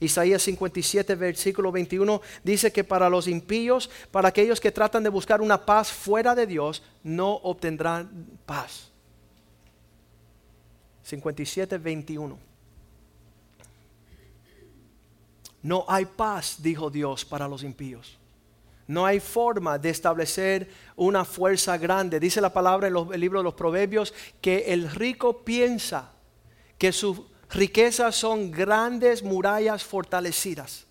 Isaías 0.00 0.40
57, 0.40 1.14
versículo 1.14 1.70
21 1.70 2.22
dice 2.42 2.72
que 2.72 2.84
para 2.84 3.10
los 3.10 3.28
impíos, 3.28 3.90
para 4.10 4.28
aquellos 4.28 4.58
que 4.58 4.72
tratan 4.72 5.02
de 5.02 5.10
buscar 5.10 5.42
una 5.42 5.66
paz 5.66 5.92
fuera 5.92 6.34
de 6.34 6.46
Dios, 6.46 6.82
no 7.02 7.34
obtendrán 7.34 8.26
paz. 8.46 8.90
57, 11.02 11.76
21. 11.76 12.47
No 15.62 15.84
hay 15.88 16.04
paz, 16.04 16.56
dijo 16.58 16.90
Dios, 16.90 17.24
para 17.24 17.48
los 17.48 17.62
impíos. 17.62 18.18
No 18.86 19.04
hay 19.04 19.20
forma 19.20 19.78
de 19.78 19.90
establecer 19.90 20.70
una 20.96 21.24
fuerza 21.24 21.76
grande. 21.76 22.18
Dice 22.18 22.40
la 22.40 22.52
palabra 22.52 22.86
en 22.86 22.94
los 22.94 23.12
el 23.12 23.20
libro 23.20 23.40
de 23.40 23.44
los 23.44 23.54
Proverbios 23.54 24.14
que 24.40 24.72
el 24.72 24.90
rico 24.90 25.44
piensa 25.44 26.12
que 26.78 26.92
sus 26.92 27.20
riquezas 27.50 28.16
son 28.16 28.50
grandes 28.50 29.22
murallas 29.22 29.84
fortalecidas. 29.84 30.86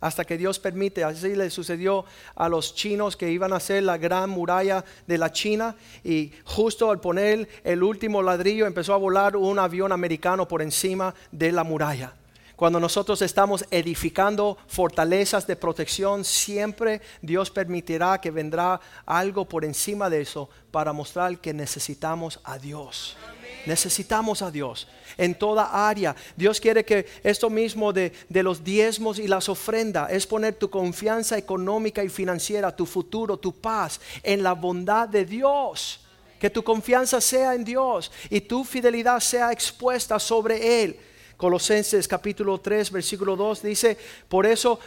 Hasta 0.00 0.24
que 0.24 0.36
Dios 0.36 0.60
permite, 0.60 1.02
así 1.02 1.34
le 1.34 1.50
sucedió 1.50 2.04
a 2.36 2.48
los 2.48 2.74
chinos 2.74 3.16
que 3.16 3.32
iban 3.32 3.52
a 3.52 3.56
hacer 3.56 3.82
la 3.82 3.98
gran 3.98 4.30
muralla 4.30 4.84
de 5.06 5.18
la 5.18 5.32
China 5.32 5.74
y 6.04 6.32
justo 6.44 6.90
al 6.90 7.00
poner 7.00 7.48
el 7.64 7.82
último 7.82 8.22
ladrillo 8.22 8.66
empezó 8.66 8.94
a 8.94 8.98
volar 8.98 9.36
un 9.36 9.58
avión 9.58 9.90
americano 9.90 10.46
por 10.46 10.62
encima 10.62 11.14
de 11.32 11.50
la 11.50 11.64
muralla. 11.64 12.12
Cuando 12.58 12.80
nosotros 12.80 13.22
estamos 13.22 13.64
edificando 13.70 14.58
fortalezas 14.66 15.46
de 15.46 15.54
protección, 15.54 16.24
siempre 16.24 17.00
Dios 17.22 17.52
permitirá 17.52 18.20
que 18.20 18.32
vendrá 18.32 18.80
algo 19.06 19.44
por 19.44 19.64
encima 19.64 20.10
de 20.10 20.22
eso 20.22 20.50
para 20.72 20.92
mostrar 20.92 21.38
que 21.38 21.54
necesitamos 21.54 22.40
a 22.42 22.58
Dios. 22.58 23.16
Necesitamos 23.64 24.42
a 24.42 24.50
Dios 24.50 24.88
en 25.16 25.36
toda 25.36 25.88
área. 25.88 26.16
Dios 26.34 26.58
quiere 26.60 26.84
que 26.84 27.06
esto 27.22 27.48
mismo 27.48 27.92
de, 27.92 28.12
de, 28.28 28.42
los 28.42 28.64
diezmos 28.64 29.20
y 29.20 29.28
las 29.28 29.48
ofrendas 29.48 30.10
es 30.10 30.26
poner 30.26 30.56
tu 30.56 30.68
confianza 30.68 31.38
económica 31.38 32.02
y 32.02 32.08
financiera, 32.08 32.74
tu 32.74 32.86
futuro, 32.86 33.36
tu 33.36 33.52
paz 33.52 34.00
en 34.24 34.42
la 34.42 34.54
bondad 34.54 35.08
de 35.08 35.24
Dios. 35.24 36.00
Que 36.40 36.50
tu 36.50 36.64
confianza 36.64 37.20
sea 37.20 37.54
en 37.54 37.62
Dios 37.62 38.10
y 38.28 38.40
tu 38.40 38.64
fidelidad 38.64 39.20
sea 39.20 39.52
expuesta 39.52 40.18
sobre 40.18 40.82
Él. 40.82 41.00
Colosenses 41.38 42.08
capítulo 42.08 42.58
3, 42.58 42.90
versículo 42.90 43.36
2 43.36 43.62
dice, 43.62 43.96
por 44.28 44.44
eso 44.44 44.80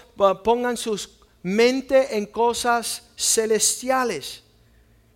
pongan 0.44 0.76
sus 0.76 1.22
mente 1.44 2.18
en 2.18 2.26
cosas 2.26 3.10
celestiales. 3.16 4.44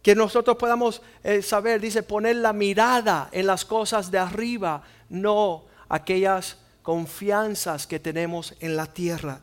Que 0.02 0.16
nosotros 0.16 0.56
podamos 0.56 1.02
eh, 1.24 1.42
saber, 1.42 1.82
dice, 1.82 2.04
poner 2.04 2.38
la 2.38 2.54
mirada 2.54 3.28
en 3.34 3.48
las 3.48 3.66
cosas 3.66 4.10
de 4.10 4.18
arriba, 4.18 4.84
no 5.10 5.66
aquellas 5.90 6.58
confianzas 6.82 7.86
que 7.86 8.00
tenemos 8.00 8.54
en 8.62 8.78
la 8.78 8.86
tierra. 8.86 9.42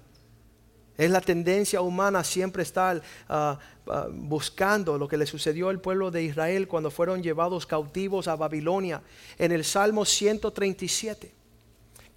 Es 0.96 1.10
la 1.10 1.20
tendencia 1.20 1.82
humana 1.82 2.24
siempre 2.24 2.62
estar 2.62 3.02
uh, 3.28 3.34
uh, 3.34 4.10
buscando 4.12 4.96
lo 4.96 5.08
que 5.08 5.18
le 5.18 5.26
sucedió 5.26 5.68
al 5.68 5.80
pueblo 5.80 6.10
de 6.10 6.22
Israel 6.22 6.68
cuando 6.68 6.90
fueron 6.90 7.22
llevados 7.22 7.66
cautivos 7.66 8.28
a 8.28 8.36
Babilonia. 8.36 9.02
En 9.38 9.52
el 9.52 9.64
Salmo 9.64 10.06
137 10.06 11.41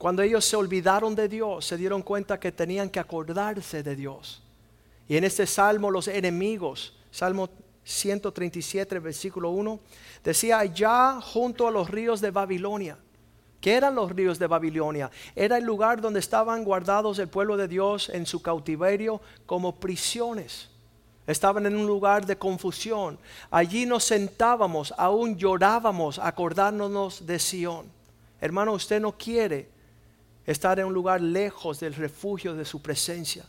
cuando 0.05 0.21
ellos 0.21 0.45
se 0.45 0.55
olvidaron 0.55 1.15
de 1.15 1.27
Dios, 1.27 1.65
se 1.65 1.77
dieron 1.77 2.03
cuenta 2.03 2.39
que 2.39 2.51
tenían 2.51 2.91
que 2.91 2.99
acordarse 2.99 3.81
de 3.81 3.95
Dios. 3.95 4.39
Y 5.07 5.17
en 5.17 5.23
este 5.23 5.47
salmo 5.47 5.89
los 5.89 6.07
enemigos, 6.07 6.95
Salmo 7.09 7.49
137, 7.83 8.99
versículo 8.99 9.49
1, 9.49 9.79
decía, 10.23 10.59
allá 10.59 11.19
junto 11.21 11.67
a 11.67 11.71
los 11.71 11.89
ríos 11.89 12.21
de 12.21 12.29
Babilonia. 12.29 12.99
¿Qué 13.59 13.73
eran 13.73 13.95
los 13.95 14.11
ríos 14.11 14.37
de 14.37 14.45
Babilonia? 14.45 15.09
Era 15.35 15.57
el 15.57 15.63
lugar 15.63 15.99
donde 15.99 16.19
estaban 16.19 16.63
guardados 16.63 17.17
el 17.17 17.29
pueblo 17.29 17.57
de 17.57 17.67
Dios 17.67 18.09
en 18.09 18.27
su 18.27 18.43
cautiverio 18.43 19.21
como 19.47 19.77
prisiones. 19.77 20.69
Estaban 21.25 21.65
en 21.65 21.75
un 21.75 21.87
lugar 21.87 22.27
de 22.27 22.37
confusión. 22.37 23.17
Allí 23.49 23.87
nos 23.87 24.03
sentábamos, 24.03 24.93
aún 24.99 25.35
llorábamos 25.35 26.19
acordándonos 26.19 27.25
de 27.25 27.39
Sión. 27.39 27.87
Hermano, 28.39 28.73
usted 28.73 29.01
no 29.01 29.11
quiere 29.11 29.73
estar 30.45 30.79
en 30.79 30.85
un 30.85 30.93
lugar 30.93 31.21
lejos 31.21 31.79
del 31.79 31.93
refugio 31.93 32.53
de 32.53 32.65
su 32.65 32.81
presencia, 32.81 33.45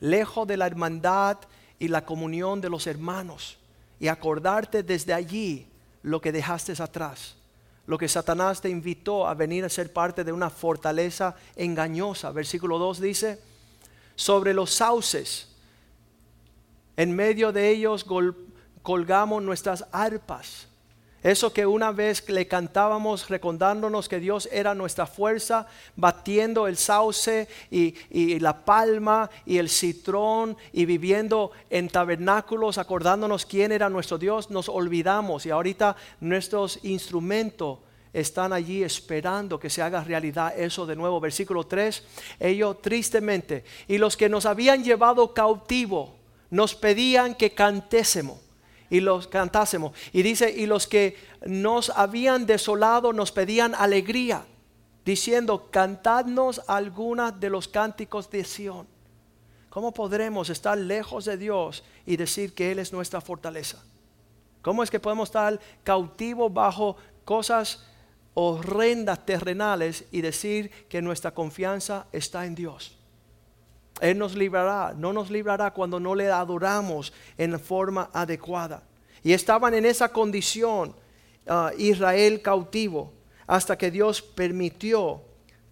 lejos 0.00 0.46
de 0.46 0.56
la 0.56 0.66
hermandad 0.66 1.38
y 1.78 1.88
la 1.88 2.04
comunión 2.04 2.60
de 2.60 2.70
los 2.70 2.86
hermanos, 2.86 3.58
y 3.98 4.08
acordarte 4.08 4.82
desde 4.82 5.14
allí 5.14 5.66
lo 6.02 6.20
que 6.20 6.32
dejaste 6.32 6.72
atrás, 6.82 7.36
lo 7.86 7.96
que 7.96 8.08
Satanás 8.08 8.60
te 8.60 8.68
invitó 8.68 9.26
a 9.26 9.34
venir 9.34 9.64
a 9.64 9.68
ser 9.68 9.92
parte 9.92 10.24
de 10.24 10.32
una 10.32 10.50
fortaleza 10.50 11.34
engañosa. 11.56 12.30
Versículo 12.30 12.78
2 12.78 13.00
dice, 13.00 13.38
sobre 14.14 14.54
los 14.54 14.70
sauces, 14.70 15.48
en 16.96 17.14
medio 17.14 17.52
de 17.52 17.70
ellos 17.70 18.06
colgamos 18.82 19.42
nuestras 19.42 19.86
arpas 19.90 20.68
eso 21.24 21.54
que 21.54 21.64
una 21.64 21.90
vez 21.90 22.28
le 22.28 22.46
cantábamos 22.46 23.30
recordándonos 23.30 24.10
que 24.10 24.20
Dios 24.20 24.46
era 24.52 24.74
nuestra 24.74 25.06
fuerza, 25.06 25.66
batiendo 25.96 26.68
el 26.68 26.76
sauce 26.76 27.48
y, 27.70 27.94
y, 28.10 28.38
la 28.40 28.62
palma 28.62 29.30
y 29.46 29.56
el 29.56 29.70
citrón 29.70 30.54
y 30.70 30.84
viviendo 30.84 31.50
en 31.70 31.88
tabernáculos, 31.88 32.76
acordándonos 32.76 33.46
quién 33.46 33.72
era 33.72 33.88
nuestro 33.88 34.18
Dios, 34.18 34.50
nos 34.50 34.68
olvidamos 34.68 35.46
y 35.46 35.50
ahorita 35.50 35.96
nuestros 36.20 36.78
instrumentos 36.84 37.78
están 38.12 38.52
allí 38.52 38.84
esperando 38.84 39.58
que 39.58 39.70
se 39.70 39.80
haga 39.80 40.04
realidad 40.04 40.52
eso 40.58 40.84
de 40.84 40.94
nuevo. 40.94 41.20
Versículo 41.20 41.64
3, 41.64 42.04
ellos 42.38 42.82
tristemente, 42.82 43.64
y 43.88 43.96
los 43.96 44.18
que 44.18 44.28
nos 44.28 44.44
habían 44.44 44.84
llevado 44.84 45.32
cautivo, 45.32 46.16
nos 46.50 46.74
pedían 46.74 47.34
que 47.34 47.54
cantésemos 47.54 48.44
y 48.90 49.00
los 49.00 49.28
cantásemos. 49.28 49.92
Y 50.12 50.22
dice, 50.22 50.50
y 50.50 50.66
los 50.66 50.86
que 50.86 51.16
nos 51.46 51.90
habían 51.90 52.46
desolado 52.46 53.12
nos 53.12 53.32
pedían 53.32 53.74
alegría, 53.74 54.44
diciendo, 55.04 55.68
cantadnos 55.70 56.62
algunas 56.66 57.38
de 57.38 57.50
los 57.50 57.68
cánticos 57.68 58.30
de 58.30 58.44
Sión. 58.44 58.86
¿Cómo 59.70 59.92
podremos 59.92 60.50
estar 60.50 60.78
lejos 60.78 61.24
de 61.24 61.36
Dios 61.36 61.82
y 62.06 62.16
decir 62.16 62.54
que 62.54 62.70
Él 62.70 62.78
es 62.78 62.92
nuestra 62.92 63.20
fortaleza? 63.20 63.82
¿Cómo 64.62 64.82
es 64.82 64.90
que 64.90 65.00
podemos 65.00 65.28
estar 65.28 65.60
cautivos 65.82 66.52
bajo 66.52 66.96
cosas 67.24 67.84
horrendas 68.34 69.26
terrenales 69.26 70.04
y 70.10 70.20
decir 70.20 70.70
que 70.88 71.02
nuestra 71.02 71.32
confianza 71.32 72.06
está 72.12 72.46
en 72.46 72.54
Dios? 72.54 72.96
Él 74.00 74.18
nos 74.18 74.34
librará, 74.34 74.94
no 74.96 75.12
nos 75.12 75.30
librará 75.30 75.72
cuando 75.72 76.00
no 76.00 76.14
le 76.14 76.30
adoramos 76.30 77.12
en 77.38 77.58
forma 77.60 78.10
adecuada. 78.12 78.82
Y 79.22 79.32
estaban 79.32 79.74
en 79.74 79.86
esa 79.86 80.08
condición 80.10 80.94
uh, 81.46 81.68
Israel 81.78 82.42
cautivo 82.42 83.12
hasta 83.46 83.78
que 83.78 83.90
Dios 83.90 84.20
permitió 84.20 85.22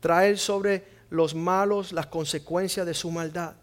traer 0.00 0.38
sobre 0.38 0.84
los 1.10 1.34
malos 1.34 1.92
las 1.92 2.06
consecuencias 2.06 2.86
de 2.86 2.94
su 2.94 3.10
maldad. 3.10 3.54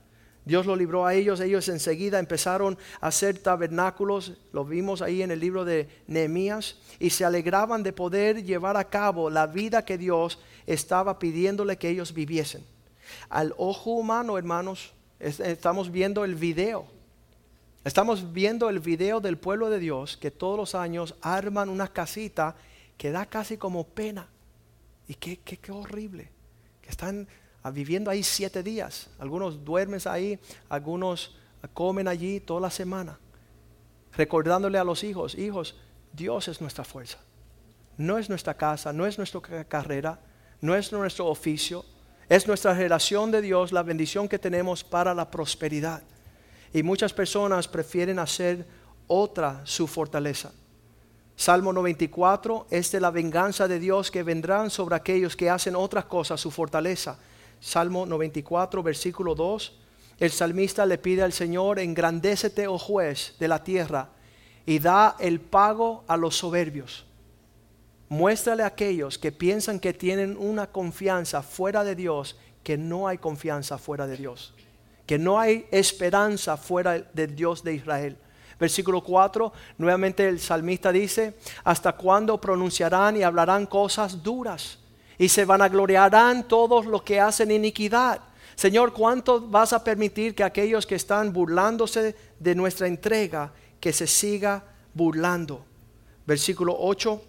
Dios 0.46 0.66
lo 0.66 0.76
libró 0.76 1.06
a 1.06 1.14
ellos, 1.14 1.40
ellos 1.42 1.68
enseguida 1.70 2.18
empezaron 2.18 2.78
a 3.02 3.08
hacer 3.08 3.38
tabernáculos, 3.38 4.34
lo 4.52 4.66
vimos 4.66 5.02
ahí 5.02 5.22
en 5.22 5.32
el 5.32 5.40
libro 5.40 5.64
de 5.64 5.88
Nehemías, 6.08 6.78
y 6.98 7.12
se 7.12 7.24
alegraban 7.24 7.84
de 7.84 7.94
poder 7.94 8.44
llevar 8.44 8.76
a 8.78 8.86
cabo 8.86 9.30
la 9.30 9.48
vida 9.48 9.86
que 9.86 9.98
Dios 9.98 10.40
estaba 10.66 11.20
pidiéndole 11.20 11.78
que 11.78 11.90
ellos 11.90 12.14
viviesen. 12.14 12.64
Al 13.30 13.54
ojo 13.58 13.92
humano, 13.92 14.38
hermanos, 14.38 14.94
estamos 15.20 15.92
viendo 15.92 16.24
el 16.24 16.36
video. 16.36 16.88
Estamos 17.84 18.34
viendo 18.34 18.70
el 18.70 18.80
video 18.80 19.22
del 19.22 19.38
pueblo 19.38 19.70
de 19.70 19.80
Dios 19.80 20.18
que 20.18 20.32
todos 20.32 20.58
los 20.58 20.76
años 20.76 21.16
arman 21.22 21.70
una 21.70 21.88
casita 21.88 22.56
que 22.98 23.12
da 23.12 23.26
casi 23.26 23.58
como 23.58 23.86
pena. 23.86 24.28
Y 25.08 25.16
qué, 25.16 25.40
qué, 25.40 25.58
qué 25.58 25.72
horrible. 25.72 26.30
Que 26.82 26.90
están 26.90 27.28
viviendo 27.74 28.12
ahí 28.12 28.24
siete 28.24 28.64
días. 28.64 29.10
Algunos 29.20 29.64
duermen 29.64 30.00
ahí, 30.06 30.40
algunos 30.68 31.36
comen 31.74 32.08
allí 32.08 32.40
toda 32.40 32.62
la 32.62 32.70
semana. 32.70 33.20
Recordándole 34.14 34.78
a 34.78 34.84
los 34.84 35.04
hijos, 35.04 35.36
hijos, 35.36 35.76
Dios 36.14 36.48
es 36.48 36.62
nuestra 36.62 36.84
fuerza. 36.84 37.20
No 37.98 38.18
es 38.18 38.30
nuestra 38.30 38.54
casa, 38.56 38.94
no 38.94 39.06
es 39.06 39.18
nuestra 39.18 39.66
carrera, 39.66 40.20
no 40.62 40.76
es 40.76 40.92
nuestro 40.92 41.28
oficio. 41.28 41.86
Es 42.30 42.48
nuestra 42.48 42.76
relación 42.76 43.32
de 43.32 43.42
Dios, 43.42 43.72
la 43.72 43.82
bendición 43.82 44.30
que 44.30 44.38
tenemos 44.38 44.84
para 44.84 45.16
la 45.16 45.32
prosperidad. 45.32 46.04
Y 46.72 46.84
muchas 46.84 47.12
personas 47.12 47.68
prefieren 47.68 48.20
hacer 48.20 48.68
otra 49.08 49.62
su 49.64 49.88
fortaleza. 49.88 50.52
Salmo 51.36 51.74
94 51.74 52.68
es 52.70 52.92
de 52.92 53.00
la 53.00 53.10
venganza 53.10 53.68
de 53.68 53.80
Dios 53.80 54.12
que 54.12 54.22
vendrán 54.22 54.70
sobre 54.70 54.96
aquellos 54.96 55.36
que 55.36 55.50
hacen 55.50 55.76
otras 55.76 56.06
cosas 56.06 56.40
su 56.40 56.52
fortaleza. 56.52 57.18
Salmo 57.60 58.06
94, 58.06 58.84
versículo 58.84 59.34
2, 59.34 59.80
el 60.20 60.30
salmista 60.30 60.86
le 60.86 61.00
pide 61.00 61.24
al 61.24 61.34
Señor, 61.34 61.80
engrandécete, 61.80 62.68
oh 62.68 62.78
juez 62.78 63.36
de 63.40 63.48
la 63.48 63.64
tierra, 63.64 64.10
y 64.68 64.78
da 64.78 65.16
el 65.20 65.40
pago 65.40 66.04
a 66.08 66.16
los 66.16 66.38
soberbios. 66.38 67.09
Muéstrale 68.10 68.64
a 68.64 68.68
aquellos 68.68 69.18
que 69.18 69.32
piensan 69.32 69.80
que 69.80 69.94
tienen 69.94 70.36
una 70.38 70.68
confianza 70.68 71.42
fuera 71.42 71.84
de 71.84 71.96
Dios, 71.96 72.38
que 72.64 72.78
no 72.78 73.08
hay 73.08 73.18
confianza 73.18 73.78
fuera 73.78 74.08
de 74.08 74.18
Dios, 74.18 74.54
que 75.06 75.18
no 75.18 75.40
hay 75.40 75.68
esperanza 75.72 76.58
fuera 76.58 77.00
del 77.00 77.36
Dios 77.36 77.64
de 77.64 77.76
Israel. 77.76 78.18
Versículo 78.60 79.02
4, 79.02 79.54
nuevamente 79.78 80.28
el 80.28 80.40
salmista 80.40 80.92
dice, 80.92 81.36
¿hasta 81.64 81.94
cuándo 81.94 82.42
pronunciarán 82.42 83.16
y 83.16 83.24
hablarán 83.24 83.66
cosas 83.66 84.22
duras? 84.22 84.80
y 85.20 85.28
se 85.28 85.46
vanagloriarán 85.46 86.48
todos 86.48 86.86
los 86.86 87.04
que 87.04 87.20
hacen 87.20 87.52
iniquidad. 87.52 88.22
Señor, 88.56 88.94
¿cuánto 88.94 89.42
vas 89.42 89.74
a 89.74 89.84
permitir 89.84 90.34
que 90.34 90.44
aquellos 90.44 90.88
que 90.88 90.96
están 90.96 91.32
burlándose 91.34 92.16
de 92.40 92.56
nuestra 92.56 92.88
entrega, 92.88 93.52
que 93.82 93.92
se 93.92 94.08
siga 94.08 94.64
burlando? 94.94 95.66
Versículo 96.26 96.76
8. 96.80 97.22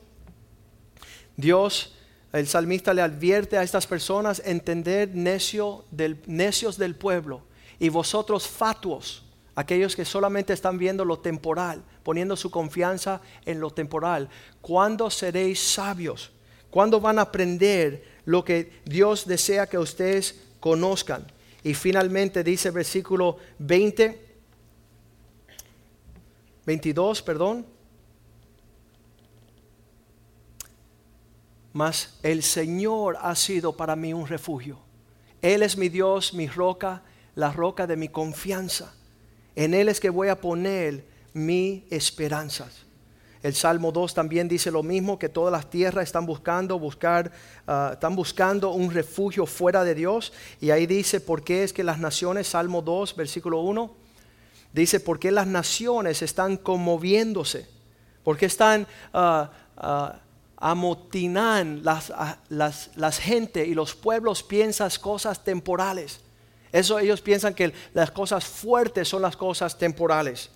Dios, 1.40 1.94
el 2.32 2.46
salmista 2.46 2.94
le 2.94 3.02
advierte 3.02 3.56
a 3.56 3.62
estas 3.62 3.86
personas 3.86 4.42
entender 4.44 5.14
necio 5.14 5.84
del, 5.90 6.20
necios 6.26 6.76
del 6.78 6.94
pueblo 6.94 7.42
y 7.78 7.88
vosotros 7.88 8.46
fatuos, 8.46 9.24
aquellos 9.54 9.96
que 9.96 10.04
solamente 10.04 10.52
están 10.52 10.78
viendo 10.78 11.04
lo 11.04 11.18
temporal, 11.18 11.82
poniendo 12.02 12.36
su 12.36 12.50
confianza 12.50 13.20
en 13.46 13.58
lo 13.58 13.70
temporal. 13.70 14.28
¿Cuándo 14.60 15.10
seréis 15.10 15.60
sabios? 15.60 16.30
¿Cuándo 16.70 17.00
van 17.00 17.18
a 17.18 17.22
aprender 17.22 18.04
lo 18.26 18.44
que 18.44 18.80
Dios 18.84 19.26
desea 19.26 19.66
que 19.66 19.78
ustedes 19.78 20.40
conozcan? 20.60 21.26
Y 21.64 21.74
finalmente 21.74 22.44
dice 22.44 22.70
versículo 22.70 23.38
20, 23.58 24.28
22, 26.64 27.22
perdón. 27.22 27.66
Mas 31.72 32.18
el 32.22 32.42
Señor 32.42 33.16
ha 33.20 33.34
sido 33.36 33.76
para 33.76 33.96
mí 33.96 34.12
un 34.12 34.26
refugio. 34.26 34.78
Él 35.42 35.62
es 35.62 35.76
mi 35.76 35.88
Dios, 35.88 36.34
mi 36.34 36.48
roca, 36.48 37.02
la 37.34 37.52
roca 37.52 37.86
de 37.86 37.96
mi 37.96 38.08
confianza. 38.08 38.92
En 39.54 39.74
Él 39.74 39.88
es 39.88 40.00
que 40.00 40.10
voy 40.10 40.28
a 40.28 40.40
poner 40.40 41.04
mi 41.32 41.84
esperanzas. 41.90 42.84
El 43.42 43.54
Salmo 43.54 43.90
2 43.90 44.12
también 44.12 44.48
dice 44.48 44.70
lo 44.70 44.82
mismo, 44.82 45.18
que 45.18 45.30
todas 45.30 45.50
las 45.50 45.70
tierras 45.70 46.04
están 46.04 46.26
buscando, 46.26 46.78
buscar, 46.78 47.32
ah, 47.66 47.90
están 47.94 48.14
buscando 48.14 48.70
un 48.72 48.90
refugio 48.90 49.46
fuera 49.46 49.82
de 49.82 49.94
Dios. 49.94 50.32
Y 50.60 50.70
ahí 50.70 50.86
dice, 50.86 51.20
¿por 51.20 51.42
qué 51.42 51.64
es 51.64 51.72
que 51.72 51.82
las 51.82 51.98
naciones, 51.98 52.48
Salmo 52.48 52.82
2, 52.82 53.16
versículo 53.16 53.60
1, 53.60 53.90
dice, 54.74 55.00
¿por 55.00 55.18
qué 55.18 55.30
las 55.30 55.46
naciones 55.46 56.20
están 56.20 56.58
conmoviéndose? 56.58 57.66
¿Por 58.22 58.36
qué 58.36 58.44
están 58.44 58.86
uh, 59.14 59.46
amotinan 60.60 61.82
las, 61.82 62.12
las, 62.48 62.90
las 62.94 63.18
gente 63.18 63.66
y 63.66 63.74
los 63.74 63.94
pueblos 63.94 64.42
piensan 64.42 64.90
cosas 65.00 65.42
temporales? 65.42 66.20
Eso 66.70 66.98
ellos 67.00 67.20
piensan 67.20 67.54
que 67.54 67.72
las 67.94 68.12
cosas 68.12 68.44
fuertes 68.44 69.08
son 69.08 69.22
las 69.22 69.36
cosas 69.36 69.76
temporales 69.76 70.50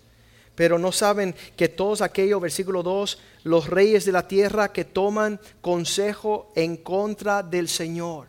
pero 0.55 0.79
no 0.79 0.93
saben 0.93 1.35
que 1.57 1.69
todos 1.69 2.01
aquellos, 2.01 2.41
versículo 2.41 2.83
2, 2.83 3.19
los 3.45 3.69
reyes 3.69 4.05
de 4.05 4.13
la 4.13 4.29
tierra 4.29 4.73
que 4.73 4.85
toman 4.85 5.41
consejo 5.61 6.53
en 6.55 6.77
contra 6.77 7.43
del 7.43 7.69
Señor, 7.69 8.29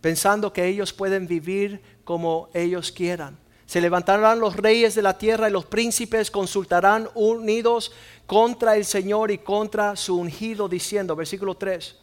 pensando 0.00 0.52
que 0.52 0.66
ellos 0.66 0.92
pueden 0.92 1.26
vivir 1.26 1.80
como 2.04 2.50
ellos 2.52 2.92
quieran. 2.92 3.38
Se 3.64 3.80
levantarán 3.80 4.40
los 4.40 4.56
reyes 4.56 4.96
de 4.96 5.02
la 5.02 5.16
tierra 5.16 5.48
y 5.48 5.52
los 5.52 5.64
príncipes 5.64 6.30
consultarán 6.30 7.08
unidos 7.14 7.92
contra 8.30 8.76
el 8.76 8.84
Señor 8.84 9.32
y 9.32 9.38
contra 9.38 9.96
su 9.96 10.16
ungido, 10.16 10.68
diciendo, 10.68 11.16
versículo 11.16 11.56
3, 11.56 11.96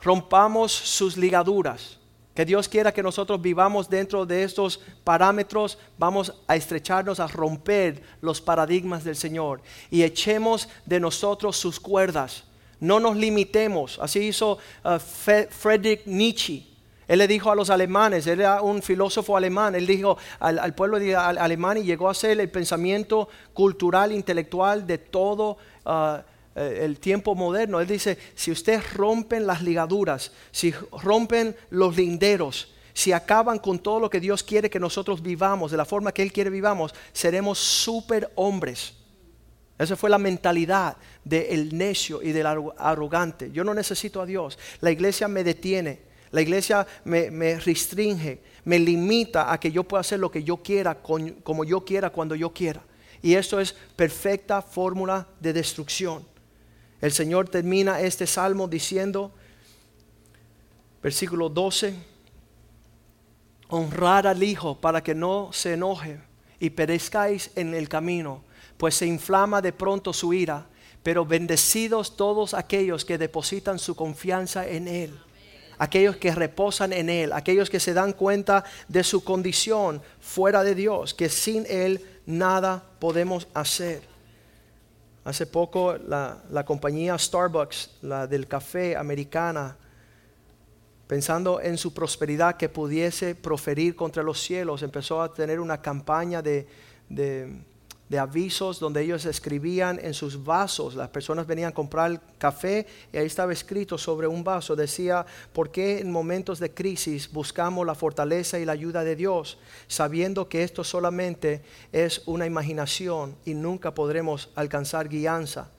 rompamos 0.00 0.72
sus 0.72 1.18
ligaduras 1.18 1.98
que 2.34 2.46
Dios 2.46 2.66
quiera 2.66 2.90
que 2.90 3.02
nosotros 3.02 3.42
vivamos 3.42 3.90
dentro 3.90 4.24
de 4.24 4.44
estos 4.44 4.80
parámetros, 5.04 5.76
vamos 5.98 6.32
a 6.46 6.56
estrecharnos, 6.56 7.20
a 7.20 7.26
romper 7.26 8.02
los 8.22 8.40
paradigmas 8.40 9.04
del 9.04 9.16
Señor 9.16 9.60
y 9.90 10.02
echemos 10.02 10.70
de 10.86 11.00
nosotros 11.00 11.58
sus 11.58 11.78
cuerdas. 11.78 12.44
No 12.80 12.98
nos 12.98 13.14
limitemos. 13.14 13.98
Así 14.00 14.20
hizo 14.20 14.56
uh, 14.84 14.98
Friedrich 15.50 16.06
Nietzsche. 16.06 16.66
Él 17.08 17.18
le 17.20 17.28
dijo 17.28 17.50
a 17.50 17.54
los 17.54 17.70
alemanes, 17.70 18.26
él 18.26 18.40
era 18.40 18.62
un 18.62 18.82
filósofo 18.82 19.36
alemán, 19.36 19.74
él 19.74 19.86
dijo 19.86 20.18
al, 20.40 20.74
pueblo 20.74 20.98
de, 20.98 21.14
alemán 21.14 21.78
y 21.78 21.84
llegó 21.84 22.08
a 22.08 22.14
ser 22.14 22.40
el 22.40 22.50
pensamiento 22.50 23.28
cultural, 23.54 24.12
intelectual 24.12 24.86
de 24.86 24.98
todo. 24.98 25.56
Uh, 25.84 26.18
eh, 26.56 26.84
el 26.84 26.98
tiempo 26.98 27.34
moderno. 27.34 27.80
Él 27.80 27.86
dice, 27.86 28.16
si 28.34 28.50
ustedes 28.50 28.94
rompen 28.94 29.46
las 29.46 29.60
ligaduras, 29.62 30.32
si 30.50 30.72
rompen 31.02 31.54
los 31.68 31.94
linderos, 31.94 32.72
si 32.94 33.12
acaban 33.12 33.58
con 33.58 33.78
todo 33.78 34.00
lo 34.00 34.08
que 34.08 34.20
Dios 34.20 34.42
quiere 34.42 34.70
que 34.70 34.80
nosotros 34.80 35.22
vivamos, 35.22 35.70
de 35.70 35.76
la 35.76 35.84
forma 35.84 36.12
que 36.12 36.22
Él 36.22 36.32
quiere 36.32 36.48
vivamos, 36.48 36.94
seremos 37.12 37.58
super 37.58 38.32
hombres. 38.36 38.94
Esa 39.78 39.96
fue 39.96 40.08
la 40.08 40.16
mentalidad 40.16 40.96
del 41.22 41.76
necio 41.76 42.22
y 42.22 42.32
del 42.32 42.46
arrogante. 42.46 43.52
Yo 43.52 43.62
no 43.62 43.74
necesito 43.74 44.22
a 44.22 44.26
Dios. 44.26 44.58
La 44.80 44.90
iglesia 44.90 45.28
me 45.28 45.44
detiene. 45.44 46.05
La 46.30 46.40
iglesia 46.40 46.86
me, 47.04 47.30
me 47.30 47.58
restringe, 47.58 48.40
me 48.64 48.78
limita 48.78 49.52
a 49.52 49.58
que 49.60 49.70
yo 49.70 49.84
pueda 49.84 50.00
hacer 50.00 50.18
lo 50.18 50.30
que 50.30 50.42
yo 50.42 50.58
quiera, 50.58 51.00
como 51.02 51.64
yo 51.64 51.84
quiera, 51.84 52.10
cuando 52.10 52.34
yo 52.34 52.52
quiera. 52.52 52.82
Y 53.22 53.34
esto 53.34 53.60
es 53.60 53.72
perfecta 53.72 54.62
fórmula 54.62 55.26
de 55.40 55.52
destrucción. 55.52 56.24
El 57.00 57.12
Señor 57.12 57.48
termina 57.48 58.00
este 58.00 58.26
salmo 58.26 58.68
diciendo, 58.68 59.32
versículo 61.02 61.48
12, 61.48 61.94
honrar 63.68 64.26
al 64.26 64.42
Hijo 64.42 64.80
para 64.80 65.02
que 65.02 65.14
no 65.14 65.50
se 65.52 65.74
enoje 65.74 66.20
y 66.58 66.70
perezcáis 66.70 67.50
en 67.54 67.74
el 67.74 67.88
camino, 67.88 68.42
pues 68.76 68.94
se 68.94 69.06
inflama 69.06 69.60
de 69.60 69.72
pronto 69.72 70.12
su 70.12 70.32
ira, 70.32 70.66
pero 71.02 71.24
bendecidos 71.24 72.16
todos 72.16 72.54
aquellos 72.54 73.04
que 73.04 73.18
depositan 73.18 73.78
su 73.78 73.94
confianza 73.94 74.66
en 74.66 74.88
Él, 74.88 75.18
aquellos 75.78 76.16
que 76.16 76.34
reposan 76.34 76.92
en 76.92 77.08
Él, 77.10 77.32
aquellos 77.32 77.70
que 77.70 77.80
se 77.80 77.94
dan 77.94 78.12
cuenta 78.12 78.64
de 78.88 79.04
su 79.04 79.24
condición 79.24 80.02
fuera 80.20 80.62
de 80.62 80.74
Dios, 80.74 81.14
que 81.14 81.28
sin 81.28 81.64
Él 81.68 82.04
nada 82.26 82.82
podemos 82.98 83.48
hacer. 83.54 84.02
Hace 85.24 85.46
poco 85.46 85.96
la, 85.96 86.64
compañía 86.64 87.18
Starbucks, 87.18 87.98
la 88.02 88.26
del 88.26 88.46
café 88.46 88.96
americana, 88.96 89.76
pensando 91.06 91.60
en 91.60 91.78
su 91.78 91.92
prosperidad 91.92 92.56
que 92.56 92.68
pudiese 92.68 93.34
proferir 93.34 93.96
contra 93.96 94.22
los 94.22 94.40
cielos, 94.40 94.82
empezó 94.82 95.20
a 95.20 95.32
tener 95.32 95.60
una 95.60 95.82
campaña 95.82 96.42
de, 96.42 96.66
de 97.08 97.60
avisos 98.14 98.78
donde 98.78 99.02
ellos 99.02 99.24
escribían 99.24 99.98
en 100.00 100.14
sus 100.14 100.44
vasos. 100.44 100.94
Las 100.94 101.08
personas 101.08 101.46
venían 101.46 101.70
a 101.70 101.74
comprar 101.74 102.20
café 102.38 102.86
y 103.12 103.16
ahí 103.16 103.26
estaba 103.26 103.52
escrito 103.52 103.98
sobre 103.98 104.28
un 104.28 104.44
vaso. 104.44 104.76
Decía, 104.76 105.26
¿por 105.52 105.70
qué 105.70 105.98
en 105.98 106.12
momentos 106.12 106.60
de 106.60 106.72
crisis 106.72 107.30
buscamos 107.32 107.84
la 107.84 107.96
fortaleza 107.96 108.58
y 108.58 108.64
la 108.64 108.72
ayuda 108.72 109.02
de 109.02 109.16
Dios, 109.16 109.58
sabiendo 109.88 110.48
que 110.48 110.62
esto 110.62 110.84
solamente 110.84 111.62
es 111.90 112.22
una 112.26 112.46
imaginación 112.46 113.36
y 113.44 113.54
nunca 113.54 113.92
podremos 113.92 114.50
alcanzar 114.54 115.08
guianza? 115.08 115.70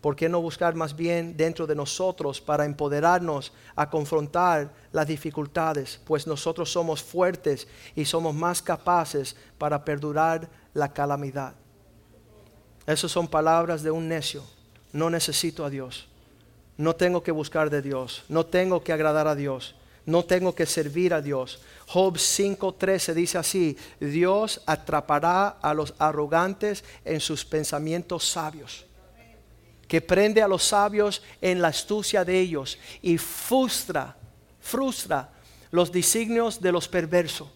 ¿Por 0.00 0.16
qué 0.16 0.30
no 0.30 0.40
buscar 0.40 0.74
más 0.74 0.96
bien 0.96 1.36
dentro 1.36 1.66
de 1.66 1.74
nosotros 1.74 2.40
para 2.40 2.64
empoderarnos 2.64 3.52
a 3.76 3.90
confrontar 3.90 4.72
las 4.92 5.06
dificultades? 5.06 6.00
Pues 6.06 6.26
nosotros 6.26 6.72
somos 6.72 7.02
fuertes 7.02 7.68
y 7.94 8.06
somos 8.06 8.34
más 8.34 8.62
capaces 8.62 9.36
para 9.58 9.84
perdurar 9.84 10.48
la 10.74 10.92
calamidad. 10.92 11.54
Esas 12.86 13.10
son 13.10 13.28
palabras 13.28 13.82
de 13.82 13.90
un 13.90 14.08
necio. 14.08 14.42
No 14.92 15.10
necesito 15.10 15.64
a 15.64 15.70
Dios. 15.70 16.08
No 16.76 16.96
tengo 16.96 17.22
que 17.22 17.30
buscar 17.30 17.70
de 17.70 17.82
Dios. 17.82 18.24
No 18.28 18.46
tengo 18.46 18.82
que 18.82 18.92
agradar 18.92 19.28
a 19.28 19.34
Dios. 19.34 19.74
No 20.06 20.24
tengo 20.24 20.54
que 20.54 20.66
servir 20.66 21.14
a 21.14 21.20
Dios. 21.20 21.60
Job 21.86 22.16
5:13 22.16 23.14
dice 23.14 23.38
así, 23.38 23.76
Dios 24.00 24.62
atrapará 24.66 25.48
a 25.48 25.74
los 25.74 25.94
arrogantes 25.98 26.84
en 27.04 27.20
sus 27.20 27.44
pensamientos 27.44 28.28
sabios 28.28 28.86
que 29.90 30.00
prende 30.00 30.40
a 30.40 30.46
los 30.46 30.62
sabios 30.62 31.20
en 31.40 31.60
la 31.60 31.66
astucia 31.66 32.24
de 32.24 32.38
ellos 32.38 32.78
y 33.02 33.18
frustra, 33.18 34.16
frustra 34.60 35.32
los 35.72 35.90
designios 35.90 36.60
de 36.60 36.70
los 36.70 36.86
perversos. 36.86 37.48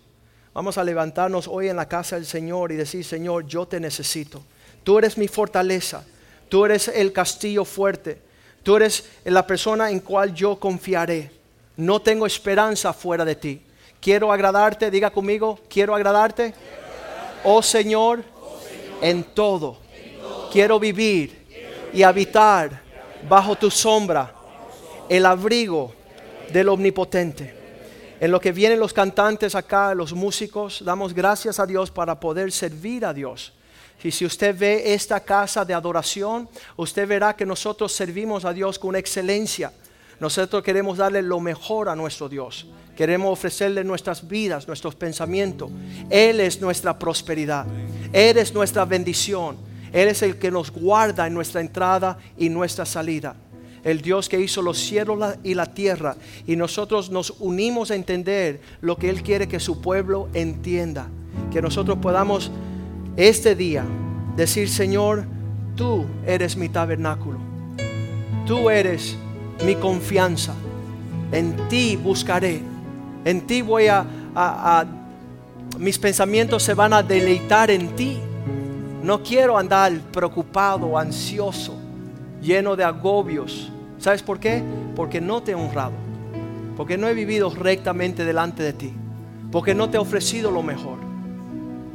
Vamos 0.55 0.79
a 0.79 0.85
levantarnos 0.85 1.49
hoy 1.49 1.69
en 1.69 1.75
la 1.75 1.89
casa 1.89 2.15
del 2.15 2.27
Señor 2.27 2.71
y 2.71 2.77
decir, 2.77 3.05
Señor, 3.05 3.45
yo 3.45 3.67
te 3.67 3.81
necesito. 3.81 4.41
Tú 4.85 4.99
eres 4.99 5.19
mi 5.19 5.27
fortaleza. 5.27 6.05
Tú 6.49 6.65
eres 6.65 6.87
el 6.87 7.13
castillo 7.13 7.65
fuerte. 7.65 8.19
Tú 8.63 8.77
eres 8.77 9.05
la 9.25 9.45
persona 9.45 9.91
en 9.91 9.99
cual 9.99 10.33
yo 10.33 10.61
confiaré. 10.61 11.33
No 11.77 12.01
tengo 12.01 12.25
esperanza 12.25 12.93
fuera 12.93 13.25
de 13.25 13.35
ti. 13.35 13.61
Quiero 14.01 14.31
agradarte, 14.31 14.93
diga 14.93 15.11
conmigo, 15.11 15.59
quiero 15.69 15.93
agradarte. 15.93 16.55
Oh 17.43 17.61
Señor, 17.61 18.23
en 19.03 19.25
todo. 19.25 19.79
Quiero 20.53 20.79
vivir 20.79 21.91
y 21.93 22.05
habitar 22.05 22.81
bajo 23.29 23.57
tu 23.57 23.73
sombra, 23.73 24.33
el 25.09 25.27
abrigo 25.27 25.93
del 26.53 26.69
omnipotente. 26.69 27.64
En 28.21 28.31
lo 28.31 28.41
que 28.41 28.53
vienen 28.53 28.79
los 28.79 28.93
cantantes 28.93 29.55
acá, 29.55 29.95
los 29.95 30.13
músicos, 30.13 30.83
damos 30.85 31.13
gracias 31.13 31.59
a 31.59 31.67
Dios 31.67 31.91
para 31.91 32.19
poder 32.19 32.53
servir 32.53 33.05
a 33.05 33.13
Dios. 33.13 33.53
Y 34.03 34.11
si 34.11 34.25
usted 34.25 34.57
ve 34.57 34.95
esta 34.95 35.21
casa 35.21 35.65
de 35.65 35.75
adoración, 35.75 36.49
usted 36.77 37.09
verá 37.09 37.35
que 37.35 37.47
nosotros 37.47 37.93
servimos 37.93 38.45
a 38.45 38.53
Dios 38.53 38.79
con 38.79 38.97
excelencia. 38.97 39.73
Nosotros 40.21 40.63
queremos 40.63 40.99
darle 40.99 41.23
lo 41.23 41.41
mejor 41.41 41.89
a 41.89 41.97
nuestro 41.97 42.29
Dios. 42.29 42.67
Queremos 42.97 43.33
ofrecerle 43.33 43.83
nuestras 43.83 44.27
vidas, 44.29 44.69
nuestros 44.69 44.95
pensamientos. 44.95 45.71
Él 46.11 46.39
es 46.41 46.61
nuestra 46.61 46.99
prosperidad. 46.99 47.67
Él 48.13 48.39
es 48.39 48.55
nuestra 48.55 48.85
bendición. 48.85 49.57
Él 49.93 50.09
es 50.09 50.23
el 50.23 50.39
que 50.39 50.51
nos 50.51 50.71
guarda 50.71 51.27
en 51.27 51.35
nuestra 51.35 51.61
entrada 51.61 52.19
y 52.37 52.49
nuestra 52.49 52.85
salida. 52.85 53.35
El 53.85 54.01
Dios 54.01 54.29
que 54.29 54.41
hizo 54.41 54.63
los 54.63 54.79
cielos 54.79 55.19
y 55.45 55.55
la 55.55 55.67
tierra. 55.67 56.17
Y 56.47 56.57
nosotros 56.57 57.11
nos 57.11 57.35
unimos 57.39 57.91
a 57.91 57.95
entender 57.95 58.61
lo 58.81 58.97
que 58.97 59.11
Él 59.11 59.23
quiere 59.23 59.47
que 59.47 59.61
su 59.61 59.81
pueblo 59.81 60.29
entienda. 60.33 61.09
Que 61.53 61.61
nosotros 61.61 61.99
podamos 61.99 62.51
este 63.17 63.55
día 63.55 63.85
decir, 64.37 64.69
Señor, 64.69 65.25
tú 65.77 66.07
eres 66.27 66.57
mi 66.57 66.69
tabernáculo. 66.69 67.39
Tú 68.47 68.71
eres 68.71 69.17
mi 69.65 69.75
confianza. 69.75 70.55
En 71.33 71.57
ti 71.69 71.97
buscaré. 71.97 72.61
En 73.25 73.47
ti 73.47 73.63
voy 73.63 73.87
a, 73.89 74.87
mis 75.79 75.99
pensamientos 75.99 76.63
se 76.63 76.75
van 76.75 76.93
a 76.93 77.03
deleitar 77.03 77.71
en 77.71 77.95
ti. 77.97 78.19
No 79.03 79.23
quiero 79.23 79.59
andar 79.59 79.93
preocupado, 80.13 80.97
ansioso, 80.99 81.75
lleno 82.41 82.77
de 82.77 82.85
agobios. 82.85 83.71
¿Sabes 84.05 84.23
por 84.23 84.39
qué? 84.39 84.63
Porque 84.95 85.23
no 85.23 85.43
te 85.43 85.53
he 85.53 85.55
honrado. 85.55 85.95
Porque 86.77 86.99
no 86.99 87.09
he 87.09 87.15
vivido 87.15 87.49
rectamente 87.49 88.27
delante 88.27 88.63
de 88.63 88.75
ti. 88.75 88.93
Porque 89.51 89.75
no 89.75 89.89
te 89.89 89.97
he 89.97 89.99
ofrecido 89.99 90.51
lo 90.51 90.63
mejor. 90.63 90.99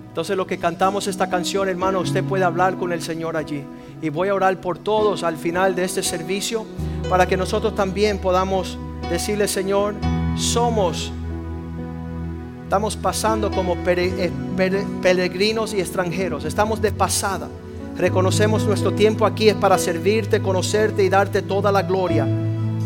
Entonces 0.08 0.36
lo 0.36 0.48
que 0.48 0.58
cantamos 0.58 1.06
esta 1.06 1.30
canción, 1.30 1.70
hermano, 1.70 2.00
usted 2.00 2.24
puede 2.24 2.44
hablar 2.44 2.78
con 2.78 2.94
el 2.94 3.04
Señor 3.04 3.38
allí. 3.38 3.64
Y 4.02 4.10
voy 4.10 4.30
a 4.30 4.34
orar 4.34 4.60
por 4.60 4.80
todos 4.80 5.22
al 5.22 5.38
final 5.38 5.76
de 5.76 5.84
este 5.84 6.02
servicio 6.02 6.66
para 7.12 7.28
que 7.28 7.38
nosotros 7.38 7.76
también 7.76 8.18
podamos 8.18 8.80
decirle, 9.12 9.48
Señor, 9.48 9.94
somos 10.36 11.12
Estamos 12.64 12.96
pasando 12.96 13.52
como 13.52 13.76
eh, 13.86 14.32
peregrinos 15.04 15.76
y 15.76 15.80
extranjeros. 15.80 16.44
Estamos 16.44 16.82
de 16.82 16.92
pasada. 16.92 17.50
Reconocemos 18.00 18.66
nuestro 18.66 18.94
tiempo 18.94 19.26
aquí 19.26 19.50
es 19.50 19.56
para 19.56 19.78
servirte, 19.78 20.42
conocerte 20.42 21.04
y 21.04 21.10
darte 21.10 21.42
toda 21.42 21.70
la 21.70 21.82
gloria, 21.82 22.26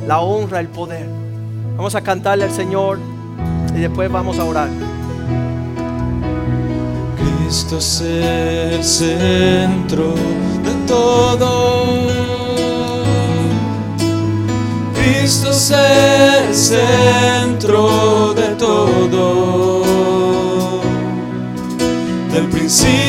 la 0.07 0.19
honra, 0.21 0.59
el 0.59 0.69
poder. 0.69 1.07
Vamos 1.77 1.93
a 1.93 2.01
cantarle 2.01 2.45
al 2.45 2.51
Señor 2.51 2.97
y 3.75 3.79
después 3.79 4.11
vamos 4.11 4.39
a 4.39 4.43
orar. 4.43 4.69
Cristo 7.15 7.77
es 7.77 8.01
el 8.01 8.83
centro 8.83 10.15
de 10.63 10.87
todo 10.87 12.23
Cristo 14.95 15.51
es 15.51 15.71
el 15.71 16.55
centro 16.55 18.33
de 18.33 18.47
todo, 18.55 19.83
del 22.33 22.49
principio 22.49 23.02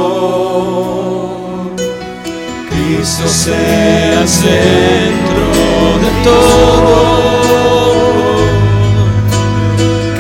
Cristo 2.71 3.29
sea 3.29 4.21
el 4.23 4.29
centro 4.29 5.47
de 6.01 6.11
todo 6.25 7.23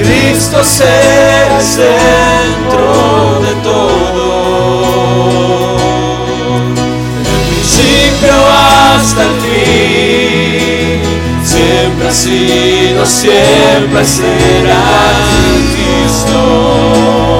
Cristo 0.02 0.64
sea 0.64 1.58
el 1.58 1.64
centro 1.64 3.40
de 3.40 3.52
todo. 3.62 4.22
Del 7.16 7.32
principio 7.48 8.34
hasta 8.50 9.22
el 9.22 9.34
fin, 9.40 9.71
sido, 12.12 13.06
siempre 13.06 14.04
será 14.04 14.84
Cristo. 15.72 17.38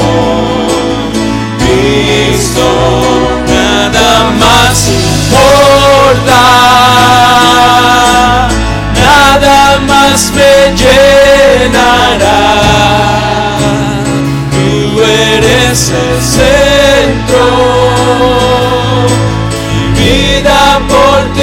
Cristo, 1.58 2.66
nada 3.48 4.30
más 4.40 4.88
importa, 4.88 6.40
nada 8.94 9.78
más 9.86 10.32
me 10.34 10.54
llenará. 10.80 12.40
Tú 14.50 15.02
eres 15.02 15.90
el 15.90 16.22
centro, 16.22 17.44
mi 19.68 20.00
vida 20.00 20.80
por 20.88 21.20
ti 21.34 21.42